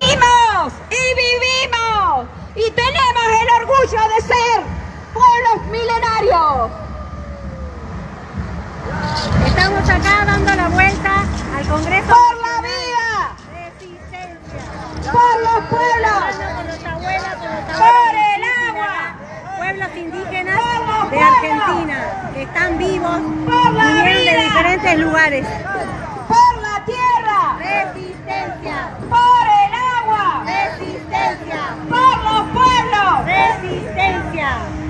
Vivimos 0.00 0.72
y 0.90 1.04
vivimos 1.14 2.26
y 2.54 2.70
tenemos 2.70 3.26
el 3.42 3.62
orgullo 3.62 4.00
de 4.14 4.20
ser 4.22 4.62
pueblos 5.12 5.70
milenarios. 5.70 6.91
Estamos 9.46 9.88
acá 9.88 10.24
dando 10.24 10.54
la 10.54 10.68
vuelta 10.68 11.24
al 11.56 11.68
Congreso. 11.68 12.08
¡Por 12.08 12.36
la 12.46 12.56
vida! 12.62 13.36
¡Resistencia! 13.52 15.12
¡Por 15.12 15.34
los 15.46 15.60
pueblos! 15.68 16.22
¡Por 17.78 18.14
el 18.14 18.42
agua! 18.68 19.14
Pueblos 19.58 19.88
indígenas 19.96 20.60
de 21.10 21.18
Argentina 21.20 22.30
que 22.34 22.42
están 22.42 22.78
vivos 22.78 23.20
y 23.20 24.02
vienen 24.02 24.24
de 24.24 24.44
diferentes 24.44 24.98
lugares. 24.98 25.46
¡Por 26.28 26.62
la 26.62 26.84
tierra! 26.84 27.56
¡Resistencia! 27.58 28.90
¡Por 29.08 29.46
el 29.46 29.74
agua! 29.74 29.92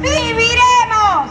viviremos. 0.03 1.31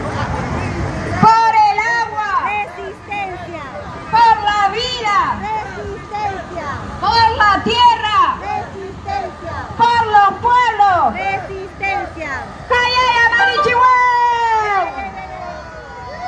Por 1.21 1.53
el 1.69 1.77
agua. 2.01 2.29
Resistencia. 2.45 3.63
Por 4.11 4.35
la 4.43 4.61
vida. 4.69 5.17
Resistencia. 5.41 6.67
Por 6.99 7.25
la 7.37 7.63
tierra. 7.63 8.17
Resistencia. 8.41 9.55
Por 9.77 10.01
los 10.07 10.31
pueblos. 10.41 11.13
Resistencia. 11.13 12.31
¡Callaya, 12.69 13.23
Marichihuel! 13.37 14.85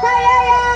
¡Callaya! 0.01 0.73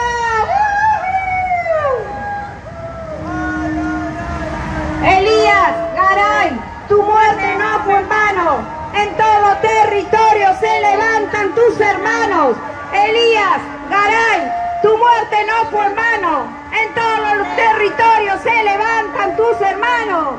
Elías, 5.04 5.74
Garay, 5.96 6.60
tu 6.90 7.02
muerte 7.04 7.56
no 7.58 7.80
fue 7.86 8.00
en 8.00 8.10
vano. 8.10 8.78
En 8.94 9.16
todo 9.16 9.58
territorio 9.62 10.56
se 10.60 10.82
levantan 10.82 11.54
tus 11.56 11.80
hermanos. 11.80 12.56
Elías, 12.94 13.60
Garay, 13.90 14.52
tu 14.82 14.98
muerte 14.98 15.46
no 15.46 15.66
fue 15.70 15.86
en 15.86 15.96
vano. 15.96 16.48
En 16.72 16.94
todos 16.94 17.38
los 17.38 17.56
territorios 17.56 18.42
se 18.42 18.64
levantan 18.64 19.36
tus 19.36 19.62
hermanos. 19.62 20.36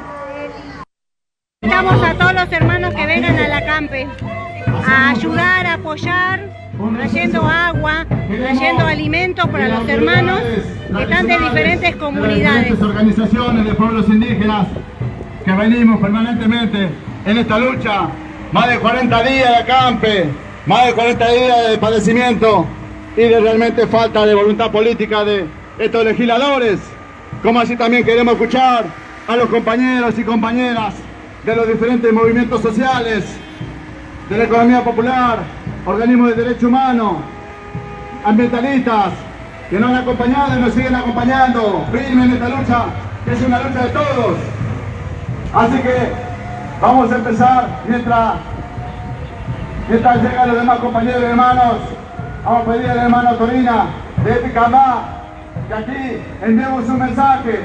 Invitamos 1.78 2.08
a 2.08 2.14
todos 2.14 2.34
los 2.34 2.52
hermanos 2.52 2.92
que 2.92 3.06
vengan 3.06 3.38
a 3.38 3.46
la 3.46 3.64
campe 3.64 4.08
a 4.84 5.10
ayudar, 5.10 5.64
a 5.64 5.74
apoyar, 5.74 6.48
trayendo 6.96 7.46
agua, 7.46 8.04
trayendo 8.28 8.84
alimentos 8.84 9.46
para 9.46 9.68
los 9.68 9.88
hermanos 9.88 10.40
que 10.40 11.02
están 11.04 11.28
de 11.28 11.38
diferentes 11.38 11.94
comunidades. 11.94 12.82
organizaciones 12.82 13.64
de 13.64 13.74
pueblos 13.74 14.08
indígenas 14.08 14.66
que 15.44 15.52
venimos 15.52 16.00
permanentemente 16.00 16.88
en 17.24 17.38
esta 17.38 17.58
lucha. 17.60 18.08
Más 18.50 18.68
de 18.68 18.78
40 18.80 19.22
días 19.22 19.48
de 19.48 19.56
acampe, 19.56 20.24
más 20.66 20.86
de 20.86 20.94
40 20.94 21.30
días 21.30 21.68
de 21.68 21.78
padecimiento 21.78 22.66
y 23.16 23.22
de 23.22 23.40
realmente 23.40 23.86
falta 23.86 24.26
de 24.26 24.34
voluntad 24.34 24.72
política 24.72 25.24
de 25.24 25.46
estos 25.78 26.04
legisladores. 26.04 26.80
Como 27.40 27.60
así 27.60 27.76
también 27.76 28.04
queremos 28.04 28.34
escuchar 28.34 28.86
a 29.28 29.36
los 29.36 29.48
compañeros 29.48 30.18
y 30.18 30.24
compañeras 30.24 30.94
de 31.44 31.56
los 31.56 31.68
diferentes 31.68 32.12
movimientos 32.12 32.60
sociales, 32.62 33.24
de 34.28 34.38
la 34.38 34.44
economía 34.44 34.82
popular, 34.84 35.38
organismos 35.86 36.36
de 36.36 36.42
derecho 36.42 36.68
humano, 36.68 37.18
ambientalistas, 38.24 39.12
que 39.70 39.78
nos 39.78 39.90
han 39.90 39.96
acompañado 39.96 40.58
y 40.58 40.62
nos 40.62 40.72
siguen 40.72 40.94
acompañando 40.94 41.84
firme 41.92 42.24
en 42.24 42.32
esta 42.32 42.48
lucha, 42.48 42.84
que 43.24 43.32
es 43.32 43.42
una 43.42 43.62
lucha 43.62 43.84
de 43.84 43.90
todos. 43.90 44.36
Así 45.54 45.78
que 45.78 46.12
vamos 46.80 47.12
a 47.12 47.16
empezar 47.16 47.68
mientras, 47.86 48.34
mientras 49.88 50.22
llegan 50.22 50.48
los 50.48 50.56
demás 50.56 50.78
compañeros 50.78 51.20
y 51.22 51.24
hermanos. 51.24 51.74
Vamos 52.44 52.62
a 52.62 52.72
pedir 52.72 52.90
al 52.90 52.98
hermano 52.98 53.34
Torina 53.36 53.86
de 54.24 54.32
Epicamá 54.32 55.18
que 55.68 55.74
aquí 55.74 56.22
enviemos 56.42 56.88
un 56.88 56.98
mensaje 56.98 57.60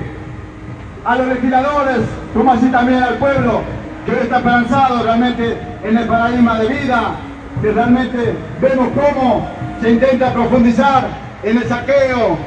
a 1.05 1.15
los 1.15 1.27
legisladores, 1.27 1.99
como 2.33 2.51
así 2.51 2.67
también 2.67 3.03
al 3.03 3.15
pueblo, 3.15 3.61
que 4.05 4.11
hoy 4.11 4.19
está 4.21 4.37
esperanzado 4.37 5.03
realmente 5.03 5.57
en 5.83 5.97
el 5.97 6.07
paradigma 6.07 6.59
de 6.59 6.67
vida, 6.67 7.15
que 7.61 7.71
realmente 7.71 8.35
vemos 8.61 8.89
cómo 8.95 9.47
se 9.81 9.91
intenta 9.91 10.33
profundizar 10.33 11.07
en 11.43 11.57
el 11.57 11.67
saqueo, 11.67 12.37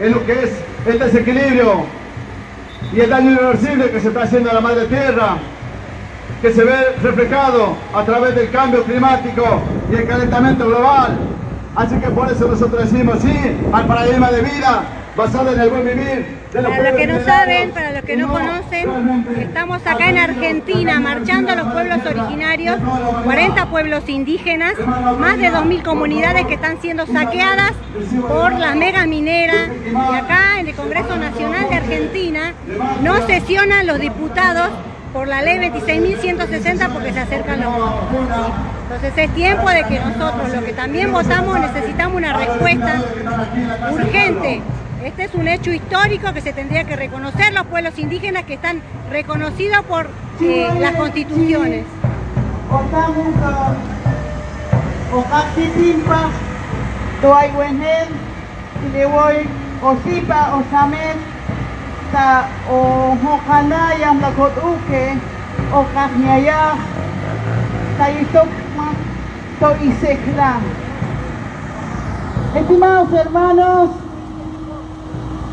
en 0.00 0.12
lo 0.12 0.26
que 0.26 0.32
es 0.32 0.50
el 0.86 0.98
desequilibrio 0.98 1.84
y 2.92 3.00
el 3.00 3.10
daño 3.10 3.32
irreversible 3.32 3.90
que 3.90 4.00
se 4.00 4.08
está 4.08 4.22
haciendo 4.22 4.50
a 4.50 4.54
la 4.54 4.60
madre 4.60 4.86
tierra, 4.86 5.36
que 6.42 6.52
se 6.52 6.64
ve 6.64 6.76
reflejado 7.02 7.76
a 7.94 8.02
través 8.04 8.34
del 8.34 8.50
cambio 8.50 8.82
climático 8.84 9.44
y 9.92 9.96
el 9.96 10.08
calentamiento 10.08 10.66
global. 10.66 11.18
Así 11.76 11.94
que 11.96 12.08
por 12.08 12.30
eso 12.30 12.48
nosotros 12.48 12.90
decimos 12.90 13.18
sí 13.20 13.32
al 13.72 13.86
paradigma 13.86 14.30
de 14.30 14.42
vida 14.42 14.82
basado 15.16 15.52
en 15.52 15.60
el 15.60 15.70
buen 15.70 15.84
vivir 15.84 16.39
Para 16.52 16.82
los 16.82 16.96
que 16.96 17.06
no 17.06 17.24
saben, 17.24 17.70
para 17.70 17.92
los 17.92 18.02
que 18.02 18.16
no 18.16 18.28
conocen, 18.28 19.24
estamos 19.38 19.86
acá 19.86 20.08
en 20.08 20.18
Argentina 20.18 20.98
marchando 20.98 21.52
a 21.52 21.54
los 21.56 21.72
pueblos 21.72 21.98
originarios, 22.04 22.76
40 23.24 23.66
pueblos 23.66 24.08
indígenas, 24.08 24.74
más 25.18 25.38
de 25.38 25.52
2.000 25.52 25.82
comunidades 25.82 26.46
que 26.46 26.54
están 26.54 26.80
siendo 26.80 27.06
saqueadas 27.06 27.72
por 28.28 28.52
las 28.58 28.74
mega 28.74 29.06
mineras. 29.06 29.68
Y 29.92 30.16
acá 30.16 30.58
en 30.58 30.66
el 30.66 30.74
Congreso 30.74 31.16
Nacional 31.16 31.68
de 31.68 31.76
Argentina 31.76 32.52
no 33.02 33.24
sesionan 33.26 33.86
los 33.86 34.00
diputados 34.00 34.70
por 35.12 35.28
la 35.28 35.42
ley 35.42 35.58
26.160 35.58 36.88
porque 36.92 37.12
se 37.12 37.20
acercan 37.20 37.60
los 37.60 37.72
votos. 37.72 38.52
Entonces 38.84 39.12
es 39.16 39.34
tiempo 39.34 39.70
de 39.70 39.84
que 39.84 40.00
nosotros, 40.00 40.52
los 40.52 40.64
que 40.64 40.72
también 40.72 41.12
votamos, 41.12 41.60
necesitamos 41.60 42.16
una 42.16 42.32
respuesta 42.32 43.00
urgente. 43.92 44.62
Este 45.04 45.24
es 45.24 45.34
un 45.34 45.48
hecho 45.48 45.72
histórico 45.72 46.32
que 46.34 46.42
se 46.42 46.52
tendría 46.52 46.84
que 46.84 46.94
reconocer. 46.94 47.54
Los 47.54 47.66
pueblos 47.66 47.98
indígenas 47.98 48.44
que 48.44 48.54
están 48.54 48.82
reconocidos 49.10 49.82
por 49.86 50.10
eh, 50.40 50.68
las 50.78 50.94
constituciones. 50.94 51.84
Otamuka, 52.70 53.74
Okaxitimpa, 55.12 56.28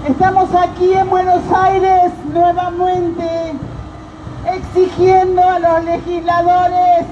estamos 0.08 0.50
aquí 0.56 0.94
en 0.94 1.10
Buenos 1.10 1.42
Aires 1.52 2.14
nuevamente 2.32 3.54
exigiendo 4.54 5.42
a 5.42 5.60
los 5.60 5.84
legisladores 5.84 7.06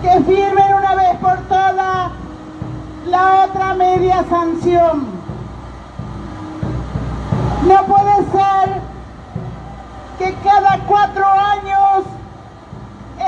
que 0.00 0.10
firmen 0.24 0.74
una 0.74 0.94
vez 0.94 1.16
por 1.20 1.38
todas 1.48 2.12
la 3.08 3.44
otra 3.44 3.74
media 3.74 4.24
sanción. 4.30 5.06
No 7.66 7.84
puede 7.84 8.16
ser 8.32 8.80
que 10.18 10.34
cada 10.42 10.78
cuatro 10.86 11.26
años 11.26 12.04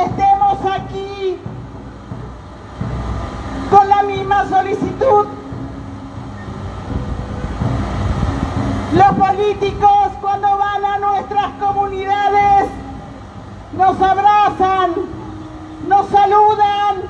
estemos 0.06 0.58
aquí 0.74 1.38
con 3.70 3.88
la 3.88 4.02
misma 4.04 4.48
solicitud. 4.48 5.37
Los 8.98 9.14
políticos 9.14 10.08
cuando 10.20 10.48
van 10.58 10.84
a 10.84 10.98
nuestras 10.98 11.52
comunidades 11.60 12.68
nos 13.72 14.00
abrazan, 14.00 14.94
nos 15.86 16.08
saludan, 16.08 17.02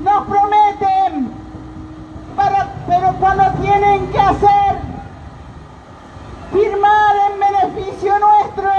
nos 0.00 0.26
prometen, 0.26 1.32
pero 2.86 3.12
cuando 3.20 3.44
tienen 3.62 4.06
que 4.12 4.20
hacer, 4.20 4.78
firmar 6.52 7.16
en 7.30 7.40
beneficio 7.40 8.18
nuestro, 8.18 8.70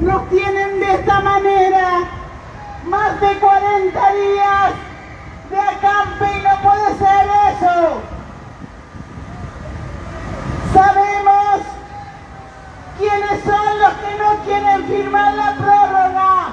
nos 0.00 0.28
tienen 0.28 0.80
de 0.80 0.94
esta 0.94 1.20
manera 1.20 2.00
más 2.84 3.20
de 3.20 3.38
40 3.38 4.12
días 4.12 4.72
de 5.50 5.58
acampe 5.58 6.38
y 6.38 6.42
no 6.42 6.62
puede 6.62 6.98
ser 6.98 7.30
eso. 7.50 8.02
Sabemos 10.74 11.60
quiénes 13.02 13.42
son 13.44 13.80
los 13.80 13.92
que 13.94 14.14
no 14.16 14.44
quieren 14.44 14.86
firmar 14.86 15.34
la 15.34 15.54
prórroga. 15.56 16.52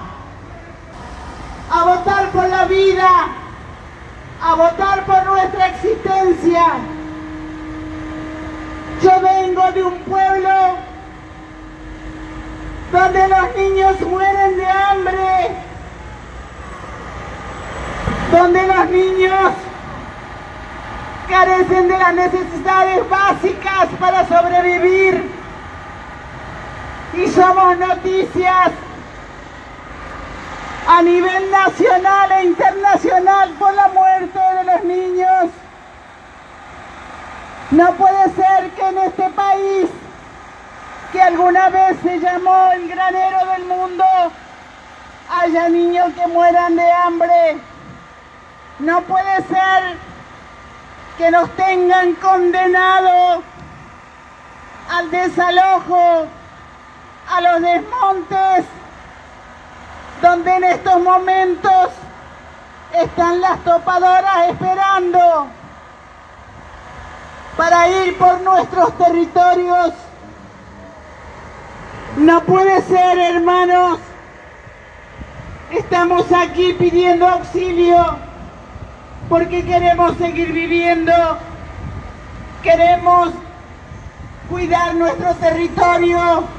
A 1.71 1.83
votar 1.83 2.29
por 2.31 2.49
la 2.49 2.65
vida, 2.65 3.09
a 4.41 4.55
votar 4.55 5.05
por 5.05 5.25
nuestra 5.27 5.67
existencia. 5.67 6.65
Yo 9.03 9.11
vengo 9.21 9.71
de 9.71 9.83
un 9.83 9.99
pueblo 9.99 10.49
donde 12.91 13.27
los 13.27 13.55
niños 13.55 14.01
mueren 14.01 14.57
de 14.57 14.65
hambre, 14.65 15.55
donde 18.31 18.67
los 18.67 18.89
niños 18.89 19.51
carecen 21.29 21.87
de 21.87 21.97
las 21.99 22.13
necesidades 22.15 23.07
básicas 23.07 23.87
para 23.99 24.27
sobrevivir. 24.27 25.38
Y 27.13 27.27
somos 27.27 27.77
noticias 27.77 28.71
a 30.87 31.01
nivel 31.01 31.51
nacional 31.51 32.31
e 32.31 32.43
internacional 32.45 33.49
por 33.59 33.73
la 33.73 33.87
muerte 33.89 34.39
de 34.39 34.63
los 34.63 34.83
niños. 34.83 35.45
No 37.71 37.93
puede 37.93 38.23
ser 38.33 38.69
que 38.71 38.87
en 38.87 38.97
este 38.97 39.29
país 39.29 39.89
que 41.11 41.21
alguna 41.21 41.69
vez 41.69 41.97
se 42.03 42.19
llamó 42.19 42.71
el 42.73 42.87
granero 42.87 43.45
del 43.53 43.65
mundo, 43.65 44.03
haya 45.29 45.69
niños 45.69 46.13
que 46.13 46.27
mueran 46.27 46.75
de 46.75 46.91
hambre. 46.91 47.57
No 48.79 49.01
puede 49.01 49.35
ser 49.43 49.97
que 51.17 51.31
nos 51.31 51.49
tengan 51.55 52.13
condenados 52.15 53.43
al 54.89 55.11
desalojo, 55.11 56.27
a 57.29 57.41
los 57.41 57.61
desmontes, 57.61 58.65
donde 60.21 60.55
en 60.55 60.63
estos 60.63 60.99
momentos 61.01 61.89
están 62.93 63.39
las 63.39 63.59
topadoras 63.63 64.49
esperando 64.49 65.47
para 67.55 67.87
ir 67.87 68.17
por 68.17 68.41
nuestros 68.41 68.97
territorios. 68.97 69.93
No 72.17 72.41
puede 72.43 72.81
ser, 72.81 73.17
hermanos. 73.19 73.99
Estamos 75.71 76.25
aquí 76.31 76.73
pidiendo 76.73 77.27
auxilio 77.27 78.17
porque 79.29 79.63
queremos 79.63 80.17
seguir 80.17 80.51
viviendo. 80.51 81.13
Queremos 82.63 83.29
cuidar 84.49 84.95
nuestro 84.95 85.35
territorio. 85.35 86.58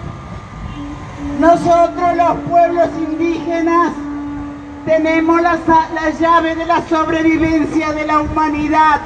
Nosotros 1.39 2.17
los 2.17 2.39
pueblos 2.49 2.89
indígenas 2.99 3.93
tenemos 4.85 5.41
la, 5.41 5.59
la 5.95 6.11
llave 6.19 6.55
de 6.55 6.67
la 6.67 6.89
sobrevivencia 6.89 7.93
de 7.93 8.07
la 8.07 8.21
humanidad. 8.21 9.01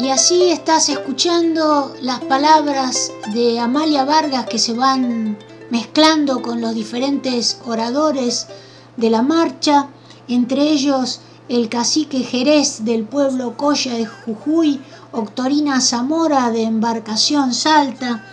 Y 0.00 0.08
así 0.08 0.50
estás 0.50 0.88
escuchando 0.88 1.94
las 2.00 2.20
palabras 2.20 3.12
de 3.34 3.60
Amalia 3.60 4.04
Vargas 4.04 4.46
que 4.46 4.58
se 4.58 4.72
van 4.72 5.36
mezclando 5.70 6.42
con 6.42 6.60
los 6.60 6.74
diferentes 6.74 7.60
oradores 7.66 8.46
de 8.96 9.10
la 9.10 9.22
marcha, 9.22 9.88
entre 10.26 10.62
ellos 10.62 11.20
el 11.48 11.68
cacique 11.68 12.20
Jerez 12.20 12.84
del 12.84 13.04
pueblo 13.04 13.56
Coya 13.56 13.94
de 13.94 14.06
Jujuy, 14.06 14.80
Octorina 15.12 15.80
Zamora 15.80 16.50
de 16.50 16.62
Embarcación 16.62 17.52
Salta, 17.54 18.24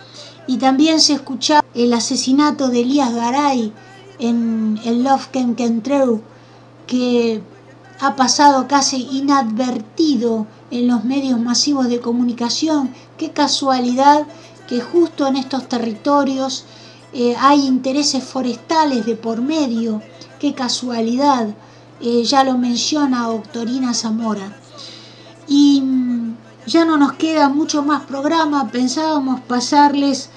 y 0.46 0.56
también 0.56 1.00
se 1.00 1.12
escuchaba 1.12 1.64
el 1.74 1.92
asesinato 1.92 2.68
de 2.68 2.80
Elías 2.80 3.12
Garay 3.14 3.72
en 4.18 4.80
el 4.84 5.04
Lofken 5.04 5.54
Kentreu, 5.54 6.22
que 6.86 7.42
ha 8.00 8.16
pasado 8.16 8.66
casi 8.68 9.08
inadvertido 9.12 10.46
en 10.70 10.88
los 10.88 11.04
medios 11.04 11.40
masivos 11.40 11.88
de 11.88 12.00
comunicación. 12.00 12.94
Qué 13.16 13.30
casualidad 13.30 14.26
que 14.68 14.80
justo 14.80 15.26
en 15.26 15.36
estos 15.36 15.68
territorios 15.68 16.64
eh, 17.12 17.34
hay 17.38 17.66
intereses 17.66 18.22
forestales 18.22 19.06
de 19.06 19.16
por 19.16 19.42
medio. 19.42 20.02
Qué 20.38 20.54
casualidad. 20.54 21.48
Eh, 22.00 22.22
ya 22.24 22.44
lo 22.44 22.56
menciona 22.56 23.28
Octorina 23.28 23.92
Zamora. 23.94 24.56
Y 25.48 25.80
mm, 25.80 26.27
ya 26.68 26.84
no 26.84 26.98
nos 26.98 27.14
queda 27.14 27.48
mucho 27.48 27.82
más 27.82 28.04
programa. 28.04 28.70
Pensábamos 28.70 29.40
pasarles 29.40 30.28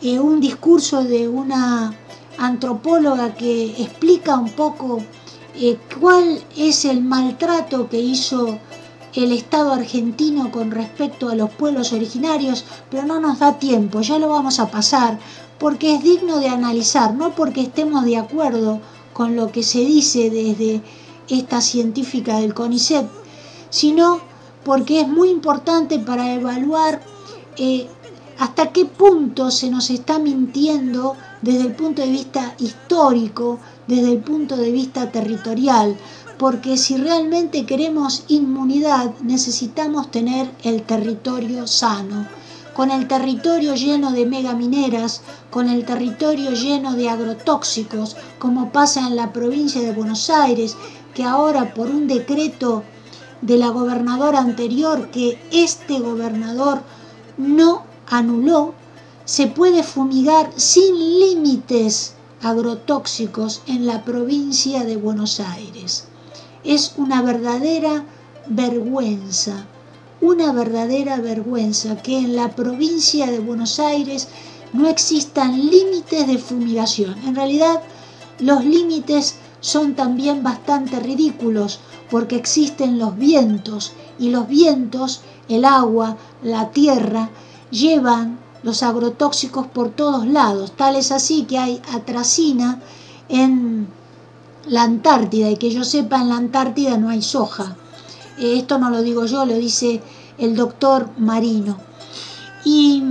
eh, 0.00 0.18
un 0.18 0.40
discurso 0.40 1.04
de 1.04 1.28
una 1.28 1.94
antropóloga 2.38 3.34
que 3.34 3.66
explica 3.82 4.36
un 4.36 4.50
poco 4.50 5.02
cuál 6.00 6.42
es 6.56 6.84
el 6.84 7.00
maltrato 7.00 7.88
que 7.88 8.00
hizo 8.00 8.58
el 9.14 9.30
Estado 9.30 9.72
argentino 9.72 10.50
con 10.50 10.72
respecto 10.72 11.28
a 11.28 11.36
los 11.36 11.50
pueblos 11.50 11.92
originarios, 11.92 12.64
pero 12.90 13.04
no 13.04 13.20
nos 13.20 13.38
da 13.38 13.58
tiempo, 13.60 14.00
ya 14.00 14.18
lo 14.18 14.28
vamos 14.28 14.58
a 14.58 14.70
pasar, 14.70 15.20
porque 15.60 15.94
es 15.94 16.02
digno 16.02 16.40
de 16.40 16.48
analizar, 16.48 17.14
no 17.14 17.36
porque 17.36 17.60
estemos 17.60 18.04
de 18.04 18.16
acuerdo 18.16 18.80
con 19.12 19.36
lo 19.36 19.52
que 19.52 19.62
se 19.62 19.78
dice 19.80 20.30
desde 20.30 20.82
esta 21.28 21.60
científica 21.60 22.38
del 22.38 22.54
CONICET, 22.54 23.06
sino 23.70 24.33
porque 24.64 25.00
es 25.00 25.08
muy 25.08 25.30
importante 25.30 25.98
para 25.98 26.32
evaluar 26.32 27.00
eh, 27.56 27.86
hasta 28.38 28.72
qué 28.72 28.84
punto 28.84 29.50
se 29.50 29.70
nos 29.70 29.90
está 29.90 30.18
mintiendo 30.18 31.16
desde 31.42 31.62
el 31.62 31.74
punto 31.74 32.02
de 32.02 32.08
vista 32.08 32.54
histórico, 32.58 33.58
desde 33.86 34.12
el 34.12 34.18
punto 34.18 34.56
de 34.56 34.72
vista 34.72 35.10
territorial, 35.12 35.96
porque 36.38 36.76
si 36.76 36.96
realmente 36.96 37.64
queremos 37.64 38.24
inmunidad 38.28 39.14
necesitamos 39.20 40.10
tener 40.10 40.50
el 40.64 40.82
territorio 40.82 41.66
sano, 41.66 42.26
con 42.74 42.90
el 42.90 43.06
territorio 43.06 43.74
lleno 43.76 44.10
de 44.10 44.26
megamineras, 44.26 45.22
con 45.50 45.68
el 45.68 45.84
territorio 45.84 46.50
lleno 46.50 46.94
de 46.94 47.08
agrotóxicos, 47.08 48.16
como 48.40 48.72
pasa 48.72 49.06
en 49.06 49.14
la 49.14 49.32
provincia 49.32 49.80
de 49.80 49.92
Buenos 49.92 50.28
Aires, 50.28 50.76
que 51.14 51.22
ahora 51.22 51.72
por 51.72 51.88
un 51.88 52.08
decreto 52.08 52.82
de 53.44 53.56
la 53.56 53.68
gobernadora 53.68 54.40
anterior 54.40 55.10
que 55.10 55.38
este 55.52 56.00
gobernador 56.00 56.82
no 57.36 57.84
anuló, 58.08 58.74
se 59.24 59.46
puede 59.46 59.82
fumigar 59.82 60.50
sin 60.56 60.94
límites 61.20 62.14
agrotóxicos 62.42 63.62
en 63.66 63.86
la 63.86 64.04
provincia 64.04 64.84
de 64.84 64.96
Buenos 64.96 65.40
Aires 65.40 66.08
es 66.64 66.94
una 66.96 67.20
verdadera 67.20 68.04
vergüenza, 68.46 69.66
una 70.20 70.52
verdadera 70.52 71.18
vergüenza 71.18 72.00
que 72.02 72.18
en 72.18 72.34
la 72.34 72.50
provincia 72.56 73.26
de 73.26 73.38
Buenos 73.38 73.78
Aires 73.78 74.28
no 74.72 74.88
existan 74.88 75.70
límites 75.70 76.26
de 76.26 76.38
fumigación. 76.38 77.16
En 77.26 77.36
realidad, 77.36 77.82
los 78.38 78.64
límites 78.64 79.36
son 79.60 79.94
también 79.94 80.42
bastante 80.42 80.98
ridículos 81.00 81.80
porque 82.14 82.36
existen 82.36 83.00
los 83.00 83.18
vientos 83.18 83.92
y 84.20 84.28
los 84.28 84.46
vientos, 84.46 85.22
el 85.48 85.64
agua, 85.64 86.16
la 86.44 86.70
tierra, 86.70 87.30
llevan 87.72 88.38
los 88.62 88.84
agrotóxicos 88.84 89.66
por 89.66 89.88
todos 89.88 90.24
lados. 90.24 90.74
Tal 90.76 90.94
es 90.94 91.10
así 91.10 91.42
que 91.42 91.58
hay 91.58 91.82
atracina 91.92 92.80
en 93.28 93.88
la 94.68 94.84
Antártida 94.84 95.50
y 95.50 95.56
que 95.56 95.72
yo 95.72 95.82
sepa 95.82 96.20
en 96.20 96.28
la 96.28 96.36
Antártida 96.36 96.96
no 96.98 97.08
hay 97.08 97.20
soja. 97.20 97.76
Eh, 98.38 98.58
esto 98.58 98.78
no 98.78 98.90
lo 98.90 99.02
digo 99.02 99.26
yo, 99.26 99.44
lo 99.44 99.56
dice 99.56 100.00
el 100.38 100.54
doctor 100.54 101.08
Marino. 101.18 101.78
Y 102.64 103.02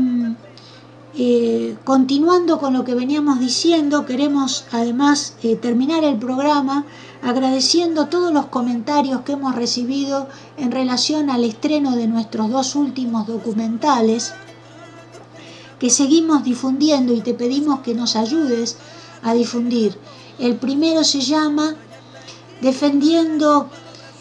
eh, 1.15 1.75
continuando 1.83 2.57
con 2.57 2.71
lo 2.71 2.85
que 2.85 2.95
veníamos 2.95 3.41
diciendo, 3.41 4.05
queremos 4.05 4.63
además 4.71 5.35
eh, 5.43 5.57
terminar 5.57 6.05
el 6.05 6.17
programa 6.17 6.85
agradeciendo 7.23 8.07
todos 8.07 8.33
los 8.33 8.47
comentarios 8.47 9.21
que 9.21 9.33
hemos 9.33 9.55
recibido 9.55 10.27
en 10.57 10.71
relación 10.71 11.29
al 11.29 11.45
estreno 11.45 11.95
de 11.95 12.07
nuestros 12.07 12.51
dos 12.51 12.75
últimos 12.75 13.27
documentales 13.27 14.33
que 15.79 15.89
seguimos 15.89 16.43
difundiendo 16.43 17.13
y 17.13 17.21
te 17.21 17.33
pedimos 17.33 17.79
que 17.79 17.93
nos 17.93 18.15
ayudes 18.15 18.77
a 19.21 19.33
difundir. 19.33 19.97
El 20.37 20.55
primero 20.57 21.03
se 21.03 21.21
llama 21.21 21.75
Defendiendo 22.61 23.69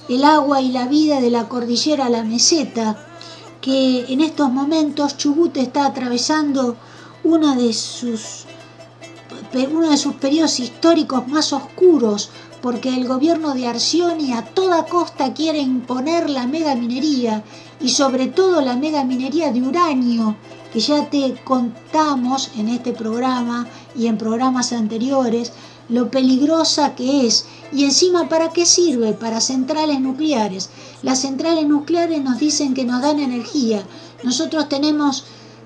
el 0.08 0.24
agua 0.24 0.60
y 0.60 0.72
la 0.72 0.86
vida 0.86 1.20
de 1.20 1.30
la 1.30 1.48
cordillera 1.48 2.08
la 2.08 2.24
meseta, 2.24 3.06
que 3.60 4.12
en 4.12 4.20
estos 4.20 4.50
momentos 4.50 5.16
Chubut 5.16 5.56
está 5.56 5.86
atravesando 5.86 6.76
una 7.22 7.54
de 7.54 7.72
sus, 7.72 8.44
uno 9.70 9.90
de 9.90 9.96
sus 9.96 10.14
periodos 10.14 10.58
históricos 10.58 11.28
más 11.28 11.52
oscuros, 11.52 12.30
porque 12.62 12.94
el 12.94 13.08
gobierno 13.08 13.54
de 13.54 13.66
Arcioni 13.66 14.32
a 14.32 14.44
toda 14.44 14.86
costa 14.86 15.34
quiere 15.34 15.58
imponer 15.58 16.30
la 16.30 16.46
mega 16.46 16.76
minería 16.76 17.42
y 17.80 17.88
sobre 17.88 18.28
todo 18.28 18.60
la 18.60 18.76
mega 18.76 19.04
minería 19.04 19.52
de 19.52 19.60
uranio, 19.60 20.36
que 20.72 20.78
ya 20.78 21.10
te 21.10 21.34
contamos 21.44 22.52
en 22.56 22.68
este 22.68 22.92
programa 22.92 23.66
y 23.96 24.06
en 24.06 24.16
programas 24.16 24.72
anteriores, 24.72 25.52
lo 25.88 26.10
peligrosa 26.10 26.94
que 26.94 27.26
es 27.26 27.46
y 27.72 27.84
encima 27.84 28.28
para 28.28 28.50
qué 28.50 28.64
sirve, 28.64 29.12
para 29.12 29.40
centrales 29.40 30.00
nucleares. 30.00 30.70
Las 31.02 31.20
centrales 31.20 31.66
nucleares 31.66 32.22
nos 32.22 32.38
dicen 32.38 32.74
que 32.74 32.84
nos 32.84 33.02
dan 33.02 33.18
energía. 33.18 33.82
Nosotros 34.22 34.68
tenemos 34.68 35.24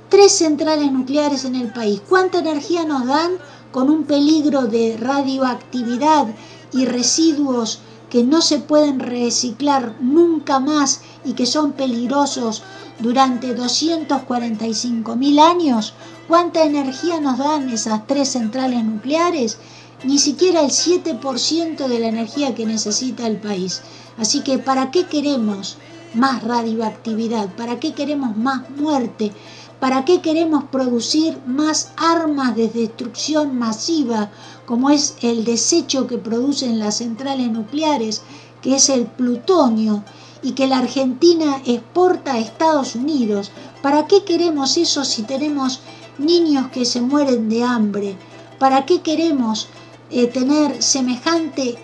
tres 0.09 0.33
centrales 0.33 0.91
nucleares 0.91 1.45
en 1.45 1.55
el 1.57 1.71
país. 1.73 2.01
¿Cuánta 2.09 2.39
energía 2.39 2.85
nos 2.85 3.07
dan 3.07 3.33
con 3.71 3.91
un 3.91 4.05
peligro 4.05 4.63
de 4.63 4.97
radioactividad 4.97 6.29
y 6.73 6.85
residuos 6.85 7.81
que 8.11 8.23
no 8.23 8.41
se 8.41 8.59
pueden 8.59 9.01
reciclar 9.01 9.97
nunca 10.01 10.61
más 10.61 11.01
y 11.25 11.33
que 11.33 11.47
son 11.47 11.73
peligrosos 11.73 12.63
durante 13.01 13.55
245 13.55 15.17
mil 15.17 15.39
años? 15.39 15.95
¿Cuánta 16.29 16.65
energía 16.65 17.21
nos 17.21 17.39
dan 17.39 17.69
esas 17.71 18.07
tres 18.07 18.31
centrales 18.31 18.85
nucleares? 18.85 19.59
ni 20.05 20.19
siquiera 20.19 20.61
el 20.61 20.71
7% 20.71 21.89
de 21.89 21.99
la 21.99 22.09
energía 22.09 22.55
que 22.55 22.67
necesita 22.67 23.27
el 23.27 23.39
país. 23.39 23.83
Así 24.19 24.43
que, 24.43 24.59
¿para 24.59 24.91
qué 24.91 25.07
queremos 25.07 25.79
más 26.15 26.43
radioactividad? 26.43 27.55
¿Para 27.57 27.81
qué 27.81 27.93
queremos 27.93 28.37
más 28.37 28.69
muerte? 28.71 29.33
¿Para 29.81 30.05
qué 30.05 30.21
queremos 30.21 30.65
producir 30.65 31.39
más 31.47 31.93
armas 31.97 32.57
de 32.57 32.69
destrucción 32.69 33.59
masiva, 33.59 34.31
como 34.67 34.91
es 34.91 35.17
el 35.23 35.45
desecho 35.45 36.07
que 36.07 36.19
producen 36.19 36.79
las 36.79 36.99
centrales 36.99 37.51
nucleares, 37.51 38.23
que 38.61 38.77
es 38.77 38.89
el 38.89 39.07
plutonio, 39.07 40.05
y 40.43 40.53
que 40.53 40.67
la 40.67 40.79
Argentina 40.79 41.61
exporta 41.65 42.35
a 42.35 42.39
Estados 42.39 42.95
Unidos? 42.95 43.51
¿Para 43.83 44.07
qué 44.07 44.25
queremos 44.25 44.77
eso 44.77 45.05
si 45.05 45.23
tenemos 45.23 45.81
niños 46.19 46.69
que 46.69 46.85
se 46.85 47.01
mueren 47.01 47.49
de 47.49 47.65
hambre? 47.65 48.17
¿Para 48.59 48.87
qué 48.87 49.01
queremos 49.01 49.69
eh, 50.11 50.27
tener 50.27 50.83
semejante 50.83 51.77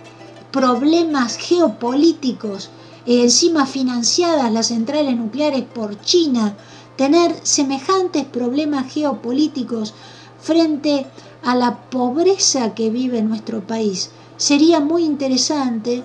problemas 0.52 1.36
geopolíticos, 1.36 2.70
eh, 3.06 3.22
encima 3.22 3.66
financiadas 3.66 4.52
las 4.52 4.68
centrales 4.68 5.16
nucleares 5.16 5.64
por 5.64 6.00
China, 6.02 6.56
tener 6.96 7.34
semejantes 7.42 8.24
problemas 8.26 8.92
geopolíticos 8.92 9.94
frente 10.40 11.00
a 11.00 11.31
la 11.44 11.76
pobreza 11.90 12.74
que 12.74 12.90
vive 12.90 13.22
nuestro 13.22 13.66
país. 13.66 14.10
Sería 14.36 14.80
muy 14.80 15.04
interesante 15.04 16.02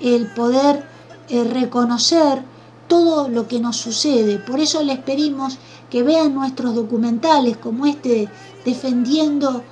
el 0.00 0.32
poder 0.34 0.86
eh, 1.28 1.44
reconocer 1.44 2.42
todo 2.88 3.28
lo 3.28 3.48
que 3.48 3.60
nos 3.60 3.76
sucede. 3.76 4.38
Por 4.38 4.60
eso 4.60 4.82
les 4.82 4.98
pedimos 4.98 5.58
que 5.90 6.02
vean 6.02 6.34
nuestros 6.34 6.74
documentales 6.74 7.56
como 7.56 7.86
este 7.86 8.28
defendiendo 8.64 9.62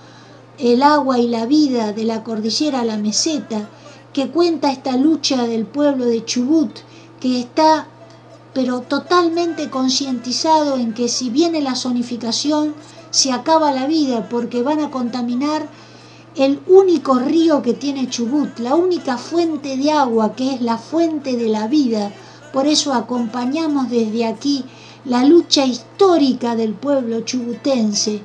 el 0.59 0.83
agua 0.83 1.19
y 1.19 1.29
la 1.29 1.47
vida 1.47 1.93
de 1.93 2.05
la 2.05 2.23
cordillera 2.23 2.81
a 2.81 2.85
la 2.85 2.97
meseta, 2.97 3.69
que 4.13 4.29
cuenta 4.31 4.71
esta 4.71 4.97
lucha 4.97 5.47
del 5.47 5.67
pueblo 5.67 6.05
de 6.05 6.25
Chubut, 6.25 6.71
que 7.21 7.41
está 7.41 7.87
pero 8.55 8.81
totalmente 8.81 9.71
concientizado 9.71 10.77
en 10.77 10.93
que 10.93 11.09
si 11.09 11.31
viene 11.31 11.63
la 11.63 11.75
zonificación, 11.75 12.75
se 13.13 13.31
acaba 13.31 13.73
la 13.73 13.87
vida 13.87 14.29
porque 14.29 14.63
van 14.63 14.81
a 14.81 14.91
contaminar 14.91 15.69
el 16.35 16.61
único 16.67 17.19
río 17.19 17.61
que 17.61 17.75
tiene 17.75 18.09
Chubut, 18.09 18.59
la 18.59 18.75
única 18.75 19.19
fuente 19.19 19.77
de 19.77 19.93
agua 19.93 20.35
que 20.35 20.55
es 20.55 20.63
la 20.63 20.79
fuente 20.79 21.37
de 21.37 21.49
la 21.49 21.69
vida. 21.69 22.11
Por 22.55 22.67
eso 22.67 22.95
acompañamos 22.95 23.91
desde 23.91 24.25
aquí 24.25 24.65
la 25.05 25.25
lucha 25.25 25.67
histórica 25.67 26.57
del 26.57 26.73
pueblo 26.73 27.21
chubutense 27.21 28.23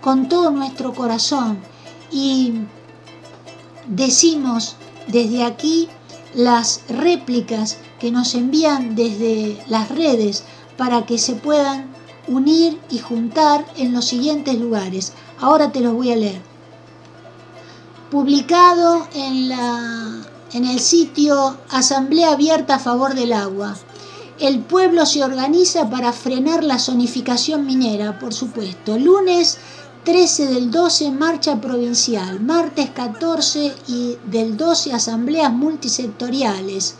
con 0.00 0.28
todo 0.28 0.50
nuestro 0.52 0.94
corazón 0.94 1.58
y 2.12 2.52
decimos 3.88 4.76
desde 5.08 5.42
aquí 5.42 5.88
las 6.34 6.82
réplicas 6.88 7.78
que 7.98 8.12
nos 8.12 8.36
envían 8.36 8.94
desde 8.94 9.60
las 9.66 9.88
redes 9.88 10.44
para 10.76 11.06
que 11.06 11.18
se 11.18 11.34
puedan 11.34 11.97
unir 12.28 12.80
y 12.90 12.98
juntar 12.98 13.66
en 13.76 13.92
los 13.92 14.04
siguientes 14.04 14.58
lugares. 14.58 15.12
Ahora 15.40 15.72
te 15.72 15.80
los 15.80 15.94
voy 15.94 16.12
a 16.12 16.16
leer. 16.16 16.42
Publicado 18.10 19.06
en, 19.14 19.48
la, 19.48 20.22
en 20.52 20.64
el 20.64 20.80
sitio 20.80 21.56
Asamblea 21.70 22.32
Abierta 22.32 22.76
a 22.76 22.78
Favor 22.78 23.14
del 23.14 23.32
Agua. 23.32 23.76
El 24.38 24.60
pueblo 24.60 25.04
se 25.04 25.24
organiza 25.24 25.90
para 25.90 26.12
frenar 26.12 26.62
la 26.62 26.78
zonificación 26.78 27.66
minera, 27.66 28.18
por 28.18 28.32
supuesto. 28.32 28.96
Lunes 28.96 29.58
13 30.04 30.46
del 30.46 30.70
12 30.70 31.10
marcha 31.10 31.60
provincial, 31.60 32.40
martes 32.40 32.88
14 32.90 33.74
y 33.88 34.16
del 34.24 34.56
12 34.56 34.92
asambleas 34.92 35.52
multisectoriales. 35.52 36.94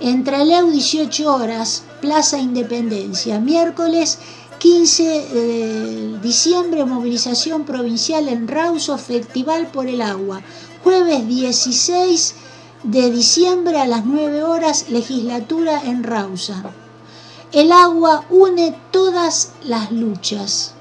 Entre 0.00 0.44
Leu 0.44 0.70
18 0.70 1.32
horas, 1.32 1.84
Plaza 2.00 2.38
Independencia, 2.38 3.38
miércoles 3.38 4.18
15 4.64 5.02
de 5.04 6.18
diciembre 6.22 6.86
movilización 6.86 7.64
provincial 7.64 8.30
en 8.30 8.48
Rauso, 8.48 8.96
Festival 8.96 9.66
por 9.66 9.88
el 9.88 10.00
Agua. 10.00 10.40
Jueves 10.82 11.28
16 11.28 12.34
de 12.84 13.10
diciembre 13.10 13.78
a 13.78 13.84
las 13.84 14.06
9 14.06 14.42
horas, 14.42 14.88
legislatura 14.88 15.82
en 15.84 16.02
Rausa. 16.02 16.64
El 17.52 17.72
agua 17.72 18.24
une 18.30 18.74
todas 18.90 19.52
las 19.64 19.92
luchas. 19.92 20.72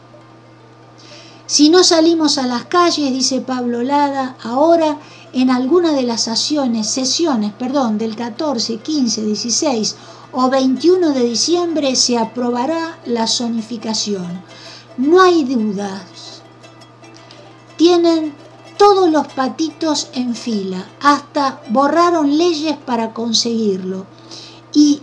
Si 1.46 1.68
no 1.68 1.84
salimos 1.84 2.38
a 2.38 2.48
las 2.48 2.64
calles, 2.64 3.12
dice 3.12 3.42
Pablo 3.42 3.84
Lada, 3.84 4.38
ahora 4.44 4.98
en 5.34 5.50
alguna 5.50 5.92
de 5.92 6.04
las 6.04 6.22
sesiones, 6.22 6.88
sesiones 6.88 7.52
perdón, 7.52 7.98
del 7.98 8.16
14, 8.16 8.78
15, 8.78 9.26
16 9.26 9.96
o 10.34 10.50
21 10.50 11.12
de 11.12 11.24
diciembre 11.24 11.96
se 11.96 12.18
aprobará 12.18 13.00
la 13.06 13.28
zonificación. 13.28 14.42
No 14.98 15.22
hay 15.22 15.46
dudas. 15.46 16.42
Tienen 17.78 18.34
todos 18.78 19.10
los 19.10 19.28
patitos 19.28 20.10
en 20.14 20.36
fila, 20.36 20.86
hasta 21.02 21.62
borraron 21.70 22.38
leyes 22.38 22.76
para 22.78 23.14
conseguirlo. 23.14 24.06
Y 24.74 25.02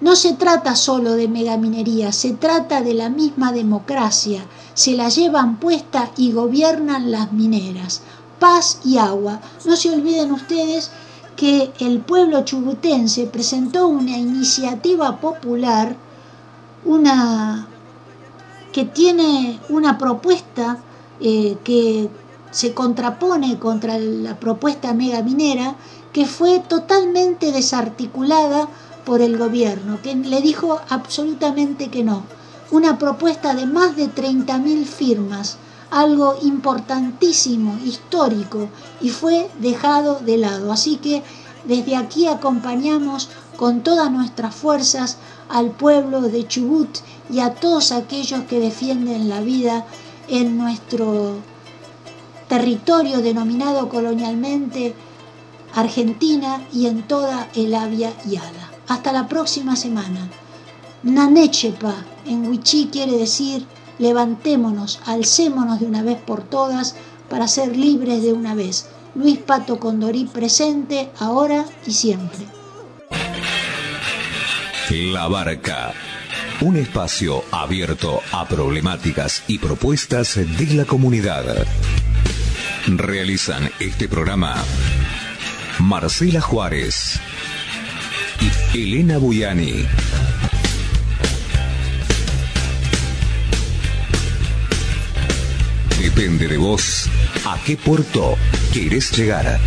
no 0.00 0.16
se 0.16 0.34
trata 0.34 0.76
solo 0.76 1.12
de 1.12 1.28
megaminería, 1.28 2.12
se 2.12 2.32
trata 2.32 2.82
de 2.82 2.94
la 2.94 3.08
misma 3.08 3.52
democracia 3.52 4.44
se 4.74 4.96
la 4.96 5.08
llevan 5.08 5.60
puesta 5.60 6.10
y 6.16 6.32
gobiernan 6.32 7.10
las 7.10 7.32
mineras. 7.32 8.02
Paz 8.40 8.80
y 8.84 8.98
agua. 8.98 9.40
No 9.64 9.76
se 9.76 9.90
olviden 9.90 10.32
ustedes 10.32 10.90
que 11.44 11.72
el 11.80 12.00
pueblo 12.00 12.42
chubutense 12.42 13.26
presentó 13.26 13.86
una 13.86 14.16
iniciativa 14.16 15.20
popular, 15.20 15.94
una 16.86 17.66
que 18.72 18.86
tiene 18.86 19.60
una 19.68 19.98
propuesta 19.98 20.78
eh, 21.20 21.58
que 21.62 22.08
se 22.50 22.72
contrapone 22.72 23.58
contra 23.58 23.98
la 23.98 24.40
propuesta 24.40 24.94
mega 24.94 25.20
minera, 25.22 25.74
que 26.14 26.24
fue 26.24 26.60
totalmente 26.60 27.52
desarticulada 27.52 28.66
por 29.04 29.20
el 29.20 29.36
gobierno, 29.36 30.00
que 30.02 30.14
le 30.14 30.40
dijo 30.40 30.80
absolutamente 30.88 31.90
que 31.90 32.04
no. 32.04 32.22
Una 32.70 32.96
propuesta 32.96 33.52
de 33.52 33.66
más 33.66 33.96
de 33.96 34.06
30.000 34.06 34.86
firmas, 34.86 35.58
algo 35.94 36.36
importantísimo, 36.42 37.78
histórico, 37.84 38.68
y 39.00 39.10
fue 39.10 39.48
dejado 39.60 40.18
de 40.18 40.38
lado. 40.38 40.72
Así 40.72 40.96
que 40.96 41.22
desde 41.64 41.94
aquí 41.94 42.26
acompañamos 42.26 43.28
con 43.56 43.82
todas 43.82 44.10
nuestras 44.10 44.54
fuerzas 44.56 45.18
al 45.48 45.70
pueblo 45.70 46.20
de 46.22 46.48
Chubut 46.48 46.98
y 47.30 47.38
a 47.38 47.54
todos 47.54 47.92
aquellos 47.92 48.42
que 48.44 48.58
defienden 48.58 49.28
la 49.28 49.40
vida 49.40 49.86
en 50.26 50.58
nuestro 50.58 51.36
territorio 52.48 53.18
denominado 53.22 53.88
colonialmente 53.88 54.96
Argentina 55.74 56.60
y 56.72 56.86
en 56.86 57.06
toda 57.06 57.48
el 57.54 57.72
Avia 57.72 58.12
Yala. 58.24 58.72
Hasta 58.88 59.12
la 59.12 59.28
próxima 59.28 59.76
semana. 59.76 60.28
Nanechepa 61.04 61.94
en 62.26 62.48
Huichí 62.48 62.88
quiere 62.90 63.16
decir 63.16 63.64
levantémonos, 63.98 65.00
alcémonos 65.06 65.80
de 65.80 65.86
una 65.86 66.02
vez 66.02 66.18
por 66.18 66.42
todas 66.42 66.96
para 67.28 67.48
ser 67.48 67.76
libres 67.76 68.22
de 68.22 68.32
una 68.32 68.54
vez. 68.54 68.88
Luis 69.14 69.38
Pato 69.38 69.78
Condorí 69.78 70.24
presente, 70.24 71.10
ahora 71.18 71.64
y 71.86 71.92
siempre. 71.92 72.46
La 74.90 75.28
Barca. 75.28 75.92
Un 76.60 76.76
espacio 76.76 77.42
abierto 77.50 78.20
a 78.32 78.46
problemáticas 78.46 79.42
y 79.48 79.58
propuestas 79.58 80.36
de 80.36 80.66
la 80.74 80.84
comunidad. 80.84 81.44
Realizan 82.86 83.70
este 83.80 84.08
programa 84.08 84.54
Marcela 85.80 86.40
Juárez 86.40 87.18
y 88.72 88.82
Elena 88.82 89.18
Buyani. 89.18 89.86
Depende 96.04 96.48
de 96.48 96.58
vos 96.58 97.08
a 97.46 97.58
qué 97.64 97.78
puerto 97.78 98.36
quieres 98.70 99.10
llegar. 99.16 99.58